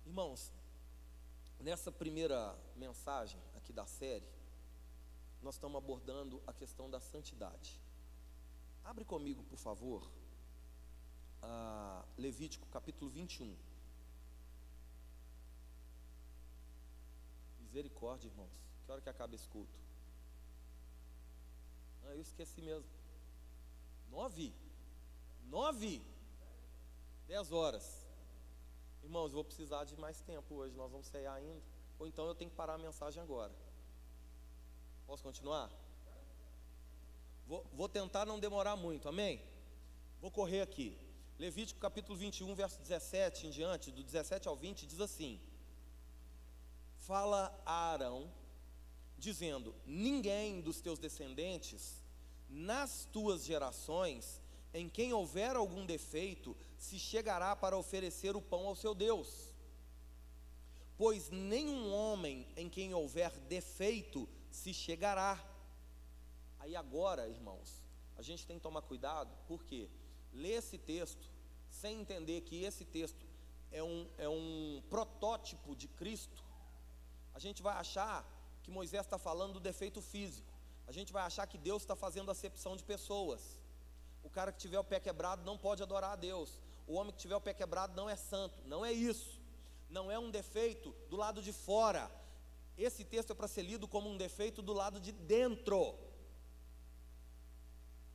Irmãos, 0.05 0.53
nessa 1.59 1.91
primeira 1.91 2.57
mensagem 2.77 3.37
aqui 3.57 3.73
da 3.73 3.85
série, 3.85 4.25
nós 5.41 5.55
estamos 5.55 5.77
abordando 5.77 6.41
a 6.47 6.53
questão 6.53 6.89
da 6.89 7.01
santidade. 7.01 7.81
Abre 8.85 9.03
comigo, 9.03 9.43
por 9.43 9.57
favor, 9.57 10.09
Levítico 12.17 12.65
capítulo 12.69 13.11
21. 13.11 13.53
Misericórdia, 17.59 18.29
irmãos. 18.29 18.63
Que 18.85 18.91
hora 18.93 19.01
que 19.01 19.09
acaba 19.09 19.35
esse 19.35 19.49
culto? 19.49 19.77
Ah, 22.05 22.15
eu 22.15 22.21
esqueci 22.21 22.61
mesmo. 22.61 22.89
Nove? 24.09 24.53
Nove? 25.47 26.01
Dez 27.27 27.51
horas. 27.51 28.05
Irmãos, 29.03 29.31
vou 29.31 29.43
precisar 29.43 29.85
de 29.85 29.95
mais 29.95 30.21
tempo 30.21 30.55
hoje, 30.55 30.75
nós 30.75 30.91
vamos 30.91 31.07
sair 31.07 31.27
ainda. 31.27 31.61
Ou 31.97 32.07
então 32.07 32.25
eu 32.27 32.35
tenho 32.35 32.51
que 32.51 32.57
parar 32.57 32.73
a 32.73 32.77
mensagem 32.77 33.21
agora. 33.21 33.53
Posso 35.05 35.23
continuar? 35.23 35.71
Vou, 37.47 37.65
vou 37.73 37.87
tentar 37.87 38.25
não 38.25 38.39
demorar 38.39 38.75
muito, 38.75 39.07
amém? 39.07 39.41
Vou 40.19 40.29
correr 40.29 40.61
aqui. 40.61 40.97
Levítico 41.39 41.79
capítulo 41.79 42.17
21, 42.17 42.53
verso 42.55 42.81
17 42.81 43.47
em 43.47 43.49
diante, 43.49 43.91
do 43.91 44.03
17 44.03 44.47
ao 44.47 44.55
20, 44.55 44.85
diz 44.85 44.99
assim: 44.99 45.39
Fala 46.97 47.57
a 47.65 47.91
Arão, 47.93 48.29
dizendo: 49.17 49.73
Ninguém 49.85 50.59
dos 50.59 50.81
teus 50.81 50.99
descendentes, 50.99 52.03
nas 52.49 53.05
tuas 53.05 53.45
gerações, 53.45 54.41
em 54.73 54.87
quem 54.89 55.13
houver 55.13 55.55
algum 55.55 55.85
defeito, 55.85 56.55
se 56.77 56.99
chegará 56.99 57.55
para 57.55 57.77
oferecer 57.77 58.35
o 58.35 58.41
pão 58.41 58.67
ao 58.67 58.75
seu 58.75 58.93
Deus. 58.93 59.53
Pois 60.97 61.29
nenhum 61.29 61.93
homem 61.93 62.47
em 62.55 62.69
quem 62.69 62.93
houver 62.93 63.31
defeito 63.41 64.27
se 64.49 64.73
chegará. 64.73 65.43
Aí 66.59 66.75
agora, 66.75 67.27
irmãos, 67.27 67.83
a 68.17 68.21
gente 68.21 68.45
tem 68.45 68.57
que 68.57 68.63
tomar 68.63 68.81
cuidado, 68.81 69.31
porque 69.47 69.89
ler 70.33 70.57
esse 70.57 70.77
texto 70.77 71.29
sem 71.69 72.01
entender 72.01 72.41
que 72.41 72.63
esse 72.63 72.83
texto 72.83 73.25
é 73.71 73.83
um, 73.83 74.07
é 74.17 74.27
um 74.27 74.81
protótipo 74.89 75.75
de 75.75 75.87
Cristo, 75.87 76.43
a 77.33 77.39
gente 77.39 77.61
vai 77.61 77.75
achar 77.75 78.25
que 78.63 78.71
Moisés 78.71 79.05
está 79.05 79.19
falando 79.19 79.53
do 79.53 79.59
defeito 79.59 80.01
físico, 80.01 80.51
a 80.87 80.91
gente 80.91 81.13
vai 81.13 81.23
achar 81.23 81.45
que 81.45 81.57
Deus 81.57 81.83
está 81.83 81.95
fazendo 81.95 82.31
acepção 82.31 82.75
de 82.75 82.83
pessoas. 82.83 83.56
O 84.27 84.29
cara 84.29 84.51
que 84.51 84.59
tiver 84.59 84.77
o 84.77 84.83
pé 84.83 84.99
quebrado 84.99 85.45
não 85.45 85.57
pode 85.57 85.81
adorar 85.81 86.11
a 86.11 86.15
Deus. 86.17 86.59
O 86.85 86.95
homem 86.95 87.13
que 87.13 87.19
tiver 87.19 87.37
o 87.37 87.39
pé 87.39 87.53
quebrado 87.53 87.95
não 87.95 88.09
é 88.09 88.15
santo. 88.17 88.61
Não 88.65 88.85
é 88.85 88.91
isso. 88.91 89.39
Não 89.89 90.11
é 90.11 90.19
um 90.19 90.29
defeito 90.29 90.93
do 91.09 91.15
lado 91.15 91.41
de 91.41 91.53
fora. 91.53 92.11
Esse 92.77 93.05
texto 93.05 93.31
é 93.31 93.33
para 93.33 93.47
ser 93.47 93.61
lido 93.61 93.87
como 93.87 94.09
um 94.09 94.17
defeito 94.17 94.61
do 94.61 94.73
lado 94.73 94.99
de 94.99 95.13
dentro. 95.13 95.97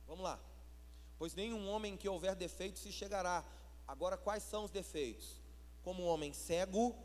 Vamos 0.05 0.23
lá. 0.23 0.39
Pois 1.17 1.33
nenhum 1.33 1.67
homem 1.67 1.97
que 1.97 2.07
houver 2.07 2.35
defeito 2.35 2.77
se 2.77 2.91
chegará. 2.91 3.43
Agora, 3.87 4.15
quais 4.15 4.43
são 4.43 4.65
os 4.65 4.71
defeitos? 4.71 5.41
Como 5.81 6.03
um 6.03 6.07
homem 6.07 6.31
cego, 6.31 6.95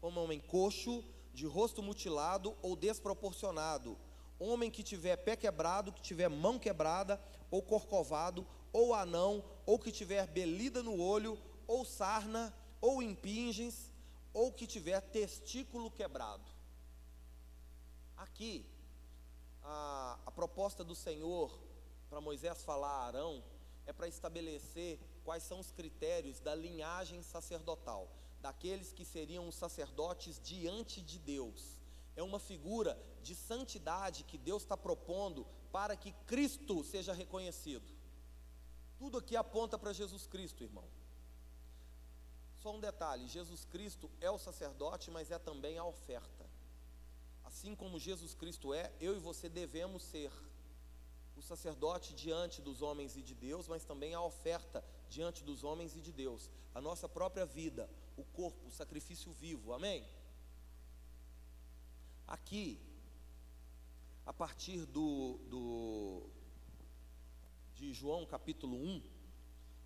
como 0.00 0.20
um 0.20 0.24
homem 0.24 0.40
coxo, 0.40 1.04
de 1.32 1.46
rosto 1.46 1.80
mutilado 1.80 2.56
ou 2.60 2.74
desproporcionado, 2.74 3.96
homem 4.38 4.70
que 4.70 4.82
tiver 4.82 5.16
pé 5.16 5.36
quebrado, 5.36 5.92
que 5.92 6.00
tiver 6.00 6.28
mão 6.28 6.58
quebrada, 6.58 7.20
ou 7.50 7.62
corcovado, 7.62 8.46
ou 8.72 8.94
anão, 8.94 9.44
ou 9.66 9.78
que 9.78 9.90
tiver 9.90 10.26
belida 10.26 10.82
no 10.82 11.00
olho, 11.00 11.38
ou 11.66 11.84
sarna, 11.84 12.54
ou 12.80 13.02
impingens, 13.02 13.92
ou 14.32 14.52
que 14.52 14.66
tiver 14.66 15.00
testículo 15.00 15.90
quebrado. 15.90 16.44
Aqui, 18.16 18.64
a, 19.62 20.18
a 20.26 20.30
proposta 20.30 20.84
do 20.84 20.94
Senhor 20.94 21.58
para 22.08 22.20
Moisés 22.20 22.62
falar 22.62 22.88
a 22.88 23.06
Arão 23.06 23.42
é 23.86 23.92
para 23.92 24.08
estabelecer 24.08 24.98
quais 25.24 25.42
são 25.42 25.58
os 25.58 25.70
critérios 25.70 26.40
da 26.40 26.54
linhagem 26.54 27.22
sacerdotal, 27.22 28.08
daqueles 28.40 28.92
que 28.92 29.04
seriam 29.04 29.48
os 29.48 29.54
sacerdotes 29.54 30.40
diante 30.42 31.02
de 31.02 31.18
Deus 31.18 31.77
é 32.18 32.22
uma 32.22 32.40
figura 32.40 33.00
de 33.22 33.32
santidade 33.34 34.24
que 34.24 34.36
Deus 34.36 34.62
está 34.62 34.76
propondo 34.76 35.46
para 35.70 35.96
que 35.96 36.10
Cristo 36.26 36.82
seja 36.82 37.12
reconhecido. 37.12 37.86
Tudo 38.98 39.18
aqui 39.18 39.36
aponta 39.36 39.78
para 39.78 39.92
Jesus 39.92 40.26
Cristo, 40.26 40.64
irmão. 40.64 40.84
Só 42.60 42.74
um 42.74 42.80
detalhe: 42.80 43.28
Jesus 43.28 43.64
Cristo 43.64 44.10
é 44.20 44.28
o 44.28 44.38
sacerdote, 44.38 45.12
mas 45.12 45.30
é 45.30 45.38
também 45.38 45.78
a 45.78 45.84
oferta. 45.84 46.44
Assim 47.44 47.76
como 47.76 48.00
Jesus 48.00 48.34
Cristo 48.34 48.74
é, 48.74 48.92
eu 49.00 49.16
e 49.16 49.20
você 49.20 49.48
devemos 49.48 50.02
ser 50.02 50.32
o 51.36 51.42
sacerdote 51.42 52.12
diante 52.14 52.60
dos 52.60 52.82
homens 52.82 53.16
e 53.16 53.22
de 53.22 53.34
Deus, 53.34 53.68
mas 53.68 53.84
também 53.84 54.12
a 54.12 54.20
oferta 54.20 54.84
diante 55.08 55.44
dos 55.44 55.62
homens 55.62 55.94
e 55.94 56.00
de 56.00 56.10
Deus. 56.10 56.50
A 56.74 56.80
nossa 56.80 57.08
própria 57.08 57.46
vida, 57.46 57.88
o 58.16 58.24
corpo, 58.24 58.66
o 58.66 58.72
sacrifício 58.72 59.30
vivo. 59.30 59.72
Amém? 59.72 60.04
Aqui, 62.28 62.78
a 64.26 64.34
partir 64.34 64.84
do, 64.84 65.38
do, 65.48 66.28
de 67.74 67.94
João 67.94 68.26
capítulo 68.26 68.76
1, 68.76 69.02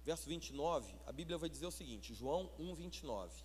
verso 0.05 0.29
29, 0.29 0.93
a 1.07 1.13
Bíblia 1.13 1.39
vai 1.39 1.49
dizer 1.49 1.67
o 1.67 1.71
seguinte: 1.71 2.13
João 2.13 2.51
1, 2.59 2.75
29. 2.75 3.45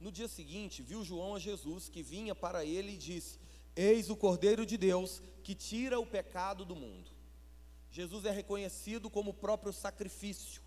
No 0.00 0.10
dia 0.10 0.26
seguinte, 0.26 0.82
viu 0.82 1.04
João 1.04 1.36
a 1.36 1.38
Jesus 1.38 1.88
que 1.88 2.02
vinha 2.02 2.34
para 2.34 2.64
ele 2.64 2.94
e 2.94 2.98
disse: 2.98 3.38
Eis 3.76 4.10
o 4.10 4.16
Cordeiro 4.16 4.66
de 4.66 4.76
Deus 4.76 5.22
que 5.44 5.54
tira 5.54 6.00
o 6.00 6.06
pecado 6.06 6.64
do 6.64 6.74
mundo. 6.74 7.12
Jesus 7.92 8.24
é 8.24 8.32
reconhecido 8.32 9.08
como 9.08 9.30
o 9.30 9.34
próprio 9.34 9.72
sacrifício 9.72 10.60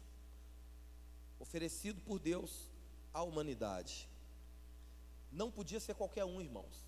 oferecido 1.38 1.99
por 1.99 2.19
Deus 2.19 2.69
à 3.13 3.21
humanidade. 3.21 4.07
Não 5.30 5.51
podia 5.51 5.82
ser 5.82 5.95
qualquer 5.95 6.23
um, 6.23 6.39
irmãos 6.39 6.85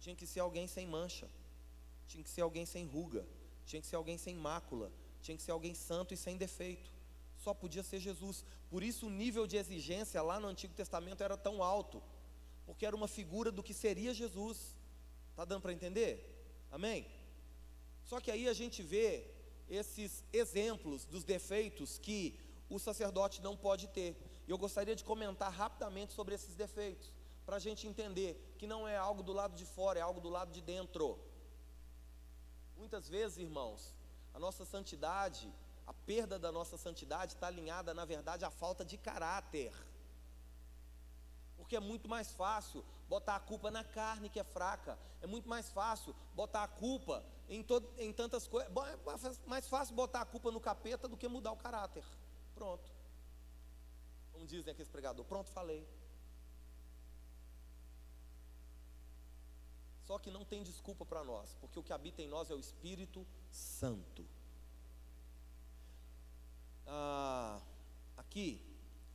tinha 0.00 0.16
que 0.16 0.26
ser 0.26 0.40
alguém 0.40 0.66
sem 0.66 0.86
mancha, 0.86 1.28
tinha 2.08 2.24
que 2.24 2.30
ser 2.30 2.40
alguém 2.40 2.64
sem 2.64 2.86
ruga, 2.86 3.24
tinha 3.66 3.80
que 3.80 3.86
ser 3.86 3.96
alguém 3.96 4.16
sem 4.16 4.34
mácula, 4.34 4.90
tinha 5.20 5.36
que 5.36 5.42
ser 5.42 5.52
alguém 5.52 5.74
santo 5.74 6.14
e 6.14 6.16
sem 6.16 6.36
defeito. 6.36 6.90
Só 7.36 7.52
podia 7.54 7.82
ser 7.82 8.00
Jesus. 8.00 8.44
Por 8.70 8.82
isso 8.82 9.06
o 9.06 9.10
nível 9.10 9.46
de 9.46 9.56
exigência 9.56 10.20
lá 10.22 10.40
no 10.40 10.48
Antigo 10.48 10.74
Testamento 10.74 11.22
era 11.22 11.36
tão 11.36 11.62
alto, 11.62 12.02
porque 12.66 12.86
era 12.86 12.96
uma 12.96 13.06
figura 13.06 13.52
do 13.52 13.62
que 13.62 13.74
seria 13.74 14.14
Jesus. 14.14 14.74
Tá 15.36 15.44
dando 15.44 15.62
para 15.62 15.72
entender? 15.72 16.12
Amém? 16.70 17.06
Só 18.04 18.20
que 18.20 18.30
aí 18.30 18.48
a 18.48 18.52
gente 18.54 18.82
vê 18.82 19.24
esses 19.68 20.24
exemplos 20.32 21.04
dos 21.04 21.24
defeitos 21.24 21.98
que 21.98 22.38
o 22.68 22.78
sacerdote 22.78 23.42
não 23.42 23.56
pode 23.56 23.86
ter. 23.88 24.16
E 24.48 24.50
eu 24.50 24.58
gostaria 24.58 24.96
de 24.96 25.04
comentar 25.04 25.52
rapidamente 25.52 26.12
sobre 26.12 26.34
esses 26.34 26.54
defeitos 26.54 27.19
para 27.50 27.56
a 27.56 27.66
gente 27.68 27.84
entender 27.84 28.54
que 28.58 28.64
não 28.64 28.86
é 28.86 28.96
algo 28.96 29.24
do 29.24 29.32
lado 29.32 29.56
de 29.56 29.66
fora, 29.66 29.98
é 29.98 30.02
algo 30.02 30.20
do 30.20 30.28
lado 30.28 30.52
de 30.52 30.60
dentro. 30.60 31.18
Muitas 32.76 33.08
vezes, 33.08 33.38
irmãos, 33.38 33.92
a 34.32 34.38
nossa 34.38 34.64
santidade, 34.64 35.52
a 35.84 35.92
perda 35.92 36.38
da 36.38 36.52
nossa 36.52 36.76
santidade 36.78 37.34
está 37.34 37.48
alinhada, 37.48 37.92
na 37.92 38.04
verdade, 38.04 38.44
à 38.44 38.52
falta 38.52 38.84
de 38.84 38.96
caráter. 38.96 39.72
Porque 41.56 41.74
é 41.74 41.80
muito 41.80 42.08
mais 42.08 42.30
fácil 42.30 42.84
botar 43.08 43.34
a 43.34 43.40
culpa 43.40 43.68
na 43.68 43.82
carne 43.82 44.28
que 44.28 44.38
é 44.38 44.44
fraca, 44.44 44.96
é 45.20 45.26
muito 45.26 45.48
mais 45.48 45.70
fácil 45.70 46.14
botar 46.36 46.62
a 46.62 46.68
culpa 46.68 47.24
em, 47.48 47.66
em 47.98 48.12
tantas 48.12 48.46
coisas, 48.46 48.70
é 48.70 49.48
mais 49.48 49.66
fácil 49.66 49.96
botar 49.96 50.20
a 50.20 50.24
culpa 50.24 50.52
no 50.52 50.60
capeta 50.60 51.08
do 51.08 51.16
que 51.16 51.26
mudar 51.26 51.50
o 51.50 51.56
caráter. 51.56 52.04
Pronto. 52.54 52.88
Como 54.30 54.46
dizem 54.46 54.70
aqueles 54.70 54.88
pregadores, 54.88 55.28
pronto, 55.28 55.50
falei. 55.50 55.84
Só 60.10 60.18
que 60.18 60.28
não 60.28 60.44
tem 60.44 60.60
desculpa 60.64 61.06
para 61.06 61.22
nós, 61.22 61.54
porque 61.60 61.78
o 61.78 61.84
que 61.84 61.92
habita 61.92 62.20
em 62.20 62.26
nós 62.26 62.50
é 62.50 62.54
o 62.56 62.58
Espírito 62.58 63.24
Santo. 63.48 64.26
Ah, 66.84 67.62
aqui, 68.16 68.60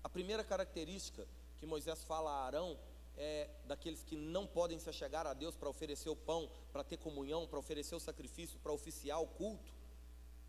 a 0.02 0.08
primeira 0.08 0.42
característica 0.42 1.28
que 1.60 1.66
Moisés 1.66 2.02
fala 2.06 2.32
a 2.32 2.46
Arão 2.46 2.80
é 3.18 3.50
daqueles 3.66 4.04
que 4.04 4.16
não 4.16 4.48
podem 4.48 4.80
se 4.80 4.90
chegar 4.94 5.28
a 5.28 5.34
Deus 5.34 5.54
para 5.54 5.68
oferecer 5.68 6.08
o 6.08 6.16
pão, 6.16 6.50
para 6.72 6.82
ter 6.82 6.96
comunhão, 6.96 7.46
para 7.46 7.60
oferecer 7.60 7.96
o 7.96 8.00
sacrifício, 8.00 8.58
para 8.60 8.72
oficiar 8.72 9.22
o 9.22 9.28
culto, 9.28 9.74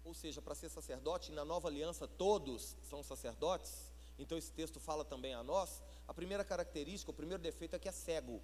ou 0.05 0.15
seja, 0.15 0.41
para 0.41 0.55
ser 0.55 0.69
sacerdote. 0.69 1.33
Na 1.33 1.45
nova 1.45 1.67
aliança, 1.67 2.07
todos 2.07 2.77
são 2.85 3.03
sacerdotes, 3.03 3.91
então 4.17 4.39
esse 4.39 4.53
texto 4.53 4.79
fala 4.79 5.05
também 5.05 5.35
a 5.35 5.43
nós. 5.43 5.83
A 6.07 6.15
primeira 6.15 6.45
característica, 6.45 7.11
o 7.11 7.15
primeiro 7.15 7.43
defeito 7.43 7.75
é 7.75 7.81
que 7.81 7.89
é 7.89 7.93
cego. 7.93 8.41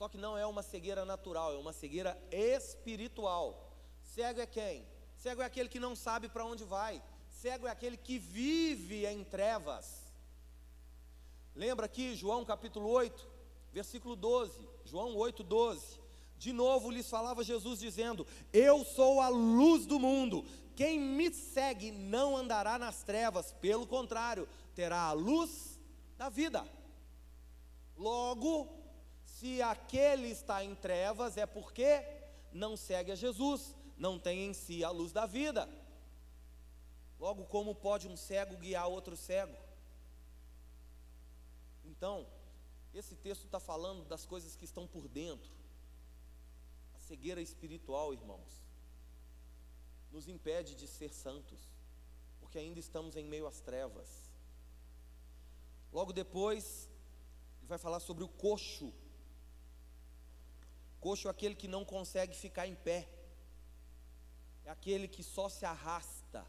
Só 0.00 0.08
que 0.08 0.16
não 0.16 0.38
é 0.38 0.46
uma 0.46 0.62
cegueira 0.62 1.04
natural, 1.04 1.52
é 1.52 1.58
uma 1.58 1.74
cegueira 1.74 2.18
espiritual. 2.32 3.70
Cego 4.02 4.40
é 4.40 4.46
quem? 4.46 4.86
Cego 5.14 5.42
é 5.42 5.44
aquele 5.44 5.68
que 5.68 5.78
não 5.78 5.94
sabe 5.94 6.26
para 6.26 6.42
onde 6.42 6.64
vai. 6.64 7.02
Cego 7.28 7.66
é 7.66 7.70
aquele 7.70 7.98
que 7.98 8.18
vive 8.18 9.04
em 9.04 9.22
trevas. 9.22 10.10
Lembra 11.54 11.84
aqui 11.84 12.14
João 12.16 12.46
capítulo 12.46 12.88
8, 12.88 13.28
versículo 13.74 14.16
12. 14.16 14.66
João 14.86 15.14
8, 15.14 15.44
12. 15.44 16.00
De 16.38 16.50
novo 16.50 16.90
lhes 16.90 17.10
falava 17.10 17.44
Jesus 17.44 17.78
dizendo: 17.78 18.26
Eu 18.54 18.82
sou 18.86 19.20
a 19.20 19.28
luz 19.28 19.84
do 19.84 20.00
mundo. 20.00 20.46
Quem 20.74 20.98
me 20.98 21.30
segue 21.30 21.92
não 21.92 22.38
andará 22.38 22.78
nas 22.78 23.02
trevas, 23.02 23.52
pelo 23.60 23.86
contrário, 23.86 24.48
terá 24.74 25.02
a 25.02 25.12
luz 25.12 25.78
da 26.16 26.30
vida. 26.30 26.66
Logo, 27.98 28.79
se 29.40 29.62
aquele 29.62 30.28
está 30.28 30.62
em 30.62 30.74
trevas, 30.74 31.38
é 31.38 31.46
porque 31.46 32.04
não 32.52 32.76
segue 32.76 33.10
a 33.10 33.14
Jesus, 33.14 33.74
não 33.96 34.18
tem 34.18 34.46
em 34.48 34.52
si 34.52 34.84
a 34.84 34.90
luz 34.90 35.12
da 35.12 35.24
vida. 35.24 35.66
Logo, 37.18 37.46
como 37.46 37.74
pode 37.74 38.06
um 38.06 38.18
cego 38.18 38.58
guiar 38.58 38.86
outro 38.86 39.16
cego? 39.16 39.56
Então, 41.86 42.26
esse 42.92 43.16
texto 43.16 43.46
está 43.46 43.58
falando 43.58 44.04
das 44.04 44.26
coisas 44.26 44.54
que 44.54 44.66
estão 44.66 44.86
por 44.86 45.08
dentro. 45.08 45.50
A 46.94 46.98
cegueira 46.98 47.40
espiritual, 47.40 48.12
irmãos, 48.12 48.62
nos 50.12 50.28
impede 50.28 50.74
de 50.74 50.86
ser 50.86 51.14
santos, 51.14 51.60
porque 52.40 52.58
ainda 52.58 52.78
estamos 52.78 53.16
em 53.16 53.24
meio 53.24 53.46
às 53.46 53.60
trevas. 53.60 54.30
Logo 55.90 56.12
depois, 56.12 56.90
ele 57.58 57.68
vai 57.68 57.78
falar 57.78 58.00
sobre 58.00 58.22
o 58.22 58.28
coxo. 58.28 58.92
Coxo 61.00 61.28
é 61.28 61.30
aquele 61.30 61.54
que 61.54 61.66
não 61.66 61.84
consegue 61.84 62.36
ficar 62.36 62.66
em 62.66 62.74
pé, 62.74 63.08
é 64.64 64.70
aquele 64.70 65.08
que 65.08 65.22
só 65.22 65.48
se 65.48 65.64
arrasta. 65.64 66.46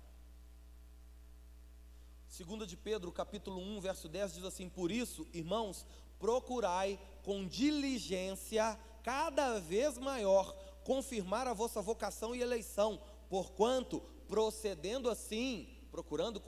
Segunda 2.27 2.67
de 2.67 2.77
Pedro, 2.77 3.11
capítulo 3.11 3.59
1, 3.59 3.81
verso 3.81 4.09
10 4.09 4.33
diz 4.35 4.43
assim: 4.43 4.69
Por 4.69 4.91
isso, 4.91 5.27
irmãos, 5.33 5.85
procurai 6.19 6.99
com 7.23 7.47
diligência 7.47 8.77
cada 9.03 9.59
vez 9.59 9.97
maior 9.97 10.53
confirmar 10.83 11.47
a 11.47 11.53
vossa 11.53 11.81
vocação 11.81 12.35
e 12.35 12.41
eleição, 12.41 13.01
porquanto 13.29 14.01
procedendo 14.27 15.09
assim, 15.09 15.67
procurando 15.91 16.41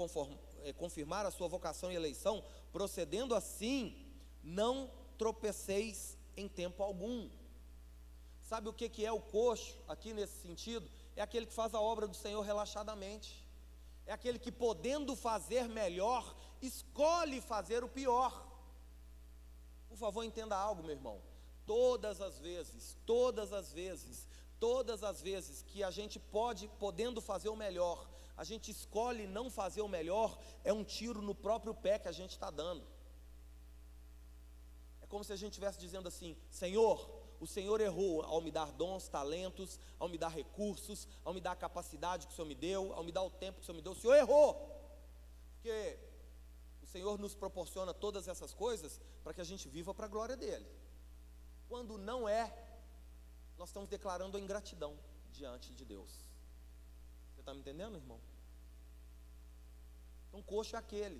é, 0.63 0.73
confirmar 0.73 1.25
a 1.25 1.31
sua 1.31 1.47
vocação 1.47 1.91
e 1.91 1.95
eleição, 1.95 2.43
procedendo 2.71 3.35
assim, 3.35 3.95
não 4.43 4.89
tropeceis 5.17 6.17
em 6.35 6.47
tempo 6.47 6.81
algum. 6.83 7.29
Sabe 8.43 8.67
o 8.67 8.73
que, 8.73 8.89
que 8.89 9.05
é 9.05 9.11
o 9.11 9.21
coxo 9.21 9.73
aqui 9.87 10.13
nesse 10.13 10.41
sentido? 10.41 10.89
É 11.15 11.21
aquele 11.21 11.45
que 11.45 11.53
faz 11.53 11.73
a 11.73 11.79
obra 11.79 12.07
do 12.07 12.15
Senhor 12.15 12.41
relaxadamente. 12.41 13.43
É 14.05 14.11
aquele 14.11 14.37
que, 14.37 14.51
podendo 14.51 15.15
fazer 15.15 15.67
melhor, 15.69 16.35
escolhe 16.61 17.39
fazer 17.39 17.83
o 17.83 17.89
pior. 17.89 18.45
Por 19.87 19.97
favor, 19.97 20.23
entenda 20.23 20.57
algo, 20.57 20.83
meu 20.83 20.91
irmão. 20.91 21.21
Todas 21.65 22.19
as 22.19 22.37
vezes, 22.39 22.97
todas 23.05 23.53
as 23.53 23.71
vezes, 23.71 24.27
todas 24.59 25.03
as 25.03 25.21
vezes 25.21 25.61
que 25.61 25.81
a 25.81 25.91
gente 25.91 26.19
pode, 26.19 26.67
podendo 26.79 27.21
fazer 27.21 27.47
o 27.47 27.55
melhor, 27.55 28.09
a 28.35 28.43
gente 28.43 28.71
escolhe 28.71 29.25
não 29.25 29.49
fazer 29.49 29.81
o 29.81 29.87
melhor, 29.87 30.37
é 30.63 30.73
um 30.73 30.83
tiro 30.83 31.21
no 31.21 31.33
próprio 31.33 31.73
pé 31.73 31.97
que 31.97 32.09
a 32.09 32.11
gente 32.11 32.31
está 32.31 32.49
dando. 32.49 32.85
É 35.01 35.07
como 35.07 35.23
se 35.23 35.31
a 35.31 35.35
gente 35.35 35.51
estivesse 35.53 35.79
dizendo 35.79 36.07
assim: 36.07 36.35
Senhor, 36.49 37.22
o 37.43 37.47
Senhor 37.47 37.79
errou 37.81 38.21
ao 38.23 38.41
me 38.41 38.51
dar 38.51 38.71
dons, 38.71 39.07
talentos, 39.07 39.79
ao 39.99 40.09
me 40.09 40.17
dar 40.17 40.29
recursos, 40.29 41.07
ao 41.23 41.33
me 41.33 41.41
dar 41.41 41.51
a 41.51 41.55
capacidade 41.55 42.27
que 42.27 42.33
o 42.33 42.35
Senhor 42.35 42.47
me 42.47 42.55
deu, 42.55 42.93
ao 42.93 43.03
me 43.03 43.11
dar 43.11 43.23
o 43.23 43.29
tempo 43.29 43.57
que 43.57 43.63
o 43.63 43.65
Senhor 43.65 43.75
me 43.75 43.81
deu. 43.81 43.91
O 43.91 43.95
Senhor 43.95 44.15
errou. 44.15 44.53
Porque 45.55 45.97
Senhor 46.93 47.17
nos 47.17 47.33
proporciona 47.33 47.91
todas 47.91 48.27
essas 48.27 48.53
coisas 48.53 49.01
para 49.23 49.33
que 49.33 49.41
a 49.41 49.43
gente 49.43 49.67
viva 49.67 49.95
para 49.95 50.05
a 50.05 50.09
glória 50.15 50.37
dele. 50.37 50.67
Quando 51.67 51.97
não 51.97 52.29
é, 52.29 52.55
nós 53.57 53.69
estamos 53.69 53.89
declarando 53.89 54.37
a 54.37 54.39
ingratidão 54.39 54.95
diante 55.31 55.73
de 55.73 55.83
Deus. 55.83 56.11
Você 57.33 57.39
está 57.39 57.51
me 57.51 57.61
entendendo, 57.61 57.95
irmão? 57.95 58.19
Então, 60.27 60.43
coxo 60.43 60.75
é 60.75 60.79
aquele. 60.79 61.19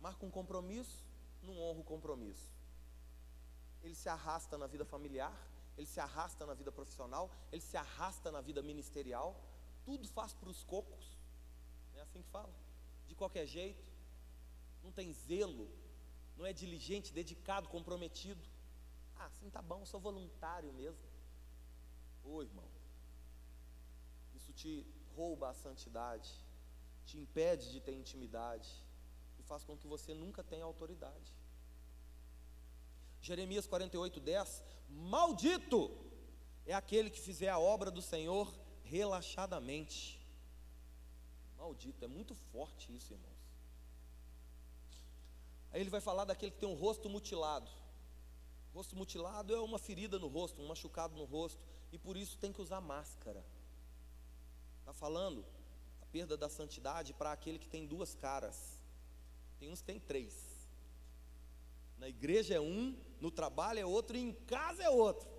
Marca 0.00 0.24
um 0.24 0.30
compromisso, 0.30 1.04
não 1.42 1.58
honra 1.58 1.80
o 1.80 1.84
compromisso. 1.84 2.48
Ele 3.82 3.94
se 3.94 4.08
arrasta 4.08 4.56
na 4.56 4.66
vida 4.66 4.84
familiar, 4.84 5.34
ele 5.76 5.86
se 5.86 6.00
arrasta 6.00 6.46
na 6.46 6.54
vida 6.54 6.70
profissional, 6.70 7.30
ele 7.50 7.62
se 7.62 7.76
arrasta 7.76 8.30
na 8.30 8.40
vida 8.40 8.62
ministerial, 8.62 9.40
tudo 9.84 10.06
faz 10.08 10.32
para 10.32 10.48
os 10.48 10.62
cocos. 10.64 11.18
É 11.94 12.00
assim 12.00 12.22
que 12.22 12.28
fala. 12.28 12.52
De 13.06 13.14
qualquer 13.14 13.46
jeito 13.46 13.84
não 14.82 14.92
tem 14.92 15.12
zelo, 15.12 15.68
não 16.36 16.46
é 16.46 16.52
diligente, 16.52 17.12
dedicado, 17.12 17.68
comprometido. 17.68 18.42
Ah, 19.16 19.30
sim, 19.30 19.50
tá 19.50 19.62
bom, 19.62 19.84
sou 19.86 20.00
voluntário 20.00 20.72
mesmo. 20.72 21.04
Ô 22.24 22.42
irmão, 22.42 22.68
isso 24.34 24.52
te 24.52 24.86
rouba 25.16 25.50
a 25.50 25.54
santidade, 25.54 26.30
te 27.04 27.18
impede 27.18 27.70
de 27.72 27.80
ter 27.80 27.92
intimidade 27.92 28.70
e 29.38 29.42
faz 29.42 29.64
com 29.64 29.76
que 29.76 29.86
você 29.86 30.14
nunca 30.14 30.42
tenha 30.42 30.64
autoridade. 30.64 31.32
Jeremias 33.22 33.66
48, 33.68 34.18
10: 34.18 34.62
Maldito 34.88 35.96
é 36.66 36.74
aquele 36.74 37.08
que 37.08 37.20
fizer 37.20 37.48
a 37.48 37.58
obra 37.58 37.90
do 37.90 38.02
Senhor 38.02 38.52
relaxadamente. 38.82 40.20
Maldito, 41.56 42.04
é 42.04 42.08
muito 42.08 42.34
forte 42.34 42.94
isso, 42.94 43.12
irmão. 43.12 43.30
Aí 45.70 45.80
ele 45.80 45.88
vai 45.88 46.00
falar 46.00 46.24
daquele 46.24 46.50
que 46.50 46.58
tem 46.58 46.68
um 46.68 46.74
rosto 46.74 47.08
mutilado. 47.08 47.70
rosto 48.74 48.96
mutilado 48.96 49.54
é 49.54 49.60
uma 49.60 49.78
ferida 49.78 50.18
no 50.18 50.26
rosto, 50.26 50.60
um 50.60 50.66
machucado 50.66 51.14
no 51.14 51.24
rosto, 51.24 51.60
e 51.92 51.98
por 51.98 52.16
isso 52.16 52.36
tem 52.38 52.52
que 52.52 52.60
usar 52.60 52.80
máscara. 52.80 53.44
Está 54.80 54.92
falando 54.92 55.44
a 56.02 56.06
perda 56.06 56.36
da 56.36 56.48
santidade 56.48 57.14
para 57.14 57.30
aquele 57.30 57.58
que 57.58 57.68
tem 57.68 57.86
duas 57.86 58.14
caras. 58.14 58.80
Tem 59.60 59.70
uns 59.70 59.80
que 59.80 59.86
tem 59.86 60.00
três. 60.00 60.51
Na 62.02 62.08
igreja 62.08 62.54
é 62.54 62.60
um, 62.60 62.98
no 63.20 63.30
trabalho 63.30 63.78
é 63.78 63.86
outro, 63.86 64.16
e 64.16 64.20
em 64.20 64.32
casa 64.32 64.82
é 64.82 64.90
outro. 64.90 65.30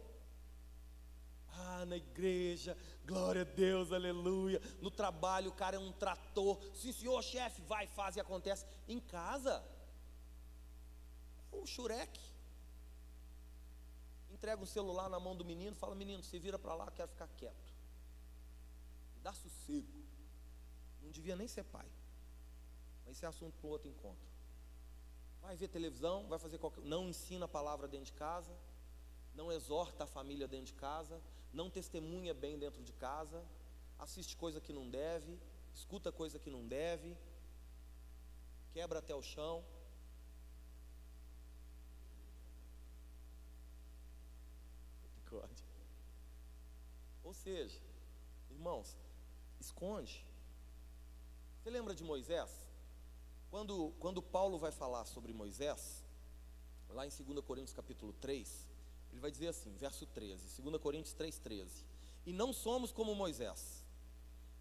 Ah, 1.50 1.86
na 1.86 1.98
igreja, 1.98 2.78
glória 3.06 3.42
a 3.42 3.44
Deus, 3.44 3.92
aleluia. 3.92 4.62
No 4.80 4.90
trabalho 4.90 5.50
o 5.50 5.54
cara 5.54 5.76
é 5.76 5.80
um 5.80 5.92
trator. 5.92 6.58
Sim, 6.74 6.94
senhor, 6.94 7.22
chefe, 7.22 7.62
vai, 7.64 7.86
faz 7.86 8.16
e 8.16 8.22
acontece. 8.22 8.66
Em 8.88 8.98
casa, 9.02 9.62
o 11.52 11.66
Shurek. 11.66 12.18
Entrega 14.32 14.64
um 14.64 14.66
celular 14.66 15.10
na 15.10 15.20
mão 15.20 15.36
do 15.36 15.44
menino, 15.44 15.76
fala: 15.76 15.94
Menino, 15.94 16.24
você 16.24 16.40
vira 16.40 16.58
para 16.58 16.76
lá, 16.76 16.90
quero 16.92 17.10
ficar 17.10 17.28
quieto. 17.28 17.74
dá 19.22 19.34
sossego. 19.34 20.02
Não 21.02 21.12
devia 21.12 21.36
nem 21.36 21.46
ser 21.50 21.66
pai. 21.66 21.92
Mas 23.06 23.18
isso 23.18 23.26
é 23.26 23.28
assunto 23.28 23.58
para 23.58 23.68
outro 23.68 23.90
encontro. 23.90 24.33
Vai 25.44 25.56
ver 25.56 25.68
televisão, 25.68 26.28
vai 26.28 26.40
fazer 26.40 26.58
qualquer. 26.58 26.82
Não 26.82 27.08
ensina 27.08 27.46
a 27.46 27.48
palavra 27.48 27.88
dentro 27.88 28.08
de 28.08 28.14
casa. 28.14 28.54
Não 29.36 29.52
exorta 29.52 30.06
a 30.06 30.08
família 30.08 30.48
dentro 30.48 30.68
de 30.68 30.74
casa. 30.74 31.22
Não 31.52 31.70
testemunha 31.70 32.34
bem 32.34 32.58
dentro 32.58 32.82
de 32.82 32.94
casa. 32.94 33.46
Assiste 34.00 34.36
coisa 34.36 34.60
que 34.60 34.74
não 34.74 34.90
deve. 34.90 35.38
Escuta 35.76 36.12
coisa 36.12 36.40
que 36.40 36.50
não 36.50 36.66
deve. 36.66 37.16
Quebra 38.72 39.00
até 39.00 39.14
o 39.14 39.22
chão. 39.22 39.64
Ou 47.24 47.34
seja, 47.34 47.82
irmãos, 48.52 48.96
esconde. 49.60 50.24
Você 51.58 51.70
lembra 51.70 51.96
de 51.96 52.04
Moisés? 52.04 52.63
Quando, 53.54 53.94
quando 54.00 54.20
Paulo 54.20 54.58
vai 54.58 54.72
falar 54.72 55.06
sobre 55.06 55.32
Moisés, 55.32 56.04
lá 56.90 57.06
em 57.06 57.10
2 57.12 57.46
Coríntios 57.46 57.72
capítulo 57.72 58.12
3, 58.14 58.68
ele 59.12 59.22
vai 59.22 59.30
dizer 59.30 59.50
assim, 59.50 59.72
verso 59.76 60.08
13, 60.08 60.60
2 60.60 60.82
Coríntios 60.82 61.14
3, 61.14 61.38
13. 61.38 61.86
E 62.26 62.34
não 62.34 62.52
somos 62.52 62.92
como 62.92 63.14
Moisés, 63.14 63.86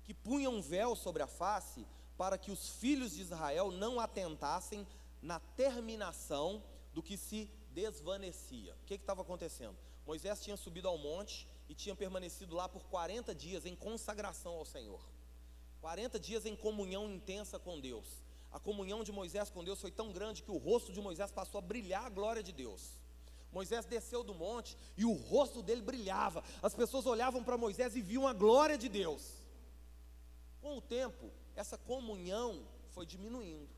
que 0.04 0.12
punha 0.12 0.50
um 0.50 0.60
véu 0.60 0.94
sobre 0.94 1.22
a 1.22 1.26
face 1.26 1.86
para 2.18 2.36
que 2.36 2.50
os 2.50 2.68
filhos 2.68 3.12
de 3.12 3.22
Israel 3.22 3.70
não 3.70 3.98
atentassem 3.98 4.86
na 5.22 5.40
terminação 5.40 6.62
do 6.92 7.02
que 7.02 7.16
se 7.16 7.50
desvanecia. 7.70 8.74
O 8.74 8.84
que 8.84 8.92
estava 8.92 9.22
acontecendo? 9.22 9.78
Moisés 10.06 10.42
tinha 10.42 10.58
subido 10.58 10.86
ao 10.86 10.98
monte 10.98 11.48
e 11.66 11.74
tinha 11.74 11.96
permanecido 11.96 12.54
lá 12.54 12.68
por 12.68 12.84
40 12.84 13.34
dias 13.34 13.64
em 13.64 13.74
consagração 13.74 14.52
ao 14.52 14.66
Senhor. 14.66 15.00
40 15.80 16.20
dias 16.20 16.44
em 16.44 16.54
comunhão 16.54 17.10
intensa 17.10 17.58
com 17.58 17.80
Deus. 17.80 18.21
A 18.52 18.60
comunhão 18.60 19.02
de 19.02 19.10
Moisés 19.10 19.50
com 19.50 19.64
Deus 19.64 19.80
foi 19.80 19.90
tão 19.90 20.12
grande 20.12 20.42
que 20.42 20.50
o 20.50 20.58
rosto 20.58 20.92
de 20.92 21.00
Moisés 21.00 21.30
passou 21.32 21.58
a 21.58 21.62
brilhar 21.62 22.04
a 22.04 22.10
glória 22.10 22.42
de 22.42 22.52
Deus. 22.52 22.98
Moisés 23.50 23.84
desceu 23.84 24.22
do 24.22 24.34
monte 24.34 24.76
e 24.96 25.04
o 25.04 25.12
rosto 25.12 25.62
dele 25.62 25.82
brilhava. 25.82 26.44
As 26.62 26.74
pessoas 26.74 27.06
olhavam 27.06 27.42
para 27.42 27.58
Moisés 27.58 27.96
e 27.96 28.00
viam 28.00 28.26
a 28.26 28.32
glória 28.32 28.78
de 28.78 28.88
Deus. 28.88 29.42
Com 30.60 30.76
o 30.76 30.80
tempo, 30.80 31.30
essa 31.56 31.76
comunhão 31.76 32.66
foi 32.90 33.04
diminuindo 33.04 33.68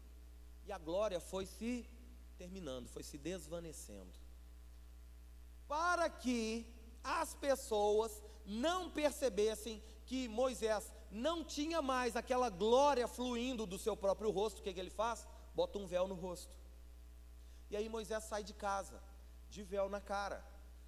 e 0.67 0.73
a 0.73 0.79
glória 0.79 1.21
foi 1.21 1.47
se 1.47 1.89
terminando, 2.37 2.89
foi 2.89 3.03
se 3.03 3.17
desvanecendo 3.17 4.25
para 5.69 6.09
que 6.09 6.67
as 7.03 7.35
pessoas 7.35 8.23
não 8.47 8.91
percebessem 8.91 9.83
que 10.07 10.29
Moisés 10.29 10.93
não 11.15 11.45
tinha 11.45 11.81
mais 11.81 12.17
aquela 12.17 12.51
glória 12.51 13.07
fluindo 13.07 13.65
do 13.65 13.79
seu 13.79 13.97
próprio 13.97 14.31
rosto, 14.33 14.59
o 14.59 14.63
que, 14.63 14.75
que 14.75 14.81
ele 14.81 14.91
faz? 14.91 15.29
Bota 15.55 15.79
um 15.79 15.87
véu 15.87 16.09
no 16.09 16.17
rosto. 16.17 16.57
E 17.71 17.77
aí 17.77 17.89
Moisés 17.89 18.25
sai 18.25 18.43
de 18.43 18.53
casa, 18.53 19.01
de 19.49 19.63
véu 19.63 19.89
na 19.89 20.01
cara, 20.01 20.45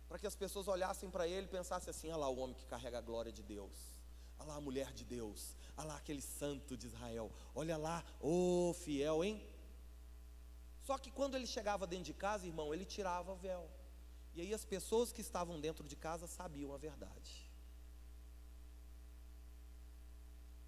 para 0.08 0.18
que 0.18 0.26
as 0.26 0.34
pessoas 0.34 0.66
olhassem 0.66 1.08
para 1.08 1.28
ele 1.28 1.46
e 1.46 1.50
pensassem 1.50 1.90
assim: 1.90 2.08
olha 2.08 2.16
lá 2.16 2.28
o 2.28 2.38
homem 2.38 2.56
que 2.56 2.66
carrega 2.66 2.98
a 2.98 3.00
glória 3.00 3.30
de 3.30 3.40
Deus, 3.40 3.96
olha 4.36 4.48
lá 4.48 4.56
a 4.56 4.60
mulher 4.60 4.92
de 4.92 5.04
Deus, 5.04 5.56
olha 5.76 5.88
lá 5.88 5.96
aquele 5.96 6.20
santo 6.20 6.76
de 6.76 6.88
Israel, 6.88 7.30
olha 7.54 7.76
lá, 7.76 8.04
ô 8.20 8.70
oh, 8.70 8.74
fiel, 8.74 9.22
hein? 9.22 9.48
Só 10.80 10.98
que 10.98 11.10
quando 11.12 11.36
ele 11.36 11.46
chegava 11.46 11.86
dentro 11.86 12.06
de 12.06 12.14
casa, 12.14 12.46
irmão, 12.46 12.74
ele 12.74 12.84
tirava 12.84 13.32
o 13.32 13.36
véu. 13.36 13.70
E 14.34 14.40
aí 14.40 14.52
as 14.52 14.64
pessoas 14.64 15.12
que 15.12 15.20
estavam 15.20 15.60
dentro 15.60 15.86
de 15.86 15.94
casa 15.94 16.26
sabiam 16.26 16.74
a 16.74 16.76
verdade. 16.78 17.45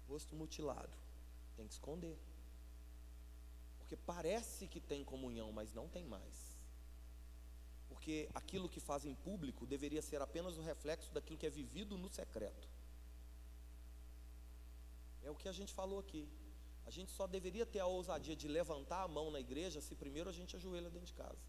Rosto 0.09 0.35
mutilado, 0.41 0.95
tem 1.55 1.67
que 1.67 1.73
esconder. 1.73 2.17
Porque 3.77 3.95
parece 4.13 4.67
que 4.67 4.81
tem 4.91 5.03
comunhão, 5.03 5.51
mas 5.51 5.73
não 5.79 5.87
tem 5.95 6.05
mais. 6.15 6.35
Porque 7.89 8.15
aquilo 8.41 8.71
que 8.73 8.81
faz 8.89 9.05
em 9.05 9.15
público 9.27 9.65
deveria 9.65 10.01
ser 10.09 10.19
apenas 10.21 10.57
o 10.57 10.61
reflexo 10.71 11.13
daquilo 11.15 11.39
que 11.41 11.49
é 11.49 11.49
vivido 11.61 11.97
no 12.03 12.09
secreto. 12.19 12.67
É 15.23 15.29
o 15.31 15.35
que 15.41 15.49
a 15.49 15.55
gente 15.59 15.73
falou 15.79 15.99
aqui. 15.99 16.23
A 16.85 16.91
gente 16.91 17.11
só 17.11 17.25
deveria 17.27 17.65
ter 17.65 17.79
a 17.79 17.85
ousadia 17.85 18.35
de 18.35 18.47
levantar 18.47 19.01
a 19.03 19.07
mão 19.07 19.29
na 19.35 19.39
igreja 19.39 19.81
se 19.87 19.95
primeiro 20.03 20.29
a 20.29 20.33
gente 20.39 20.55
ajoelha 20.55 20.89
dentro 20.89 21.07
de 21.07 21.13
casa. 21.13 21.43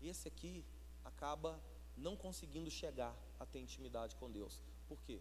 Esse 0.00 0.26
aqui 0.26 0.64
acaba 1.04 1.60
não 1.96 2.16
conseguindo 2.16 2.70
chegar 2.70 3.14
a 3.38 3.46
ter 3.46 3.60
intimidade 3.60 4.16
com 4.16 4.30
Deus. 4.38 4.60
Por 4.88 5.00
quê? 5.02 5.20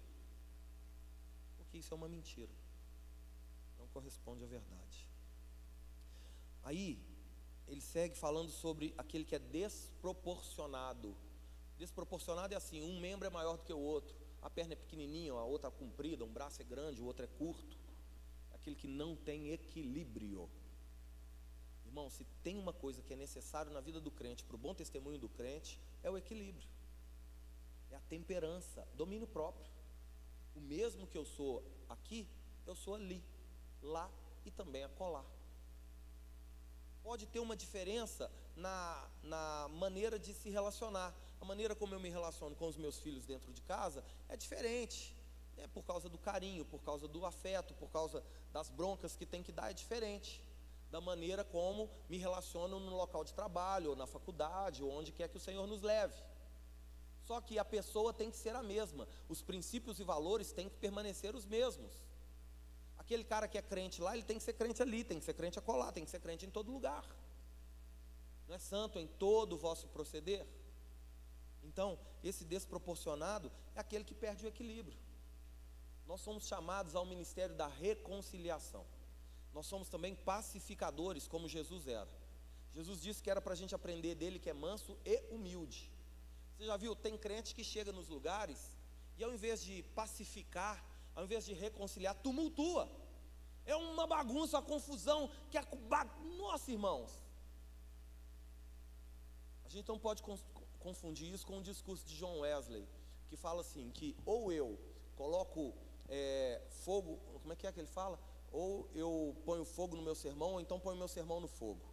Que 1.71 1.77
isso 1.77 1.93
é 1.93 1.97
uma 1.97 2.09
mentira. 2.09 2.51
Não 3.79 3.87
corresponde 3.87 4.43
à 4.43 4.47
verdade. 4.47 5.07
Aí, 6.63 6.99
ele 7.67 7.81
segue 7.81 8.15
falando 8.15 8.51
sobre 8.51 8.93
aquele 8.97 9.23
que 9.23 9.35
é 9.35 9.39
desproporcionado. 9.39 11.15
Desproporcionado 11.77 12.53
é 12.53 12.57
assim: 12.57 12.81
um 12.81 12.99
membro 12.99 13.25
é 13.25 13.29
maior 13.29 13.57
do 13.57 13.63
que 13.63 13.73
o 13.73 13.79
outro, 13.79 14.15
a 14.41 14.49
perna 14.49 14.73
é 14.73 14.75
pequenininha, 14.75 15.31
a 15.31 15.45
outra 15.45 15.69
é 15.69 15.71
comprida, 15.71 16.25
um 16.25 16.31
braço 16.31 16.61
é 16.61 16.65
grande, 16.65 17.01
o 17.01 17.05
outro 17.05 17.23
é 17.23 17.27
curto. 17.27 17.77
Aquele 18.53 18.75
que 18.75 18.87
não 18.87 19.15
tem 19.15 19.51
equilíbrio. 19.51 20.49
Irmão, 21.85 22.09
se 22.09 22.25
tem 22.43 22.57
uma 22.57 22.73
coisa 22.73 23.01
que 23.01 23.13
é 23.13 23.15
necessário 23.15 23.71
na 23.71 23.81
vida 23.81 23.99
do 23.99 24.11
crente, 24.11 24.43
para 24.43 24.55
o 24.55 24.59
bom 24.59 24.73
testemunho 24.73 25.17
do 25.17 25.29
crente, 25.29 25.79
é 26.03 26.09
o 26.09 26.17
equilíbrio, 26.17 26.67
é 27.89 27.95
a 27.95 28.01
temperança, 28.01 28.87
domínio 28.95 29.27
próprio. 29.27 29.70
O 30.55 30.59
mesmo 30.59 31.07
que 31.07 31.17
eu 31.17 31.25
sou 31.25 31.63
aqui, 31.89 32.27
eu 32.65 32.75
sou 32.75 32.95
ali, 32.95 33.23
lá 33.81 34.09
e 34.45 34.51
também 34.51 34.83
acolá. 34.83 35.25
Pode 37.03 37.25
ter 37.25 37.39
uma 37.39 37.55
diferença 37.55 38.31
na, 38.55 39.09
na 39.23 39.67
maneira 39.69 40.19
de 40.19 40.33
se 40.33 40.49
relacionar. 40.49 41.13
A 41.39 41.45
maneira 41.45 41.75
como 41.75 41.95
eu 41.95 41.99
me 41.99 42.09
relaciono 42.09 42.55
com 42.55 42.67
os 42.67 42.77
meus 42.77 42.99
filhos 42.99 43.25
dentro 43.25 43.51
de 43.51 43.61
casa 43.61 44.03
é 44.29 44.37
diferente. 44.37 45.15
É 45.57 45.67
por 45.67 45.83
causa 45.83 46.07
do 46.07 46.17
carinho, 46.17 46.63
por 46.65 46.81
causa 46.81 47.07
do 47.07 47.25
afeto, 47.25 47.73
por 47.75 47.89
causa 47.89 48.23
das 48.51 48.69
broncas 48.69 49.15
que 49.15 49.25
tem 49.25 49.43
que 49.43 49.51
dar, 49.51 49.71
é 49.71 49.73
diferente 49.73 50.43
da 50.91 50.99
maneira 50.99 51.43
como 51.43 51.89
me 52.09 52.17
relaciono 52.17 52.79
no 52.79 52.95
local 52.95 53.23
de 53.23 53.33
trabalho, 53.33 53.91
ou 53.91 53.95
na 53.95 54.05
faculdade, 54.05 54.83
ou 54.83 54.91
onde 54.91 55.11
quer 55.11 55.29
que 55.29 55.37
o 55.37 55.39
Senhor 55.39 55.65
nos 55.65 55.81
leve. 55.81 56.21
Só 57.25 57.39
que 57.39 57.59
a 57.59 57.65
pessoa 57.65 58.13
tem 58.13 58.31
que 58.31 58.37
ser 58.37 58.55
a 58.55 58.63
mesma, 58.63 59.07
os 59.29 59.41
princípios 59.41 59.99
e 59.99 60.03
valores 60.03 60.51
têm 60.51 60.69
que 60.69 60.77
permanecer 60.77 61.35
os 61.35 61.45
mesmos. 61.45 61.91
Aquele 62.97 63.23
cara 63.23 63.47
que 63.47 63.57
é 63.57 63.61
crente 63.61 64.01
lá, 64.01 64.13
ele 64.15 64.23
tem 64.23 64.37
que 64.37 64.43
ser 64.43 64.53
crente 64.53 64.81
ali, 64.81 65.03
tem 65.03 65.19
que 65.19 65.25
ser 65.25 65.33
crente 65.33 65.59
acolá, 65.59 65.91
tem 65.91 66.05
que 66.05 66.11
ser 66.11 66.19
crente 66.19 66.45
em 66.45 66.49
todo 66.49 66.71
lugar. 66.71 67.05
Não 68.47 68.55
é 68.55 68.59
santo 68.59 68.99
em 68.99 69.07
todo 69.07 69.53
o 69.53 69.57
vosso 69.57 69.87
proceder? 69.87 70.45
Então, 71.63 71.97
esse 72.23 72.43
desproporcionado 72.43 73.51
é 73.75 73.79
aquele 73.79 74.03
que 74.03 74.13
perde 74.13 74.45
o 74.45 74.47
equilíbrio. 74.47 74.97
Nós 76.07 76.21
somos 76.21 76.47
chamados 76.47 76.95
ao 76.95 77.05
ministério 77.05 77.55
da 77.55 77.67
reconciliação. 77.67 78.85
Nós 79.53 79.65
somos 79.65 79.89
também 79.89 80.15
pacificadores, 80.15 81.27
como 81.27 81.47
Jesus 81.47 81.87
era. 81.87 82.09
Jesus 82.71 83.01
disse 83.01 83.21
que 83.21 83.29
era 83.29 83.41
para 83.41 83.53
a 83.53 83.55
gente 83.55 83.75
aprender 83.75 84.15
dele 84.15 84.39
que 84.39 84.49
é 84.49 84.53
manso 84.53 84.97
e 85.05 85.23
humilde. 85.29 85.90
Você 86.61 86.67
já 86.67 86.77
viu? 86.77 86.95
Tem 86.95 87.17
crente 87.17 87.55
que 87.55 87.63
chega 87.63 87.91
nos 87.91 88.07
lugares 88.07 88.59
e 89.17 89.23
ao 89.23 89.33
invés 89.33 89.63
de 89.63 89.81
pacificar, 89.95 90.85
ao 91.15 91.23
invés 91.23 91.43
de 91.43 91.53
reconciliar, 91.53 92.13
tumultua. 92.13 92.87
É 93.65 93.75
uma 93.75 94.05
bagunça, 94.05 94.59
uma 94.59 94.63
confusão 94.63 95.31
que 95.49 95.57
é 95.57 95.67
nossa, 96.37 96.71
irmãos. 96.71 97.11
A 99.65 99.69
gente 99.69 99.87
não 99.87 99.97
pode 99.97 100.21
confundir 100.77 101.33
isso 101.33 101.47
com 101.47 101.57
o 101.57 101.63
discurso 101.63 102.05
de 102.05 102.15
John 102.15 102.41
Wesley, 102.41 102.87
que 103.27 103.35
fala 103.35 103.61
assim 103.61 103.89
que 103.89 104.15
ou 104.23 104.53
eu 104.53 104.79
coloco 105.15 105.73
é, 106.07 106.61
fogo, 106.69 107.17
como 107.41 107.53
é 107.53 107.55
que 107.55 107.65
é 107.65 107.71
que 107.71 107.79
ele 107.79 107.87
fala? 107.87 108.19
Ou 108.51 108.87
eu 108.93 109.35
ponho 109.45 109.65
fogo 109.65 109.95
no 109.95 110.03
meu 110.03 110.13
sermão, 110.13 110.51
ou 110.51 110.61
então 110.61 110.79
ponho 110.79 110.95
meu 110.95 111.07
sermão 111.07 111.39
no 111.41 111.47
fogo. 111.47 111.90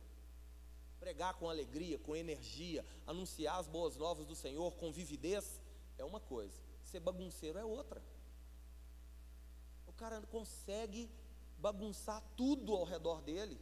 Pregar 1.08 1.32
com 1.36 1.48
alegria, 1.48 1.98
com 1.98 2.14
energia, 2.14 2.84
anunciar 3.06 3.58
as 3.58 3.66
boas 3.66 3.96
novas 3.96 4.26
do 4.26 4.34
Senhor 4.34 4.76
com 4.76 4.92
vividez 4.92 5.58
é 5.96 6.04
uma 6.04 6.20
coisa, 6.20 6.60
ser 6.84 7.00
bagunceiro 7.00 7.58
é 7.58 7.64
outra. 7.64 8.02
O 9.86 9.92
cara 9.94 10.20
consegue 10.26 11.10
bagunçar 11.56 12.22
tudo 12.36 12.74
ao 12.74 12.84
redor 12.84 13.22
dele. 13.22 13.58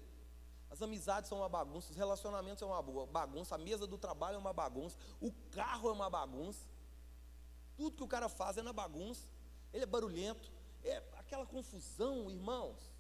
As 0.69 0.83
amizades 0.83 1.29
são 1.29 1.39
uma 1.39 1.49
bagunça, 1.49 1.93
os 1.93 1.97
relacionamentos 1.97 2.59
são 2.59 2.71
uma 2.71 3.07
bagunça, 3.07 3.55
a 3.55 3.59
mesa 3.59 3.87
do 3.87 3.97
trabalho 3.97 4.35
é 4.35 4.39
uma 4.39 4.53
bagunça, 4.53 4.99
o 5.21 5.31
carro 5.53 5.89
é 5.89 5.93
uma 5.93 6.11
bagunça. 6.11 6.67
Tudo 7.77 7.97
que 7.97 8.03
o 8.03 8.09
cara 8.09 8.29
faz 8.29 8.57
é 8.57 8.63
na 8.63 8.73
bagunça. 8.73 9.25
Ele 9.73 9.85
é 9.85 9.87
barulhento, 9.87 10.51
é 10.83 10.97
aquela 11.13 11.47
confusão, 11.47 12.29
irmãos. 12.29 12.96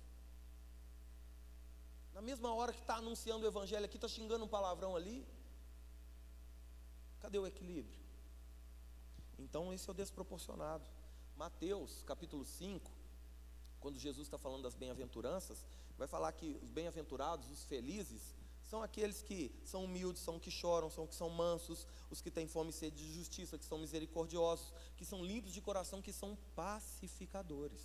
Na 2.16 2.22
mesma 2.22 2.50
hora 2.54 2.72
que 2.72 2.80
está 2.80 2.94
anunciando 2.96 3.44
o 3.44 3.46
evangelho 3.46 3.84
aqui, 3.84 3.98
está 3.98 4.08
xingando 4.08 4.42
um 4.42 4.48
palavrão 4.48 4.96
ali. 4.96 5.22
Cadê 7.20 7.38
o 7.38 7.46
equilíbrio? 7.46 7.94
Então, 9.38 9.70
esse 9.74 9.86
é 9.86 9.92
o 9.92 9.94
desproporcionado. 9.94 10.82
Mateus, 11.36 12.02
capítulo 12.04 12.42
5, 12.42 12.90
quando 13.80 13.98
Jesus 13.98 14.26
está 14.26 14.38
falando 14.38 14.62
das 14.62 14.74
bem-aventuranças, 14.74 15.66
vai 15.98 16.08
falar 16.08 16.32
que 16.32 16.58
os 16.62 16.70
bem-aventurados, 16.70 17.50
os 17.50 17.64
felizes, 17.64 18.34
são 18.64 18.82
aqueles 18.82 19.20
que 19.20 19.54
são 19.62 19.84
humildes, 19.84 20.22
são 20.22 20.40
que 20.40 20.50
choram, 20.50 20.88
são 20.88 21.06
que 21.06 21.14
são 21.14 21.28
mansos, 21.28 21.86
os 22.10 22.22
que 22.22 22.30
têm 22.30 22.48
fome 22.48 22.70
e 22.70 22.72
sede 22.72 22.96
de 22.96 23.12
justiça, 23.12 23.58
que 23.58 23.66
são 23.66 23.76
misericordiosos, 23.76 24.72
que 24.96 25.04
são 25.04 25.22
limpos 25.22 25.52
de 25.52 25.60
coração, 25.60 26.00
que 26.00 26.14
são 26.14 26.34
pacificadores. 26.54 27.82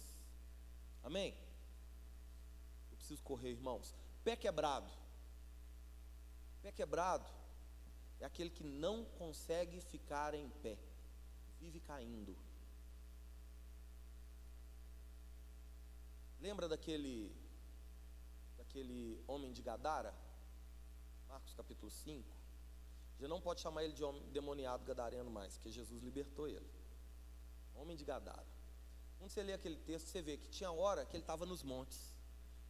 Amém? 1.03 1.35
Eu 2.91 2.95
preciso 2.95 3.21
correr, 3.23 3.49
irmãos. 3.49 3.93
Pé 4.23 4.35
quebrado. 4.35 4.91
Pé 6.61 6.71
quebrado 6.71 7.25
é 8.19 8.25
aquele 8.25 8.51
que 8.51 8.63
não 8.63 9.03
consegue 9.03 9.81
ficar 9.81 10.33
em 10.35 10.47
pé, 10.63 10.77
vive 11.59 11.79
caindo. 11.79 12.37
Lembra 16.39 16.67
daquele 16.67 17.35
daquele 18.57 19.23
homem 19.27 19.51
de 19.51 19.61
Gadara? 19.61 20.13
Marcos 21.27 21.53
capítulo 21.53 21.89
5. 21.89 22.41
Já 23.19 23.27
não 23.27 23.41
pode 23.41 23.61
chamar 23.61 23.83
ele 23.83 23.93
de 23.93 24.03
homem 24.03 24.23
demoniado 24.31 24.85
gadareno 24.85 25.29
mais, 25.29 25.55
porque 25.55 25.71
Jesus 25.71 26.01
libertou 26.01 26.47
ele. 26.47 26.69
Homem 27.75 27.95
de 27.95 28.05
Gadara. 28.05 28.47
Quando 29.17 29.29
você 29.29 29.43
lê 29.43 29.53
aquele 29.53 29.77
texto, 29.77 30.07
você 30.07 30.21
vê 30.21 30.37
que 30.37 30.49
tinha 30.49 30.71
hora 30.71 31.05
que 31.05 31.15
ele 31.15 31.23
estava 31.23 31.45
nos 31.45 31.63
montes, 31.63 32.15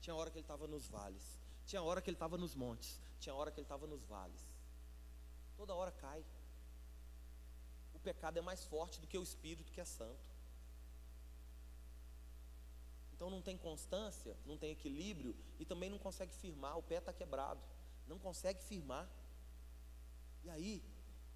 tinha 0.02 0.16
hora 0.16 0.30
que 0.30 0.38
ele 0.38 0.44
estava 0.44 0.68
nos 0.68 0.88
vales, 0.88 1.40
tinha 1.72 1.82
hora 1.82 2.02
que 2.02 2.10
ele 2.10 2.16
estava 2.16 2.38
nos 2.38 2.54
montes, 2.54 3.00
tinha 3.18 3.34
hora 3.34 3.50
que 3.50 3.58
ele 3.58 3.64
estava 3.64 3.88
nos 3.88 4.04
vales. 4.04 4.42
Toda 5.56 5.74
hora 5.74 5.90
cai. 5.90 6.22
O 7.94 8.00
pecado 8.00 8.38
é 8.38 8.42
mais 8.42 8.66
forte 8.66 9.00
do 9.00 9.08
que 9.08 9.18
o 9.18 9.24
espírito 9.24 9.72
que 9.72 9.80
é 9.80 9.86
santo. 9.86 10.28
Então 13.14 13.30
não 13.30 13.42
tem 13.42 13.58
constância, 13.58 14.36
não 14.46 14.58
tem 14.58 14.72
equilíbrio 14.72 15.34
e 15.60 15.64
também 15.64 15.90
não 15.90 15.98
consegue 15.98 16.34
firmar, 16.34 16.78
o 16.78 16.84
pé 16.84 16.98
está 16.98 17.14
quebrado, 17.14 17.62
não 18.06 18.20
consegue 18.20 18.62
firmar. 18.62 19.08
E 20.44 20.50
aí 20.50 20.84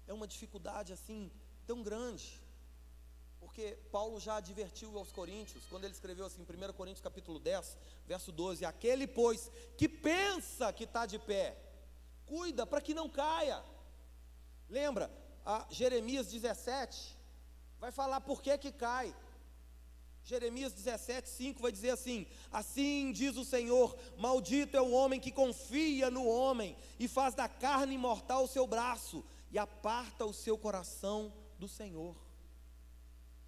é 0.06 0.12
uma 0.12 0.26
dificuldade 0.26 0.92
assim 0.92 1.32
tão 1.66 1.82
grande. 1.82 2.38
Porque 3.46 3.78
Paulo 3.92 4.18
já 4.18 4.36
advertiu 4.36 4.98
aos 4.98 5.12
coríntios, 5.12 5.62
quando 5.70 5.84
ele 5.84 5.94
escreveu 5.94 6.26
assim, 6.26 6.42
1 6.42 6.72
Coríntios 6.72 7.00
capítulo 7.00 7.38
10, 7.38 7.78
verso 8.04 8.32
12: 8.32 8.64
Aquele, 8.64 9.06
pois, 9.06 9.52
que 9.78 9.88
pensa 9.88 10.72
que 10.72 10.82
está 10.82 11.06
de 11.06 11.16
pé, 11.16 11.56
cuida 12.26 12.66
para 12.66 12.80
que 12.80 12.92
não 12.92 13.08
caia. 13.08 13.62
Lembra, 14.68 15.08
Jeremias 15.70 16.26
17, 16.26 17.16
vai 17.78 17.92
falar 17.92 18.20
por 18.20 18.42
que 18.42 18.58
que 18.58 18.72
cai. 18.72 19.14
Jeremias 20.24 20.72
17, 20.72 21.28
5 21.28 21.62
vai 21.62 21.70
dizer 21.70 21.90
assim: 21.90 22.26
Assim 22.50 23.12
diz 23.12 23.36
o 23.36 23.44
Senhor: 23.44 23.96
Maldito 24.18 24.76
é 24.76 24.82
o 24.82 24.90
homem 24.90 25.20
que 25.20 25.30
confia 25.30 26.10
no 26.10 26.26
homem 26.26 26.76
e 26.98 27.06
faz 27.06 27.32
da 27.32 27.48
carne 27.48 27.96
mortal 27.96 28.42
o 28.42 28.48
seu 28.48 28.66
braço 28.66 29.24
e 29.52 29.58
aparta 29.58 30.26
o 30.26 30.34
seu 30.34 30.58
coração 30.58 31.32
do 31.60 31.68
Senhor. 31.68 32.25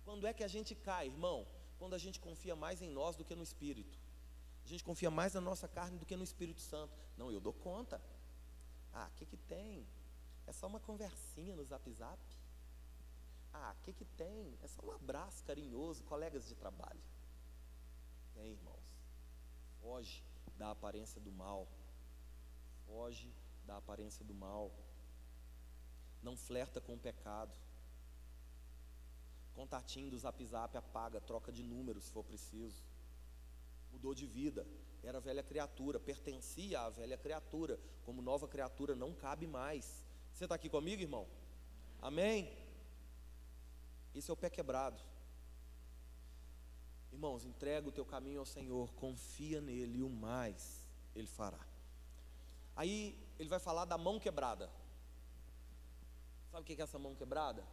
Quando 0.08 0.26
é 0.26 0.32
que 0.32 0.42
a 0.42 0.48
gente 0.48 0.74
cai, 0.74 1.06
irmão? 1.06 1.46
Quando 1.78 1.92
a 1.92 1.98
gente 1.98 2.18
confia 2.18 2.56
mais 2.56 2.80
em 2.80 2.88
nós 2.88 3.14
do 3.14 3.26
que 3.26 3.34
no 3.34 3.42
Espírito. 3.42 3.98
A 4.64 4.66
gente 4.66 4.82
confia 4.82 5.10
mais 5.10 5.34
na 5.34 5.40
nossa 5.42 5.68
carne 5.68 5.98
do 5.98 6.06
que 6.06 6.16
no 6.16 6.24
Espírito 6.24 6.62
Santo. 6.62 6.96
Não, 7.18 7.30
eu 7.30 7.38
dou 7.38 7.52
conta. 7.52 8.00
Ah, 8.90 9.10
o 9.12 9.16
que, 9.16 9.26
que 9.26 9.36
tem? 9.36 9.86
É 10.46 10.52
só 10.52 10.66
uma 10.66 10.80
conversinha 10.80 11.54
no 11.54 11.62
zap 11.62 11.92
zap. 11.92 12.18
Ah, 13.52 13.74
o 13.78 13.82
que, 13.82 13.92
que 13.92 14.06
tem? 14.06 14.56
É 14.62 14.66
só 14.66 14.80
um 14.82 14.92
abraço 14.92 15.44
carinhoso, 15.44 16.02
colegas 16.04 16.48
de 16.48 16.54
trabalho. 16.54 17.02
Tem, 18.32 18.52
irmãos. 18.52 18.88
Foge 19.82 20.24
da 20.56 20.70
aparência 20.70 21.20
do 21.20 21.30
mal. 21.30 21.68
Foge 22.86 23.30
da 23.66 23.76
aparência 23.76 24.24
do 24.24 24.32
mal. 24.32 24.72
Não 26.22 26.34
flerta 26.34 26.80
com 26.80 26.94
o 26.94 26.98
pecado. 26.98 27.54
Contatinho 29.58 30.08
do 30.08 30.16
zap 30.16 30.44
zap 30.44 30.76
apaga, 30.76 31.20
troca 31.20 31.50
de 31.50 31.64
número 31.64 32.00
se 32.00 32.12
for 32.12 32.22
preciso. 32.22 32.80
Mudou 33.90 34.14
de 34.14 34.24
vida, 34.24 34.64
era 35.02 35.18
velha 35.18 35.42
criatura, 35.42 35.98
pertencia 35.98 36.80
à 36.80 36.88
velha 36.88 37.18
criatura, 37.18 37.76
como 38.04 38.22
nova 38.22 38.46
criatura 38.46 38.94
não 38.94 39.12
cabe 39.12 39.48
mais. 39.48 40.06
Você 40.32 40.44
está 40.44 40.54
aqui 40.54 40.68
comigo, 40.68 41.02
irmão? 41.02 41.26
Amém? 42.00 42.56
Esse 44.14 44.30
é 44.30 44.32
o 44.32 44.36
pé 44.36 44.48
quebrado. 44.48 45.02
Irmãos, 47.10 47.44
entrega 47.44 47.88
o 47.88 47.92
teu 47.92 48.04
caminho 48.04 48.38
ao 48.38 48.46
Senhor, 48.46 48.92
confia 48.92 49.60
nele 49.60 49.98
e 49.98 50.02
o 50.04 50.08
mais 50.08 50.86
ele 51.16 51.26
fará. 51.26 51.66
Aí 52.76 53.18
ele 53.40 53.48
vai 53.48 53.58
falar 53.58 53.86
da 53.86 53.98
mão 53.98 54.20
quebrada. 54.20 54.70
Sabe 56.52 56.62
o 56.62 56.64
que 56.64 56.80
é 56.80 56.84
essa 56.84 56.96
mão 56.96 57.16
quebrada? 57.16 57.66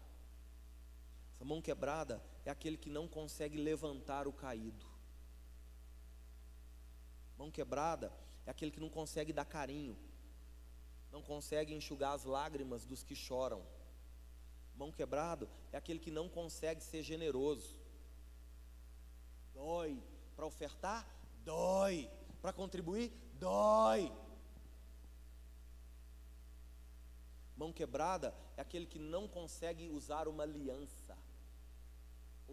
Essa 1.36 1.44
mão 1.44 1.62
quebrada 1.62 2.24
é 2.46 2.50
aquele 2.50 2.78
que 2.78 2.90
não 2.90 3.08
consegue 3.08 3.58
levantar 3.58 4.28
o 4.28 4.34
caído. 4.34 4.86
Mão 7.38 7.52
quebrada 7.52 8.12
é 8.46 8.52
aquele 8.52 8.72
que 8.72 8.80
não 8.80 8.90
consegue 8.90 9.34
dar 9.34 9.44
carinho, 9.44 9.98
não 11.12 11.22
consegue 11.22 11.74
enxugar 11.74 12.14
as 12.14 12.24
lágrimas 12.24 12.86
dos 12.86 13.04
que 13.04 13.16
choram. 13.16 13.62
Mão 14.78 14.92
quebrado 14.92 15.50
é 15.74 15.78
aquele 15.78 16.00
que 16.00 16.12
não 16.12 16.30
consegue 16.30 16.82
ser 16.82 17.04
generoso. 17.04 17.78
Dói. 19.54 20.02
Para 20.36 20.46
ofertar, 20.46 21.08
dói. 21.44 22.10
Para 22.42 22.54
contribuir, 22.54 23.12
dói. 23.40 24.12
Mão 27.56 27.72
quebrada 27.72 28.36
é 28.58 28.62
aquele 28.62 28.86
que 28.86 29.00
não 29.00 29.28
consegue 29.28 29.90
usar 29.90 30.28
uma 30.28 30.44
aliança, 30.44 31.18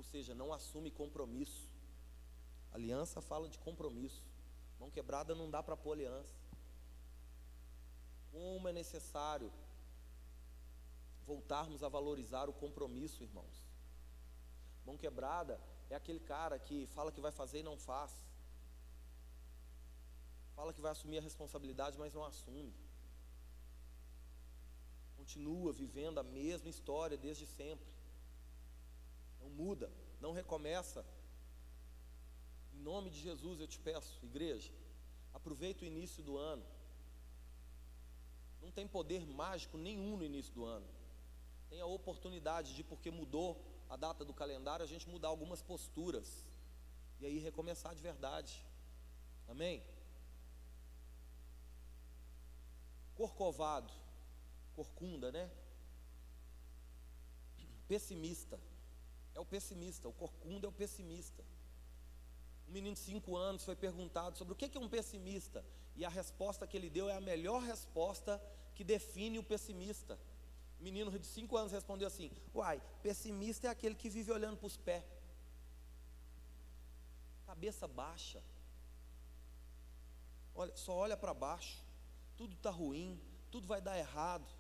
ou 0.03 0.09
seja, 0.12 0.34
não 0.34 0.53
assume 0.53 0.90
compromisso. 0.90 1.64
Aliança 2.76 3.20
fala 3.30 3.48
de 3.48 3.59
compromisso. 3.66 4.22
Mão 4.80 4.90
quebrada 4.90 5.32
não 5.40 5.48
dá 5.48 5.62
para 5.62 5.76
pôr 5.76 5.92
aliança. 5.92 6.34
Como 8.32 8.68
é 8.68 8.72
necessário 8.72 9.50
voltarmos 11.24 11.84
a 11.84 11.88
valorizar 11.88 12.48
o 12.48 12.53
compromisso, 12.64 13.22
irmãos. 13.22 13.57
Mão 14.84 14.96
quebrada 14.98 15.61
é 15.88 15.94
aquele 15.94 16.18
cara 16.18 16.59
que 16.59 16.78
fala 16.96 17.12
que 17.12 17.20
vai 17.20 17.30
fazer 17.40 17.61
e 17.61 17.68
não 17.70 17.78
faz. 17.78 18.12
Fala 20.57 20.72
que 20.72 20.80
vai 20.80 20.90
assumir 20.90 21.18
a 21.18 21.28
responsabilidade, 21.30 21.96
mas 21.96 22.12
não 22.12 22.24
assume. 22.24 22.74
Continua 25.16 25.72
vivendo 25.72 26.18
a 26.18 26.24
mesma 26.24 26.68
história 26.68 27.16
desde 27.16 27.46
sempre. 27.46 27.91
Não 29.43 29.51
muda, 29.51 29.90
não 30.20 30.32
recomeça. 30.32 31.05
Em 32.74 32.78
nome 32.78 33.11
de 33.11 33.20
Jesus 33.20 33.61
eu 33.61 33.66
te 33.66 33.78
peço, 33.78 34.18
igreja, 34.24 34.72
aproveita 35.34 35.84
o 35.84 35.86
início 35.86 36.22
do 36.22 36.38
ano. 36.38 36.64
Não 38.61 38.70
tem 38.70 38.86
poder 38.86 39.26
mágico 39.26 39.76
nenhum 39.76 40.16
no 40.16 40.24
início 40.24 40.53
do 40.55 40.64
ano 40.64 40.86
tem 41.72 41.80
a 41.80 41.86
oportunidade 41.86 42.74
de, 42.74 42.84
porque 42.84 43.11
mudou 43.11 43.59
a 43.88 43.97
data 43.97 44.26
do 44.26 44.34
calendário, 44.34 44.84
a 44.84 44.86
gente 44.86 45.09
mudar 45.09 45.28
algumas 45.28 45.62
posturas 45.62 46.45
e 47.18 47.24
aí 47.24 47.38
recomeçar 47.38 47.95
de 47.95 48.03
verdade. 48.03 48.62
Amém? 49.49 49.82
Corcovado, 53.14 53.90
corcunda, 54.76 55.32
né? 55.32 55.51
Pessimista. 57.88 58.61
É 59.35 59.41
o 59.41 59.45
pessimista, 59.45 60.09
o 60.09 60.12
corcunda 60.12 60.66
é 60.66 60.68
o 60.68 60.72
pessimista. 60.72 61.43
Um 62.68 62.72
menino 62.72 62.95
de 62.95 63.01
5 63.01 63.37
anos 63.37 63.64
foi 63.64 63.76
perguntado 63.76 64.37
sobre 64.37 64.53
o 64.53 64.57
que 64.57 64.76
é 64.76 64.80
um 64.80 64.89
pessimista, 64.89 65.64
e 65.95 66.05
a 66.05 66.09
resposta 66.09 66.66
que 66.66 66.76
ele 66.76 66.89
deu 66.89 67.09
é 67.09 67.16
a 67.16 67.20
melhor 67.20 67.62
resposta 67.62 68.43
que 68.74 68.83
define 68.83 69.39
o 69.39 69.43
pessimista 69.43 70.18
menino 70.83 71.16
de 71.16 71.26
5 71.26 71.57
anos 71.57 71.72
respondeu 71.72 72.09
assim: 72.09 72.30
Uai, 72.55 72.83
pessimista 73.03 73.68
é 73.68 73.70
aquele 73.70 73.95
que 73.95 74.11
vive 74.11 74.33
olhando 74.33 74.57
para 74.57 74.66
os 74.66 74.76
pés, 74.76 75.05
cabeça 77.47 77.87
baixa, 77.87 78.43
olha, 80.55 80.76
só 80.76 80.93
olha 80.95 81.16
para 81.16 81.33
baixo, 81.33 81.83
tudo 82.37 82.55
está 82.55 82.70
ruim, 82.70 83.20
tudo 83.51 83.66
vai 83.66 83.80
dar 83.80 83.97
errado. 83.97 84.53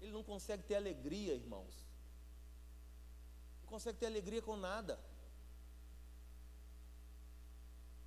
Ele 0.00 0.12
não 0.12 0.24
consegue 0.24 0.62
ter 0.64 0.74
alegria, 0.74 1.34
irmãos. 1.34 1.83
Não 3.64 3.70
consegue 3.70 3.98
ter 3.98 4.06
alegria 4.06 4.42
com 4.42 4.56
nada. 4.56 5.00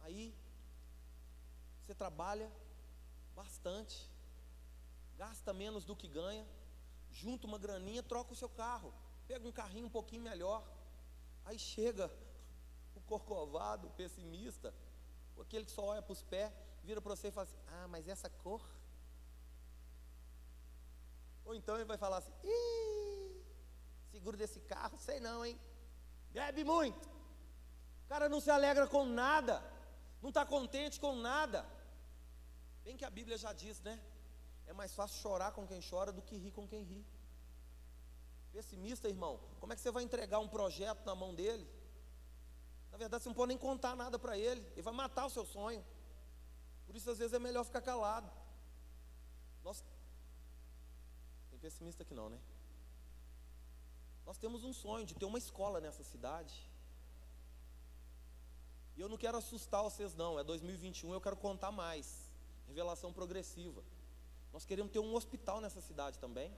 Aí, 0.02 0.34
você 1.84 1.94
trabalha 1.94 2.50
bastante, 3.36 4.10
gasta 5.18 5.52
menos 5.54 5.84
do 5.84 5.96
que 5.96 6.08
ganha, 6.08 6.48
junta 7.12 7.48
uma 7.48 7.58
graninha, 7.58 8.02
troca 8.02 8.34
o 8.34 8.36
seu 8.36 8.48
carro, 8.48 8.94
pega 9.28 9.46
um 9.48 9.52
carrinho 9.52 9.88
um 9.88 9.90
pouquinho 9.90 10.22
melhor. 10.22 10.64
Aí 11.44 11.58
chega 11.58 12.12
o 12.96 13.02
corcovado, 13.02 13.88
o 13.88 13.92
pessimista, 13.92 14.74
aquele 15.42 15.66
que 15.66 15.72
só 15.72 15.84
olha 15.84 16.02
para 16.02 16.14
os 16.14 16.22
pés, 16.22 16.54
vira 16.84 17.02
para 17.02 17.16
você 17.16 17.30
e 17.30 17.32
fala 17.32 17.48
assim: 17.48 17.60
Ah, 17.68 17.88
mas 17.88 18.08
essa 18.08 18.30
cor. 18.30 18.62
Ou 21.46 21.56
então 21.56 21.76
ele 21.76 21.86
vai 21.86 21.98
falar 21.98 22.18
assim: 22.18 22.34
Ih, 22.44 23.27
seguro 24.18 24.36
desse 24.42 24.60
carro, 24.74 24.98
sei 25.08 25.20
não, 25.20 25.46
hein? 25.46 25.58
Bebe 26.38 26.64
muito. 26.64 27.08
O 28.04 28.08
cara 28.12 28.28
não 28.34 28.40
se 28.46 28.50
alegra 28.50 28.88
com 28.88 29.06
nada, 29.06 29.56
não 30.22 30.30
está 30.30 30.44
contente 30.46 31.00
com 31.00 31.14
nada. 31.16 31.60
Bem 32.84 32.98
que 32.98 33.06
a 33.06 33.10
Bíblia 33.18 33.38
já 33.38 33.54
diz, 33.54 33.80
né? 33.82 33.96
É 34.66 34.74
mais 34.74 34.94
fácil 35.00 35.22
chorar 35.22 35.52
com 35.52 35.68
quem 35.68 35.82
chora 35.90 36.12
do 36.12 36.22
que 36.22 36.36
rir 36.36 36.52
com 36.52 36.68
quem 36.68 36.84
ri. 36.84 37.06
Pessimista, 38.52 39.08
irmão, 39.08 39.40
como 39.60 39.72
é 39.72 39.76
que 39.76 39.82
você 39.82 39.92
vai 39.92 40.04
entregar 40.04 40.40
um 40.40 40.48
projeto 40.48 41.06
na 41.06 41.14
mão 41.14 41.36
dele? 41.36 41.66
Na 42.92 42.98
verdade, 42.98 43.24
você 43.24 43.30
não 43.30 43.36
pode 43.36 43.50
nem 43.50 43.58
contar 43.58 43.96
nada 43.96 44.18
para 44.18 44.36
ele, 44.38 44.66
ele 44.74 44.82
vai 44.82 44.94
matar 44.94 45.26
o 45.28 45.30
seu 45.30 45.46
sonho. 45.46 45.86
Por 46.88 46.96
isso, 46.96 47.10
às 47.12 47.20
vezes, 47.20 47.34
é 47.34 47.40
melhor 47.40 47.64
ficar 47.64 47.82
calado. 47.82 48.32
Nós... 49.64 49.84
Tem 51.52 51.60
pessimista 51.60 52.02
aqui 52.04 52.16
não, 52.16 52.30
né? 52.30 52.40
Nós 54.28 54.38
temos 54.38 54.66
um 54.66 54.74
sonho 54.74 55.06
de 55.06 55.16
ter 55.16 55.24
uma 55.24 55.38
escola 55.38 55.80
nessa 55.80 56.04
cidade. 56.04 56.54
E 58.98 59.00
eu 59.00 59.08
não 59.08 59.18
quero 59.18 59.38
assustar 59.38 59.82
vocês, 59.82 60.14
não. 60.16 60.38
É 60.38 60.44
2021, 60.44 61.14
eu 61.14 61.22
quero 61.22 61.38
contar 61.38 61.72
mais. 61.72 62.30
Revelação 62.68 63.14
progressiva. 63.14 63.82
Nós 64.52 64.66
queremos 64.66 64.92
ter 64.92 65.00
um 65.00 65.16
hospital 65.16 65.62
nessa 65.62 65.80
cidade 65.80 66.20
também. 66.20 66.54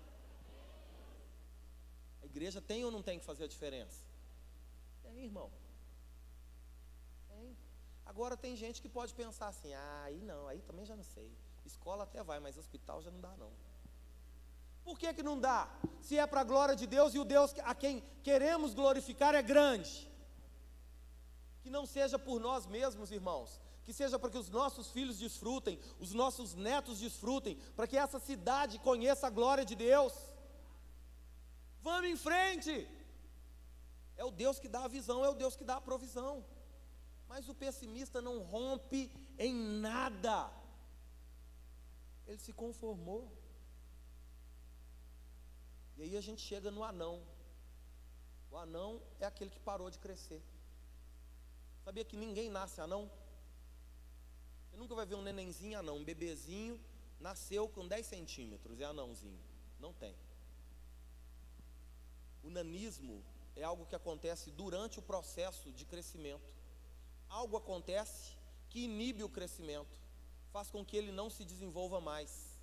A 2.24 2.26
igreja 2.26 2.60
tem 2.60 2.84
ou 2.84 2.90
não 2.90 3.04
tem 3.04 3.20
que 3.20 3.26
fazer 3.26 3.44
a 3.44 3.48
diferença? 3.48 4.04
Tem, 5.04 5.24
irmão. 5.24 5.52
Tem. 7.28 7.56
Agora 8.04 8.36
tem 8.36 8.56
gente 8.56 8.82
que 8.82 8.90
pode 8.90 9.14
pensar 9.14 9.50
assim: 9.50 9.74
ah, 9.76 10.04
aí 10.06 10.20
não, 10.22 10.48
aí 10.48 10.62
também 10.64 10.86
já 10.88 10.96
não 10.96 11.04
sei. 11.04 11.32
Escola 11.64 12.04
até 12.06 12.24
vai, 12.24 12.40
mas 12.40 12.58
hospital 12.58 13.00
já 13.00 13.12
não 13.12 13.22
dá, 13.22 13.38
não. 13.38 13.52
Por 14.90 14.98
que, 14.98 15.14
que 15.14 15.22
não 15.22 15.40
dá? 15.40 15.70
Se 16.02 16.18
é 16.18 16.26
para 16.26 16.42
a 16.42 16.44
glória 16.44 16.76
de 16.76 16.88
Deus 16.88 17.14
e 17.14 17.20
o 17.20 17.24
Deus 17.24 17.54
a 17.64 17.76
quem 17.76 18.04
queremos 18.24 18.74
glorificar 18.74 19.36
é 19.36 19.44
grande. 19.44 20.10
Que 21.62 21.70
não 21.70 21.86
seja 21.86 22.18
por 22.18 22.40
nós 22.40 22.66
mesmos, 22.66 23.12
irmãos, 23.12 23.62
que 23.84 23.94
seja 23.94 24.18
para 24.18 24.32
que 24.32 24.40
os 24.40 24.50
nossos 24.50 24.90
filhos 24.90 25.20
desfrutem, 25.20 25.80
os 26.00 26.12
nossos 26.12 26.56
netos 26.56 26.98
desfrutem, 26.98 27.56
para 27.76 27.86
que 27.86 27.96
essa 27.96 28.20
cidade 28.20 28.80
conheça 28.80 29.28
a 29.28 29.30
glória 29.30 29.64
de 29.64 29.76
Deus. 29.76 30.12
Vamos 31.84 32.10
em 32.10 32.18
frente. 32.18 32.90
É 34.18 34.26
o 34.26 34.32
Deus 34.32 34.60
que 34.60 34.68
dá 34.68 34.86
a 34.86 34.94
visão, 34.98 35.24
é 35.24 35.30
o 35.30 35.36
Deus 35.36 35.56
que 35.56 35.64
dá 35.64 35.76
a 35.76 35.88
provisão. 35.90 36.44
Mas 37.28 37.48
o 37.48 37.54
pessimista 37.54 38.24
não 38.24 38.40
rompe 38.40 39.12
em 39.38 39.54
nada. 39.54 40.52
Ele 42.26 42.40
se 42.40 42.52
conformou. 42.52 43.39
E 46.00 46.04
aí 46.04 46.16
a 46.16 46.22
gente 46.22 46.42
chega 46.42 46.72
no 46.72 46.82
anão. 46.82 47.22
O 48.50 48.56
anão 48.56 49.02
é 49.20 49.26
aquele 49.26 49.50
que 49.50 49.60
parou 49.60 49.90
de 49.92 50.00
crescer. 50.00 50.42
Sabia 51.84 52.06
que 52.06 52.16
ninguém 52.16 52.50
nasce 52.50 52.80
anão? 52.80 53.12
Você 54.64 54.78
nunca 54.78 54.96
vai 54.96 55.06
ver 55.06 55.16
um 55.16 55.22
nenenzinho 55.22 55.78
anão, 55.78 55.98
um 55.98 56.04
bebezinho, 56.06 56.80
nasceu 57.20 57.68
com 57.68 57.86
10 57.86 58.06
centímetros, 58.06 58.80
é 58.80 58.86
anãozinho. 58.86 59.44
Não 59.78 59.94
tem. 59.94 60.16
O 62.44 62.50
nanismo 62.50 63.22
é 63.54 63.64
algo 63.64 63.86
que 63.86 63.96
acontece 63.96 64.52
durante 64.52 65.00
o 65.00 65.02
processo 65.02 65.70
de 65.70 65.84
crescimento. 65.84 66.54
Algo 67.28 67.58
acontece 67.58 68.38
que 68.70 68.86
inibe 68.86 69.22
o 69.22 69.30
crescimento, 69.30 70.00
faz 70.54 70.72
com 70.72 70.86
que 70.86 70.96
ele 70.96 71.12
não 71.12 71.30
se 71.30 71.44
desenvolva 71.44 72.00
mais. 72.00 72.58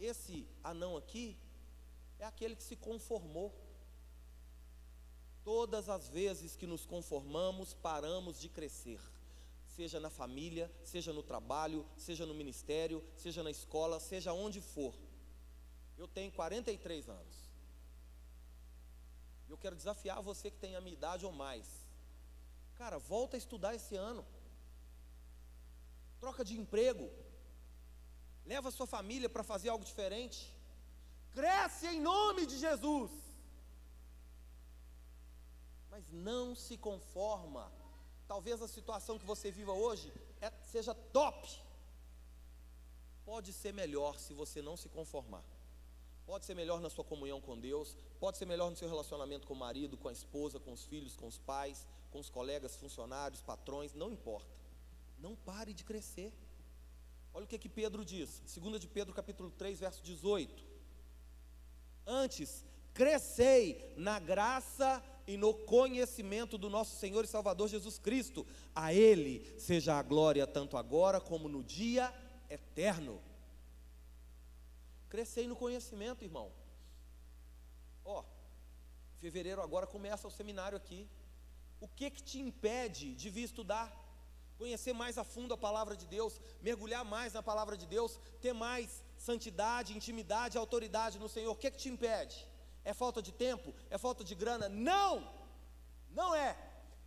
Esse 0.00 0.48
anão 0.64 0.96
aqui 0.96 1.36
é 2.18 2.24
aquele 2.24 2.56
que 2.56 2.62
se 2.62 2.76
conformou. 2.76 3.54
Todas 5.44 5.88
as 5.88 6.08
vezes 6.08 6.56
que 6.56 6.66
nos 6.66 6.84
conformamos, 6.84 7.72
paramos 7.74 8.40
de 8.40 8.48
crescer, 8.48 9.00
seja 9.76 10.00
na 10.00 10.10
família, 10.10 10.70
seja 10.82 11.12
no 11.12 11.22
trabalho, 11.22 11.86
seja 11.96 12.26
no 12.26 12.34
ministério, 12.34 13.04
seja 13.16 13.42
na 13.42 13.50
escola, 13.50 14.00
seja 14.00 14.32
onde 14.32 14.60
for. 14.60 14.94
Eu 15.96 16.08
tenho 16.08 16.32
43 16.32 17.08
anos. 17.08 17.36
Eu 19.48 19.56
quero 19.56 19.76
desafiar 19.76 20.20
você 20.20 20.50
que 20.50 20.58
tem 20.58 20.74
a 20.74 20.80
minha 20.80 20.94
idade 20.94 21.24
ou 21.24 21.32
mais. 21.32 21.66
Cara, 22.74 22.98
volta 22.98 23.36
a 23.36 23.38
estudar 23.38 23.74
esse 23.74 23.94
ano. 23.94 24.26
Troca 26.18 26.44
de 26.44 26.58
emprego. 26.58 27.08
Leva 28.44 28.70
sua 28.70 28.86
família 28.86 29.28
para 29.28 29.44
fazer 29.44 29.68
algo 29.68 29.84
diferente. 29.84 30.52
Cresce 31.38 31.86
em 31.88 32.00
nome 32.00 32.46
de 32.46 32.56
Jesus. 32.56 33.10
Mas 35.90 36.10
não 36.10 36.54
se 36.54 36.78
conforma. 36.78 37.70
Talvez 38.26 38.62
a 38.62 38.68
situação 38.76 39.18
que 39.18 39.26
você 39.26 39.50
viva 39.50 39.72
hoje 39.72 40.10
é, 40.40 40.50
seja 40.72 40.94
top. 40.94 41.46
Pode 43.26 43.52
ser 43.52 43.74
melhor 43.74 44.18
se 44.18 44.32
você 44.32 44.62
não 44.62 44.78
se 44.78 44.88
conformar. 44.88 45.44
Pode 46.24 46.46
ser 46.46 46.54
melhor 46.54 46.80
na 46.80 46.88
sua 46.88 47.04
comunhão 47.04 47.40
com 47.40 47.58
Deus, 47.58 47.94
pode 48.18 48.38
ser 48.38 48.46
melhor 48.46 48.70
no 48.70 48.76
seu 48.76 48.88
relacionamento 48.88 49.46
com 49.46 49.52
o 49.52 49.58
marido, 49.66 49.98
com 49.98 50.08
a 50.08 50.12
esposa, 50.12 50.58
com 50.58 50.72
os 50.72 50.86
filhos, 50.86 51.16
com 51.16 51.26
os 51.26 51.38
pais, 51.38 51.86
com 52.10 52.18
os 52.18 52.30
colegas, 52.30 52.76
funcionários, 52.76 53.42
patrões, 53.42 53.92
não 53.92 54.10
importa. 54.10 54.58
Não 55.18 55.36
pare 55.36 55.74
de 55.74 55.84
crescer. 55.84 56.32
Olha 57.34 57.44
o 57.44 57.46
que, 57.46 57.58
que 57.58 57.68
Pedro 57.68 58.06
diz, 58.06 58.40
2 58.40 58.80
de 58.80 58.88
Pedro 58.88 59.12
capítulo 59.12 59.50
3, 59.50 59.78
verso 59.78 60.02
18. 60.02 60.75
Antes, 62.06 62.64
crescei 62.94 63.92
na 63.96 64.18
graça 64.18 65.02
e 65.26 65.36
no 65.36 65.52
conhecimento 65.52 66.56
do 66.56 66.70
nosso 66.70 66.94
Senhor 66.96 67.24
e 67.24 67.28
Salvador 67.28 67.68
Jesus 67.68 67.98
Cristo. 67.98 68.46
A 68.74 68.94
Ele 68.94 69.58
seja 69.58 69.98
a 69.98 70.02
glória 70.02 70.46
tanto 70.46 70.76
agora 70.76 71.20
como 71.20 71.48
no 71.48 71.64
dia 71.64 72.14
eterno. 72.48 73.20
Crescei 75.08 75.48
no 75.48 75.56
conhecimento, 75.56 76.24
irmão. 76.24 76.52
Ó, 78.04 78.24
fevereiro 79.18 79.60
agora 79.60 79.86
começa 79.86 80.28
o 80.28 80.30
seminário 80.30 80.76
aqui. 80.76 81.08
O 81.80 81.88
que 81.88 82.10
que 82.10 82.22
te 82.22 82.38
impede 82.38 83.14
de 83.14 83.28
vir 83.30 83.44
estudar? 83.44 84.04
Conhecer 84.56 84.92
mais 84.92 85.18
a 85.18 85.24
fundo 85.24 85.52
a 85.52 85.58
palavra 85.58 85.96
de 85.96 86.06
Deus, 86.06 86.40
mergulhar 86.62 87.04
mais 87.04 87.32
na 87.34 87.42
palavra 87.42 87.76
de 87.76 87.86
Deus, 87.86 88.18
ter 88.40 88.54
mais 88.54 89.02
santidade, 89.16 89.96
intimidade, 89.96 90.58
autoridade 90.58 91.18
no 91.18 91.28
Senhor. 91.28 91.52
O 91.52 91.56
que 91.56 91.70
que 91.70 91.78
te 91.78 91.88
impede? 91.88 92.46
É 92.84 92.92
falta 92.94 93.20
de 93.20 93.32
tempo? 93.32 93.74
É 93.90 93.98
falta 93.98 94.22
de 94.22 94.34
grana? 94.34 94.68
Não! 94.68 95.28
Não 96.10 96.34
é. 96.34 96.56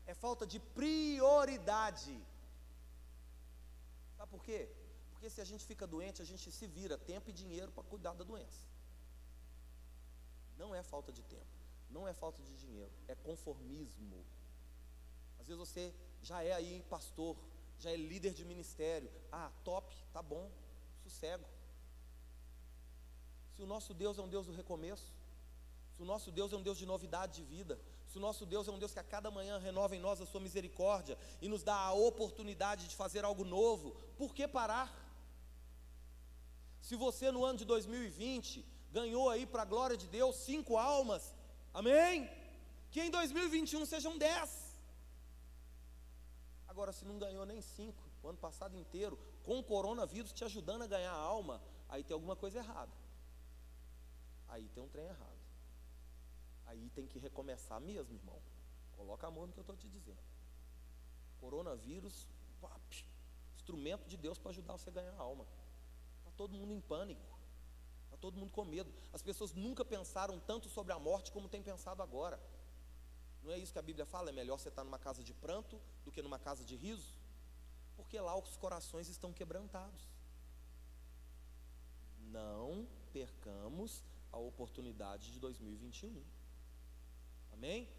É 0.05 0.13
falta 0.13 0.45
de 0.45 0.59
prioridade. 0.59 2.13
Sabe 4.17 4.31
por 4.31 4.43
quê? 4.43 4.69
Porque 5.11 5.29
se 5.29 5.41
a 5.41 5.45
gente 5.45 5.65
fica 5.65 5.85
doente, 5.85 6.21
a 6.21 6.25
gente 6.25 6.51
se 6.51 6.67
vira 6.67 6.97
tempo 6.97 7.29
e 7.29 7.33
dinheiro 7.33 7.71
para 7.71 7.83
cuidar 7.83 8.13
da 8.13 8.23
doença. 8.23 8.61
Não 10.57 10.75
é 10.75 10.83
falta 10.83 11.11
de 11.11 11.23
tempo, 11.23 11.55
não 11.89 12.07
é 12.07 12.13
falta 12.13 12.41
de 12.41 12.53
dinheiro, 12.57 12.91
é 13.07 13.15
conformismo. 13.15 14.25
Às 15.39 15.47
vezes 15.47 15.59
você 15.59 15.93
já 16.21 16.43
é 16.43 16.51
aí 16.53 16.83
pastor, 16.89 17.37
já 17.79 17.91
é 17.91 17.95
líder 17.95 18.33
de 18.33 18.43
ministério. 18.43 19.09
Ah, 19.31 19.51
top, 19.63 19.93
tá 20.11 20.21
bom, 20.21 20.51
sossego. 21.03 21.45
Se 23.59 23.63
o 23.63 23.67
nosso 23.67 23.93
Deus 23.93 24.17
é 24.17 24.21
um 24.21 24.29
Deus 24.29 24.45
do 24.45 24.53
recomeço, 24.53 25.13
se 25.93 26.01
o 26.01 26.05
nosso 26.05 26.31
Deus 26.31 26.53
é 26.53 26.55
um 26.55 26.61
Deus 26.63 26.77
de 26.77 26.85
novidade 26.85 27.33
de 27.33 27.43
vida, 27.43 27.77
se 28.07 28.17
o 28.17 28.21
nosso 28.21 28.45
Deus 28.45 28.69
é 28.69 28.71
um 28.71 28.79
Deus 28.79 28.93
que 28.93 28.99
a 28.99 29.03
cada 29.03 29.29
manhã 29.29 29.57
renova 29.57 29.93
em 29.97 29.99
nós 29.99 30.21
a 30.21 30.25
sua 30.25 30.39
misericórdia 30.39 31.17
e 31.41 31.49
nos 31.49 31.61
dá 31.61 31.75
a 31.75 31.91
oportunidade 31.91 32.87
de 32.87 32.95
fazer 32.95 33.25
algo 33.25 33.43
novo, 33.43 33.91
por 34.17 34.33
que 34.33 34.47
parar? 34.47 34.87
Se 36.81 36.95
você 36.95 37.31
no 37.31 37.43
ano 37.43 37.57
de 37.57 37.65
2020 37.65 38.65
ganhou 38.93 39.29
aí 39.29 39.45
para 39.45 39.63
a 39.63 39.71
glória 39.73 39.97
de 39.97 40.07
Deus 40.07 40.37
cinco 40.37 40.77
almas, 40.77 41.35
amém? 41.73 42.29
Que 42.91 43.01
em 43.01 43.11
2021 43.11 43.85
sejam 43.85 44.17
dez. 44.17 44.73
Agora, 46.65 46.93
se 46.93 47.03
não 47.03 47.19
ganhou 47.19 47.45
nem 47.45 47.61
cinco, 47.61 48.01
o 48.23 48.29
ano 48.29 48.37
passado 48.37 48.77
inteiro, 48.77 49.19
com 49.43 49.59
o 49.59 49.63
coronavírus 49.63 50.31
te 50.31 50.45
ajudando 50.45 50.83
a 50.83 50.87
ganhar 50.87 51.11
alma, 51.11 51.61
aí 51.89 52.05
tem 52.05 52.13
alguma 52.13 52.37
coisa 52.37 52.59
errada. 52.59 52.98
Aí 54.49 54.67
tem 54.69 54.83
um 54.83 54.89
trem 54.89 55.05
errado. 55.05 55.39
Aí 56.65 56.89
tem 56.91 57.07
que 57.07 57.19
recomeçar 57.19 57.79
mesmo, 57.79 58.13
irmão. 58.13 58.39
Coloca 58.97 59.25
a 59.25 59.31
mão 59.31 59.47
no 59.47 59.53
que 59.53 59.59
eu 59.59 59.61
estou 59.61 59.75
te 59.75 59.87
dizendo. 59.87 60.19
Coronavírus, 61.39 62.27
instrumento 63.55 64.07
de 64.07 64.17
Deus 64.17 64.37
para 64.37 64.51
ajudar 64.51 64.73
você 64.73 64.89
a 64.89 64.93
ganhar 64.93 65.15
alma 65.15 65.45
todo 66.39 66.55
mundo 66.55 66.71
em 66.71 66.79
pânico, 66.79 67.29
está 68.05 68.15
todo 68.15 68.37
mundo 68.37 68.53
com 68.53 68.63
medo. 68.63 68.89
As 69.11 69.21
pessoas 69.21 69.51
nunca 69.51 69.83
pensaram 69.83 70.39
tanto 70.39 70.69
sobre 70.69 70.93
a 70.93 70.99
morte 71.07 71.33
como 71.33 71.49
tem 71.49 71.61
pensado 71.61 72.01
agora. 72.01 72.39
Não 73.43 73.51
é 73.51 73.57
isso 73.57 73.73
que 73.73 73.79
a 73.79 73.87
Bíblia 73.89 74.05
fala? 74.05 74.29
É 74.29 74.31
melhor 74.31 74.57
você 74.57 74.69
estar 74.69 74.85
numa 74.85 74.97
casa 74.97 75.21
de 75.21 75.33
pranto 75.33 75.81
do 76.05 76.11
que 76.13 76.21
numa 76.21 76.39
casa 76.39 76.63
de 76.63 76.77
riso? 76.77 77.13
Porque 77.97 78.17
lá 78.21 78.37
os 78.37 78.55
corações 78.55 79.09
estão 79.09 79.33
quebrantados. 79.33 80.07
Não 82.37 82.87
percamos 83.11 84.01
a 84.31 84.37
oportunidade 84.37 85.31
de 85.31 85.39
2021. 85.39 86.23
Amém? 87.53 87.89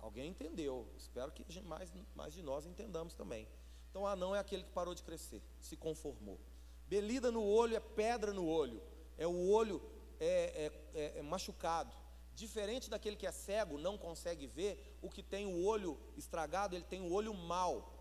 Alguém 0.00 0.30
entendeu? 0.30 0.88
Espero 0.96 1.30
que 1.32 1.44
mais, 1.62 1.92
mais 2.14 2.32
de 2.32 2.42
nós 2.42 2.66
entendamos 2.66 3.14
também. 3.14 3.46
Então, 3.90 4.06
anão 4.06 4.34
é 4.34 4.38
aquele 4.38 4.62
que 4.62 4.70
parou 4.70 4.94
de 4.94 5.02
crescer, 5.02 5.42
se 5.60 5.76
conformou. 5.76 6.38
Belida 6.86 7.30
no 7.30 7.44
olho 7.44 7.76
é 7.76 7.80
pedra 7.80 8.32
no 8.32 8.46
olho, 8.46 8.82
é 9.18 9.26
o 9.26 9.48
olho 9.50 9.82
é, 10.18 10.72
é, 10.94 11.00
é, 11.00 11.18
é 11.18 11.22
machucado. 11.22 11.94
Diferente 12.34 12.88
daquele 12.88 13.16
que 13.16 13.26
é 13.26 13.32
cego, 13.32 13.76
não 13.78 13.98
consegue 13.98 14.46
ver, 14.46 14.98
o 15.02 15.10
que 15.10 15.22
tem 15.22 15.46
o 15.46 15.64
olho 15.64 15.98
estragado, 16.16 16.74
ele 16.74 16.84
tem 16.84 17.00
o 17.00 17.12
olho 17.12 17.34
mau. 17.34 18.00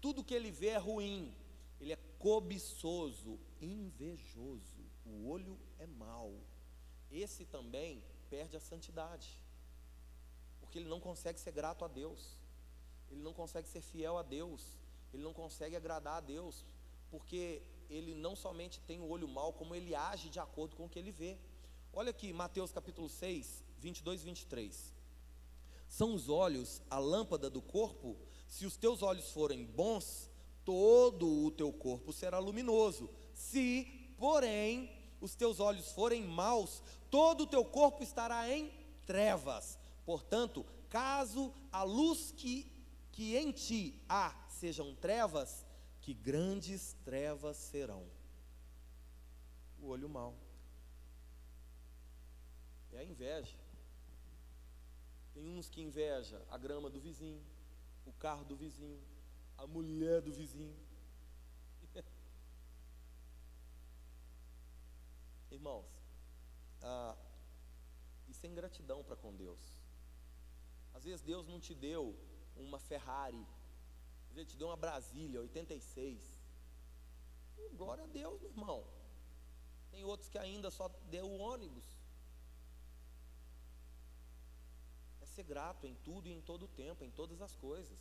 Tudo 0.00 0.22
que 0.22 0.34
ele 0.34 0.50
vê 0.50 0.68
é 0.68 0.78
ruim, 0.78 1.34
ele 1.80 1.92
é 1.92 1.98
cobiçoso, 2.18 3.38
invejoso. 3.60 4.84
O 5.04 5.28
olho 5.28 5.58
é 5.78 5.86
mau. 5.86 6.32
Esse 7.14 7.44
também 7.44 8.02
perde 8.28 8.56
a 8.56 8.60
santidade, 8.60 9.38
porque 10.58 10.78
ele 10.78 10.88
não 10.88 10.98
consegue 10.98 11.38
ser 11.38 11.52
grato 11.52 11.84
a 11.84 11.88
Deus, 11.88 12.36
ele 13.08 13.22
não 13.22 13.32
consegue 13.32 13.68
ser 13.68 13.80
fiel 13.80 14.18
a 14.18 14.22
Deus, 14.22 14.76
ele 15.12 15.22
não 15.22 15.32
consegue 15.32 15.76
agradar 15.76 16.16
a 16.16 16.20
Deus, 16.20 16.64
porque 17.12 17.62
ele 17.88 18.14
não 18.14 18.34
somente 18.34 18.80
tem 18.80 19.00
o 19.00 19.08
olho 19.08 19.28
mau, 19.28 19.52
como 19.52 19.76
ele 19.76 19.94
age 19.94 20.28
de 20.28 20.40
acordo 20.40 20.74
com 20.74 20.86
o 20.86 20.88
que 20.88 20.98
ele 20.98 21.12
vê. 21.12 21.38
Olha 21.92 22.10
aqui, 22.10 22.32
Mateus 22.32 22.72
capítulo 22.72 23.08
6, 23.08 23.62
22 23.78 24.22
e 24.22 24.24
23. 24.24 24.92
São 25.88 26.12
os 26.12 26.28
olhos 26.28 26.82
a 26.90 26.98
lâmpada 26.98 27.48
do 27.48 27.62
corpo? 27.62 28.16
Se 28.48 28.66
os 28.66 28.76
teus 28.76 29.02
olhos 29.02 29.30
forem 29.30 29.64
bons, 29.64 30.28
todo 30.64 31.28
o 31.44 31.52
teu 31.52 31.72
corpo 31.72 32.12
será 32.12 32.40
luminoso. 32.40 33.08
Se, 33.32 33.84
porém, 34.18 34.90
os 35.24 35.34
teus 35.34 35.58
olhos 35.58 35.90
forem 35.92 36.22
maus, 36.22 36.82
todo 37.10 37.44
o 37.44 37.46
teu 37.46 37.64
corpo 37.64 38.02
estará 38.02 38.50
em 38.50 38.70
trevas. 39.06 39.78
Portanto, 40.04 40.66
caso 40.90 41.50
a 41.72 41.82
luz 41.82 42.30
que, 42.36 42.70
que 43.10 43.34
em 43.34 43.50
ti 43.50 43.98
há 44.06 44.36
sejam 44.50 44.94
trevas, 44.94 45.64
que 46.02 46.12
grandes 46.12 46.94
trevas 47.06 47.56
serão. 47.56 48.06
O 49.80 49.86
olho 49.86 50.10
mau. 50.10 50.34
É 52.92 52.98
a 52.98 53.04
inveja. 53.04 53.56
Tem 55.32 55.48
uns 55.48 55.70
que 55.70 55.80
inveja 55.80 56.40
a 56.50 56.58
grama 56.58 56.90
do 56.90 57.00
vizinho, 57.00 57.42
o 58.04 58.12
carro 58.12 58.44
do 58.44 58.54
vizinho, 58.54 59.00
a 59.56 59.66
mulher 59.66 60.20
do 60.20 60.32
vizinho. 60.32 60.76
Irmãos, 65.54 65.86
ah, 66.82 67.16
isso 68.28 68.44
é 68.44 68.48
ingratidão 68.48 69.02
para 69.04 69.16
com 69.16 69.34
Deus. 69.34 69.60
Às 70.94 71.04
vezes 71.04 71.22
Deus 71.22 71.46
não 71.46 71.60
te 71.60 71.74
deu 71.74 72.02
uma 72.56 72.78
Ferrari, 72.78 73.44
vezes 74.34 74.52
te 74.52 74.58
deu 74.58 74.68
uma 74.68 74.76
Brasília 74.76 75.40
86. 75.40 76.20
E 77.56 77.68
glória 77.76 78.04
a 78.04 78.06
Deus, 78.06 78.40
meu 78.40 78.50
irmão. 78.50 78.84
Tem 79.90 80.04
outros 80.04 80.28
que 80.28 80.38
ainda 80.38 80.70
só 80.70 80.88
deu 81.08 81.26
o 81.26 81.38
ônibus. 81.38 81.84
É 85.22 85.26
ser 85.26 85.44
grato 85.44 85.86
em 85.86 85.94
tudo 86.04 86.28
e 86.28 86.32
em 86.32 86.40
todo 86.40 86.64
o 86.64 86.68
tempo, 86.68 87.04
em 87.04 87.10
todas 87.10 87.40
as 87.40 87.54
coisas. 87.54 87.98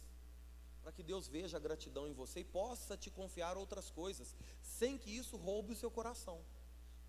Para 0.81 0.91
que 0.91 1.03
Deus 1.03 1.27
veja 1.27 1.57
a 1.57 1.59
gratidão 1.59 2.07
em 2.07 2.13
você 2.13 2.39
e 2.39 2.43
possa 2.43 2.97
te 2.97 3.09
confiar 3.11 3.55
outras 3.55 3.89
coisas, 3.89 4.35
sem 4.61 4.97
que 4.97 5.15
isso 5.15 5.37
roube 5.37 5.71
o 5.71 5.75
seu 5.75 5.91
coração. 5.91 6.43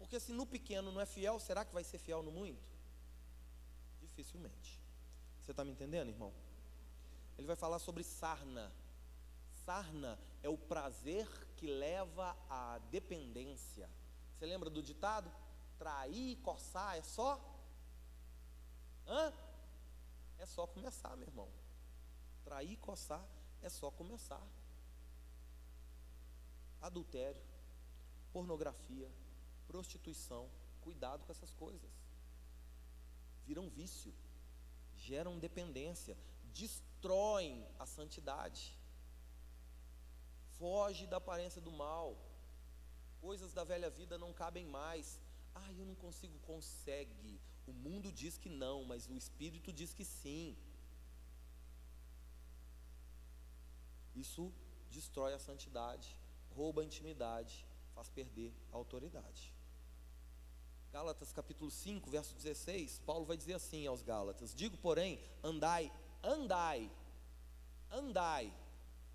Porque 0.05 0.21
se 0.21 0.33
no 0.33 0.45
pequeno 0.45 0.93
não 0.93 1.01
é 1.01 1.07
fiel, 1.07 1.41
será 1.41 1.65
que 1.65 1.73
vai 1.73 1.83
ser 1.83 1.97
fiel 1.97 2.23
no 2.23 2.31
muito? 2.31 2.63
Dificilmente. 4.03 4.79
Você 5.41 5.51
está 5.51 5.65
me 5.65 5.73
entendendo, 5.73 6.11
irmão? 6.11 6.31
Ele 7.39 7.47
vai 7.47 7.57
falar 7.57 7.79
sobre 7.79 8.05
sarna. 8.05 8.71
Sarna 9.65 10.19
é 10.43 10.49
o 10.51 10.59
prazer 10.59 11.27
que 11.57 11.67
leva 11.67 12.37
à 12.51 12.77
dependência. 12.91 13.89
Você 14.37 14.45
lembra 14.45 14.69
do 14.69 14.83
ditado? 14.83 15.33
Trair 15.79 16.37
coçar 16.43 16.99
é 16.99 17.03
só? 17.03 17.41
Hã? 19.07 19.33
É 20.39 20.45
só 20.45 20.67
começar, 20.67 21.17
meu 21.17 21.27
irmão. 21.27 21.49
Trair 22.45 22.77
coçar 22.77 23.27
é 23.63 23.71
só 23.71 23.91
começar. 23.91 24.47
Adultério, 26.83 27.43
pornografia, 28.35 29.11
prostituição, 29.67 30.51
cuidado 30.81 31.25
com 31.25 31.33
essas 31.33 31.53
coisas. 31.55 31.91
Viram 33.47 33.69
vício, 33.69 34.13
geram 34.97 35.39
dependência, 35.39 36.17
destroem 36.53 37.67
a 37.79 37.87
santidade. 37.87 38.79
Foge 40.59 41.07
da 41.07 41.19
aparência 41.19 41.61
do 41.61 41.73
mal. 41.73 42.17
Coisas 43.21 43.53
da 43.53 43.65
velha 43.65 43.91
vida 43.91 44.17
não 44.19 44.33
cabem 44.33 44.67
mais. 44.67 45.21
Ah, 45.55 45.73
eu 45.73 45.85
não 45.85 45.95
consigo, 45.95 46.39
consegue. 46.41 47.41
O 47.67 47.73
mundo 47.73 48.13
diz 48.13 48.37
que 48.37 48.49
não, 48.49 48.85
mas 48.85 49.09
o 49.09 49.15
Espírito 49.15 49.73
diz 49.73 49.95
que 49.95 50.05
sim. 50.05 50.57
Isso 54.15 54.53
destrói 54.91 55.33
a 55.35 55.39
santidade, 55.39 56.17
rouba 56.55 56.83
a 56.83 56.85
intimidade, 56.85 57.67
faz 57.95 58.09
perder 58.09 58.53
a 58.73 58.77
autoridade. 58.77 59.54
Gálatas 60.95 61.33
capítulo 61.33 61.73
5, 61.73 62.09
verso 62.09 62.37
16, 62.37 63.01
Paulo 63.01 63.25
vai 63.25 63.37
dizer 63.37 63.55
assim 63.55 63.85
aos 63.85 64.01
Gálatas: 64.01 64.55
Digo, 64.55 64.79
porém, 64.79 65.21
andai, 65.43 65.93
andai, 66.23 66.89
andai 67.91 68.55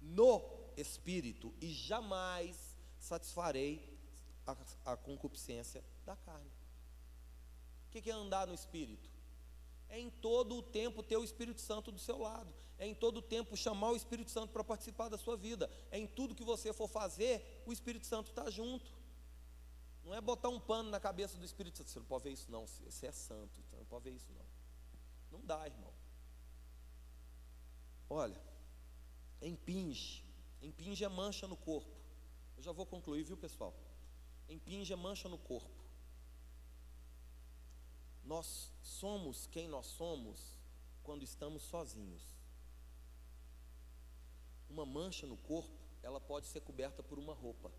no 0.01 0.43
espírito, 0.75 1.53
e 1.61 1.71
jamais 1.71 2.75
satisfarei 2.99 3.97
a, 4.45 4.57
a 4.91 4.97
concupiscência 4.97 5.81
da 6.05 6.17
carne. 6.17 6.51
O 7.87 7.91
que 7.91 8.09
é 8.09 8.13
andar 8.13 8.45
no 8.45 8.53
espírito? 8.53 9.09
É 9.87 9.97
em 9.97 10.09
todo 10.09 10.57
o 10.57 10.61
tempo 10.61 11.01
ter 11.01 11.15
o 11.15 11.23
Espírito 11.23 11.61
Santo 11.61 11.93
do 11.93 11.97
seu 11.97 12.17
lado, 12.17 12.53
é 12.77 12.85
em 12.85 12.93
todo 12.93 13.19
o 13.19 13.21
tempo 13.21 13.55
chamar 13.55 13.91
o 13.91 13.95
Espírito 13.95 14.31
Santo 14.31 14.51
para 14.51 14.65
participar 14.65 15.07
da 15.07 15.17
sua 15.17 15.37
vida, 15.37 15.71
é 15.91 15.97
em 15.97 16.07
tudo 16.07 16.35
que 16.35 16.43
você 16.43 16.73
for 16.73 16.89
fazer, 16.89 17.63
o 17.65 17.71
Espírito 17.71 18.05
Santo 18.05 18.31
está 18.31 18.49
junto. 18.49 18.98
Não 20.03 20.13
é 20.13 20.21
botar 20.21 20.49
um 20.49 20.59
pano 20.59 20.89
na 20.89 20.99
cabeça 20.99 21.37
do 21.37 21.45
Espírito 21.45 21.77
Santo. 21.77 21.89
Você 21.89 21.99
não 21.99 22.05
pode 22.05 22.23
ver 22.23 22.31
isso, 22.31 22.51
não. 22.51 22.65
Você 22.65 23.07
é 23.07 23.11
santo. 23.11 23.61
Você 23.61 23.75
não 23.75 23.85
pode 23.85 24.03
ver 24.05 24.15
isso, 24.15 24.31
não. 24.31 24.45
Não 25.31 25.45
dá, 25.45 25.65
irmão. 25.65 25.93
Olha, 28.09 28.41
empinge. 29.41 30.25
Empinge 30.61 31.03
é 31.03 31.09
mancha 31.09 31.47
no 31.47 31.55
corpo. 31.55 31.95
Eu 32.57 32.63
já 32.63 32.71
vou 32.71 32.85
concluir, 32.85 33.23
viu, 33.23 33.37
pessoal? 33.37 33.73
Empinge 34.47 34.91
é 34.91 34.95
mancha 34.95 35.29
no 35.29 35.37
corpo. 35.37 35.79
Nós 38.23 38.71
somos 38.81 39.47
quem 39.47 39.67
nós 39.67 39.85
somos 39.85 40.57
quando 41.03 41.23
estamos 41.23 41.63
sozinhos. 41.63 42.23
Uma 44.69 44.85
mancha 44.85 45.25
no 45.25 45.37
corpo, 45.37 45.79
ela 46.03 46.19
pode 46.19 46.47
ser 46.47 46.61
coberta 46.61 47.01
por 47.01 47.17
uma 47.17 47.33
roupa. 47.33 47.71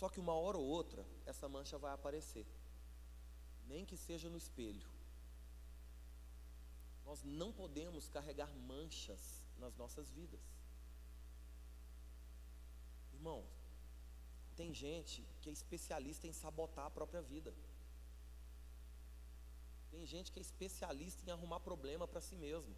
Só 0.00 0.08
que 0.08 0.18
uma 0.18 0.32
hora 0.32 0.56
ou 0.56 0.64
outra, 0.64 1.06
essa 1.26 1.46
mancha 1.46 1.76
vai 1.76 1.92
aparecer, 1.92 2.46
nem 3.66 3.84
que 3.84 3.98
seja 3.98 4.30
no 4.30 4.38
espelho. 4.38 4.88
Nós 7.04 7.22
não 7.22 7.52
podemos 7.52 8.08
carregar 8.08 8.50
manchas 8.54 9.42
nas 9.58 9.76
nossas 9.76 10.10
vidas. 10.10 10.40
Irmão, 13.12 13.44
tem 14.56 14.72
gente 14.72 15.22
que 15.42 15.50
é 15.50 15.52
especialista 15.52 16.26
em 16.26 16.32
sabotar 16.32 16.86
a 16.86 16.90
própria 16.90 17.20
vida. 17.20 17.52
Tem 19.90 20.06
gente 20.06 20.32
que 20.32 20.38
é 20.38 20.46
especialista 20.48 21.22
em 21.26 21.30
arrumar 21.30 21.60
problema 21.60 22.08
para 22.08 22.22
si 22.22 22.36
mesmo. 22.36 22.74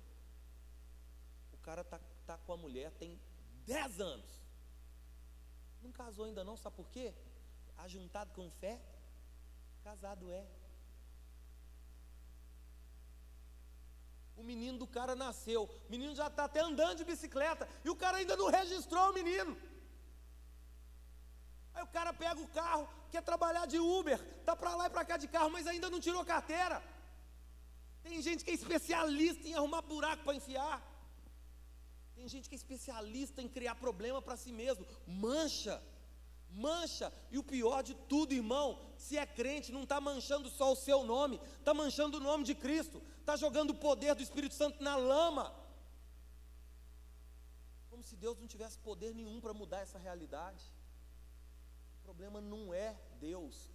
O 1.53 1.59
cara 1.59 1.85
tá, 1.85 2.01
tá 2.27 2.37
com 2.39 2.53
a 2.53 2.57
mulher 2.57 2.91
tem 2.91 3.17
10 3.65 4.01
anos. 4.01 4.43
Não 5.83 5.93
casou 5.93 6.25
ainda 6.25 6.45
não, 6.45 6.57
sabe 6.57 6.77
por 6.77 6.89
quê? 6.91 7.13
Ajuntado 7.79 8.33
com 8.33 8.51
fé, 8.51 8.81
casado 9.83 10.31
é. 10.31 10.47
O 14.37 14.43
menino 14.43 14.79
do 14.79 14.87
cara 14.87 15.15
nasceu, 15.15 15.65
o 15.65 15.91
menino 15.91 16.15
já 16.15 16.29
está 16.29 16.45
até 16.45 16.61
andando 16.61 16.99
de 16.99 17.05
bicicleta, 17.05 17.69
e 17.85 17.91
o 17.91 17.97
cara 17.97 18.19
ainda 18.19 18.37
não 18.37 18.49
registrou 18.51 19.11
o 19.11 19.15
menino. 19.15 19.57
Aí 21.75 21.83
o 21.83 21.87
cara 21.87 22.13
pega 22.13 22.41
o 22.41 22.49
carro, 22.49 22.89
quer 23.11 23.23
trabalhar 23.23 23.67
de 23.67 23.79
Uber, 23.79 24.19
tá 24.45 24.55
para 24.55 24.75
lá 24.75 24.87
e 24.87 24.91
para 24.91 25.05
cá 25.05 25.17
de 25.17 25.29
carro, 25.29 25.51
mas 25.51 25.67
ainda 25.67 25.91
não 25.91 26.01
tirou 26.01 26.25
carteira. 26.25 26.83
Tem 28.03 28.21
gente 28.21 28.45
que 28.45 28.51
é 28.51 28.55
especialista 28.55 29.47
em 29.47 29.55
arrumar 29.55 29.83
buraco 29.83 30.25
para 30.25 30.35
enfiar. 30.35 30.92
Tem 32.23 32.29
gente 32.29 32.49
que 32.49 32.55
é 32.55 32.63
especialista 32.65 33.43
em 33.43 33.49
criar 33.49 33.75
problema 33.75 34.23
para 34.23 34.37
si 34.37 34.53
mesmo, 34.53 34.87
mancha, 35.05 35.83
mancha, 36.51 37.13
e 37.33 37.37
o 37.37 37.43
pior 37.43 37.83
de 37.83 37.95
tudo, 38.13 38.33
irmão, 38.33 38.79
se 38.97 39.19
é 39.19 39.27
crente, 39.27 39.73
não 39.73 39.83
está 39.83 40.01
manchando 40.01 40.49
só 40.49 40.71
o 40.71 40.77
seu 40.77 41.03
nome, 41.03 41.41
está 41.59 41.75
manchando 41.75 42.19
o 42.19 42.21
nome 42.21 42.45
de 42.45 42.55
Cristo, 42.55 43.03
está 43.19 43.35
jogando 43.35 43.71
o 43.71 43.75
poder 43.75 44.15
do 44.15 44.23
Espírito 44.23 44.55
Santo 44.55 44.81
na 44.81 44.95
lama, 44.95 45.53
como 47.91 48.05
se 48.05 48.15
Deus 48.15 48.39
não 48.39 48.47
tivesse 48.47 48.79
poder 48.79 49.13
nenhum 49.13 49.41
para 49.41 49.53
mudar 49.53 49.81
essa 49.81 49.99
realidade. 49.99 50.65
O 51.99 52.05
problema 52.05 52.41
não 52.41 52.73
é 52.73 52.97
Deus, 53.19 53.69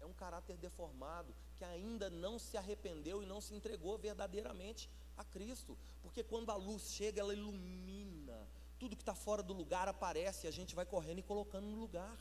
é 0.00 0.06
um 0.06 0.14
caráter 0.14 0.56
deformado 0.56 1.36
que 1.54 1.64
ainda 1.64 2.08
não 2.08 2.38
se 2.38 2.56
arrependeu 2.56 3.22
e 3.22 3.26
não 3.26 3.42
se 3.42 3.54
entregou 3.54 3.98
verdadeiramente 3.98 4.88
a 5.20 5.24
Cristo, 5.24 5.76
porque 6.02 6.22
quando 6.22 6.50
a 6.50 6.56
luz 6.56 6.82
chega, 6.90 7.20
ela 7.20 7.34
ilumina, 7.34 8.48
tudo 8.78 8.96
que 8.96 9.02
está 9.02 9.14
fora 9.14 9.42
do 9.42 9.52
lugar 9.52 9.86
aparece 9.88 10.46
e 10.46 10.48
a 10.48 10.50
gente 10.50 10.74
vai 10.74 10.86
correndo 10.86 11.18
e 11.18 11.22
colocando 11.22 11.66
no 11.66 11.78
lugar. 11.78 12.18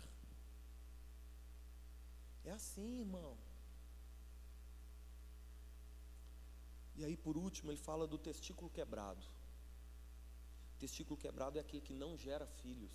É 2.44 2.52
assim, 2.52 3.00
irmão. 3.00 3.38
E 6.96 7.06
aí, 7.06 7.16
por 7.16 7.38
último, 7.38 7.72
ele 7.72 7.80
fala 7.80 8.06
do 8.06 8.18
testículo 8.18 8.70
quebrado. 8.70 9.26
O 10.76 10.80
testículo 10.80 11.18
quebrado 11.18 11.58
é 11.58 11.62
aquele 11.62 11.82
que 11.82 11.94
não 11.94 12.18
gera 12.18 12.46
filhos, 12.46 12.92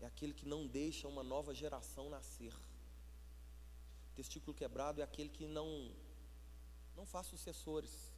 é 0.00 0.06
aquele 0.06 0.34
que 0.34 0.46
não 0.46 0.66
deixa 0.66 1.08
uma 1.08 1.22
nova 1.22 1.54
geração 1.54 2.08
nascer. 2.08 2.54
O 4.10 4.14
testículo 4.14 4.54
quebrado 4.54 5.00
é 5.00 5.04
aquele 5.04 5.28
que 5.28 5.46
não, 5.46 5.92
não 6.96 7.06
faz 7.06 7.26
sucessores 7.26 8.11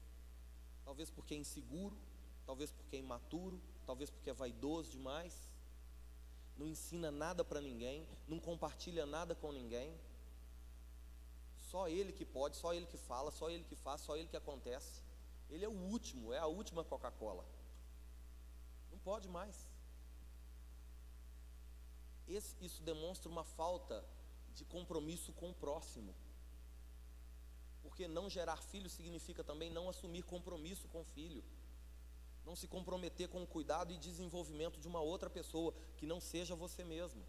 talvez 0.84 1.10
porque 1.10 1.34
é 1.34 1.38
inseguro, 1.38 1.96
talvez 2.46 2.70
porque 2.70 2.96
é 2.96 2.98
imaturo, 2.98 3.60
talvez 3.86 4.10
porque 4.10 4.30
é 4.30 4.32
vaidoso 4.32 4.90
demais, 4.92 5.48
não 6.56 6.68
ensina 6.68 7.10
nada 7.10 7.44
para 7.44 7.60
ninguém, 7.60 8.06
não 8.28 8.38
compartilha 8.38 9.06
nada 9.06 9.34
com 9.34 9.50
ninguém. 9.52 9.98
Só 11.56 11.88
ele 11.88 12.12
que 12.12 12.24
pode, 12.24 12.56
só 12.56 12.72
ele 12.72 12.86
que 12.86 12.96
fala, 12.96 13.30
só 13.30 13.50
ele 13.50 13.64
que 13.64 13.74
faz, 13.74 14.00
só 14.00 14.16
ele 14.16 14.28
que 14.28 14.36
acontece. 14.36 15.02
Ele 15.50 15.64
é 15.64 15.68
o 15.68 15.72
último, 15.72 16.32
é 16.32 16.38
a 16.38 16.46
última 16.46 16.84
Coca-Cola. 16.84 17.44
Não 18.90 18.98
pode 18.98 19.28
mais. 19.28 19.68
Esse, 22.28 22.56
isso 22.60 22.82
demonstra 22.82 23.28
uma 23.28 23.44
falta 23.44 24.04
de 24.54 24.64
compromisso 24.64 25.32
com 25.32 25.50
o 25.50 25.54
próximo. 25.54 26.14
Porque 27.84 28.08
não 28.08 28.28
gerar 28.36 28.56
filho 28.72 28.90
significa 28.90 29.44
também 29.44 29.70
não 29.70 29.88
assumir 29.88 30.22
compromisso 30.24 30.88
com 30.88 31.02
o 31.02 31.10
filho. 31.16 31.44
Não 32.44 32.56
se 32.56 32.66
comprometer 32.66 33.28
com 33.28 33.42
o 33.42 33.46
cuidado 33.46 33.92
e 33.92 33.98
desenvolvimento 34.08 34.80
de 34.80 34.88
uma 34.88 35.00
outra 35.00 35.30
pessoa 35.30 35.72
que 35.96 36.06
não 36.12 36.20
seja 36.20 36.56
você 36.56 36.82
mesmo. 36.82 37.22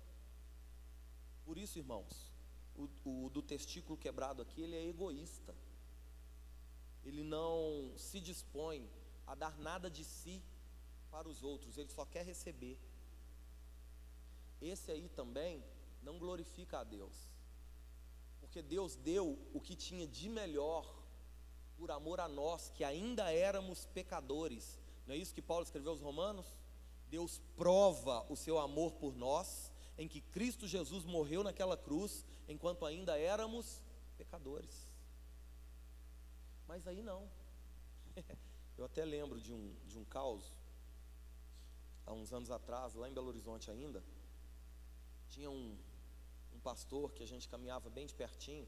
Por 1.45 1.57
isso, 1.57 1.77
irmãos, 1.77 2.33
o, 2.75 2.89
o 3.25 3.29
do 3.29 3.41
testículo 3.41 3.97
quebrado 3.97 4.41
aqui, 4.41 4.61
ele 4.61 4.75
é 4.75 4.87
egoísta. 4.87 5.53
Ele 7.03 7.23
não 7.23 7.93
se 7.97 8.19
dispõe 8.19 8.89
a 9.27 9.35
dar 9.35 9.57
nada 9.59 9.89
de 9.91 10.03
si 10.03 10.41
para 11.11 11.29
os 11.29 11.43
outros, 11.43 11.77
ele 11.77 11.89
só 11.89 12.05
quer 12.05 12.25
receber. 12.25 12.77
Esse 14.61 14.91
aí 14.91 15.07
também 15.09 15.63
não 16.01 16.17
glorifica 16.17 16.79
a 16.79 16.83
Deus. 16.83 17.34
Porque 18.55 18.69
Deus 18.69 18.95
deu 18.95 19.37
o 19.53 19.59
que 19.59 19.75
tinha 19.75 20.07
de 20.07 20.29
melhor 20.29 20.89
por 21.75 21.91
amor 21.91 22.21
a 22.21 22.27
nós, 22.29 22.69
que 22.69 22.85
ainda 22.85 23.29
éramos 23.29 23.85
pecadores. 23.87 24.79
Não 25.05 25.13
é 25.13 25.17
isso 25.17 25.33
que 25.33 25.41
Paulo 25.41 25.65
escreveu 25.65 25.91
aos 25.91 25.99
Romanos? 25.99 26.55
Deus 27.09 27.41
prova 27.57 28.25
o 28.29 28.37
seu 28.37 28.57
amor 28.57 28.93
por 28.93 29.13
nós, 29.13 29.73
em 29.97 30.07
que 30.07 30.21
Cristo 30.21 30.69
Jesus 30.69 31.03
morreu 31.03 31.43
naquela 31.43 31.75
cruz, 31.75 32.25
enquanto 32.47 32.85
ainda 32.85 33.19
éramos 33.19 33.83
pecadores. 34.17 34.89
Mas 36.65 36.87
aí 36.87 37.01
não. 37.01 37.29
Eu 38.77 38.85
até 38.85 39.03
lembro 39.03 39.41
de 39.41 39.51
um, 39.51 39.75
de 39.85 39.97
um 39.97 40.05
caos, 40.05 40.55
há 42.05 42.13
uns 42.13 42.31
anos 42.31 42.49
atrás, 42.49 42.93
lá 42.93 43.09
em 43.09 43.13
Belo 43.13 43.27
Horizonte 43.27 43.69
ainda, 43.69 44.01
tinha 45.27 45.51
um, 45.51 45.77
pastor 46.69 47.11
que 47.15 47.23
a 47.27 47.29
gente 47.31 47.47
caminhava 47.53 47.89
bem 47.97 48.05
de 48.11 48.15
pertinho. 48.23 48.67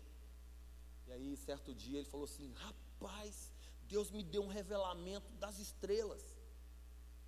E 1.08 1.12
aí, 1.16 1.30
certo 1.48 1.74
dia, 1.84 1.98
ele 2.00 2.12
falou 2.14 2.26
assim: 2.32 2.48
Rapaz, 2.66 3.36
Deus 3.94 4.12
me 4.12 4.24
deu 4.34 4.44
um 4.48 4.54
revelamento 4.60 5.32
das 5.44 5.58
estrelas. 5.66 6.24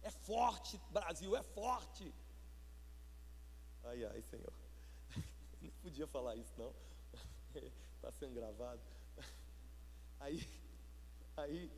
É 0.01 0.11
forte, 0.29 0.79
Brasil, 0.97 1.31
é 1.35 1.43
forte. 1.59 2.05
Ai, 3.83 4.05
ai, 4.11 4.21
Senhor. 4.31 4.53
Nem 5.61 5.71
podia 5.83 6.07
falar 6.15 6.35
isso, 6.35 6.53
não. 6.57 6.73
Está 7.95 8.11
sendo 8.19 8.35
gravado. 8.35 8.81
Aí, 10.19 10.37
aí, 11.37 11.71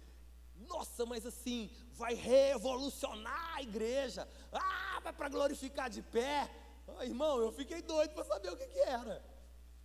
nossa, 0.68 1.06
mas 1.06 1.28
assim, 1.28 1.70
vai 1.94 2.16
revolucionar 2.16 3.58
a 3.58 3.62
igreja. 3.62 4.28
Ah, 4.52 5.00
vai 5.04 5.14
para 5.14 5.30
glorificar 5.30 5.92
de 5.92 6.02
pé. 6.02 6.50
Ah, 6.98 7.06
irmão, 7.06 7.40
eu 7.40 7.52
fiquei 7.52 7.82
doido 7.82 8.14
para 8.14 8.24
saber 8.24 8.50
o 8.50 8.58
que, 8.58 8.68
que 8.68 8.80
era. 8.80 9.24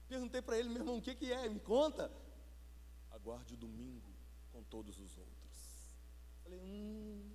Perguntei 0.08 0.40
para 0.40 0.58
ele, 0.58 0.68
meu 0.68 0.82
irmão, 0.82 0.98
o 0.98 1.02
que, 1.02 1.14
que 1.14 1.32
é? 1.32 1.48
Me 1.48 1.60
conta. 1.60 2.10
Aguarde 3.10 3.54
o 3.54 3.56
domingo 3.56 4.14
com 4.52 4.62
todos 4.64 4.98
os 4.98 5.16
outros. 5.16 5.96
Falei, 6.42 6.60
hum, 6.60 7.34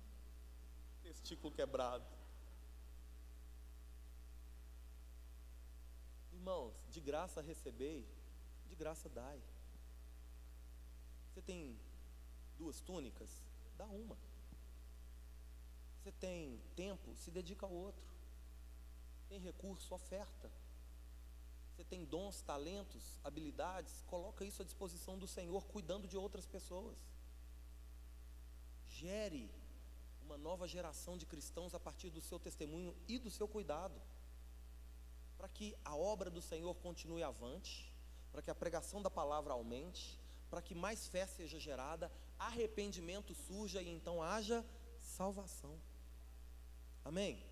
testículo 1.02 1.52
quebrado. 1.52 2.04
Irmãos, 6.32 6.74
de 6.90 7.00
graça 7.00 7.40
recebei, 7.40 8.08
de 8.66 8.74
graça 8.74 9.08
dai. 9.08 9.40
Você 11.28 11.42
tem 11.42 11.78
duas 12.56 12.80
túnicas? 12.80 13.42
Dá 13.76 13.86
uma. 13.86 14.16
Você 15.98 16.10
tem 16.12 16.60
tempo? 16.74 17.14
Se 17.16 17.30
dedica 17.30 17.64
ao 17.66 17.72
outro 17.72 18.11
tem 19.32 19.40
recurso, 19.40 19.94
oferta. 19.94 20.50
Você 21.70 21.82
tem 21.82 22.04
dons, 22.04 22.42
talentos, 22.42 23.18
habilidades, 23.24 24.04
coloca 24.06 24.44
isso 24.44 24.60
à 24.60 24.64
disposição 24.64 25.18
do 25.18 25.26
Senhor, 25.26 25.64
cuidando 25.68 26.06
de 26.06 26.18
outras 26.18 26.46
pessoas. 26.46 26.98
Gere 28.86 29.50
uma 30.22 30.36
nova 30.36 30.68
geração 30.68 31.16
de 31.16 31.24
cristãos 31.24 31.74
a 31.74 31.80
partir 31.80 32.10
do 32.10 32.20
seu 32.20 32.38
testemunho 32.38 32.94
e 33.08 33.18
do 33.18 33.30
seu 33.30 33.48
cuidado, 33.48 33.98
para 35.38 35.48
que 35.48 35.74
a 35.82 35.96
obra 35.96 36.28
do 36.30 36.42
Senhor 36.42 36.74
continue 36.74 37.22
avante, 37.22 37.90
para 38.30 38.42
que 38.42 38.50
a 38.50 38.54
pregação 38.54 39.00
da 39.00 39.10
palavra 39.10 39.54
aumente, 39.54 40.20
para 40.50 40.60
que 40.60 40.74
mais 40.74 41.08
fé 41.08 41.26
seja 41.26 41.58
gerada, 41.58 42.12
arrependimento 42.38 43.34
surja 43.34 43.80
e 43.80 43.88
então 43.88 44.22
haja 44.22 44.62
salvação. 45.00 45.80
Amém? 47.02 47.51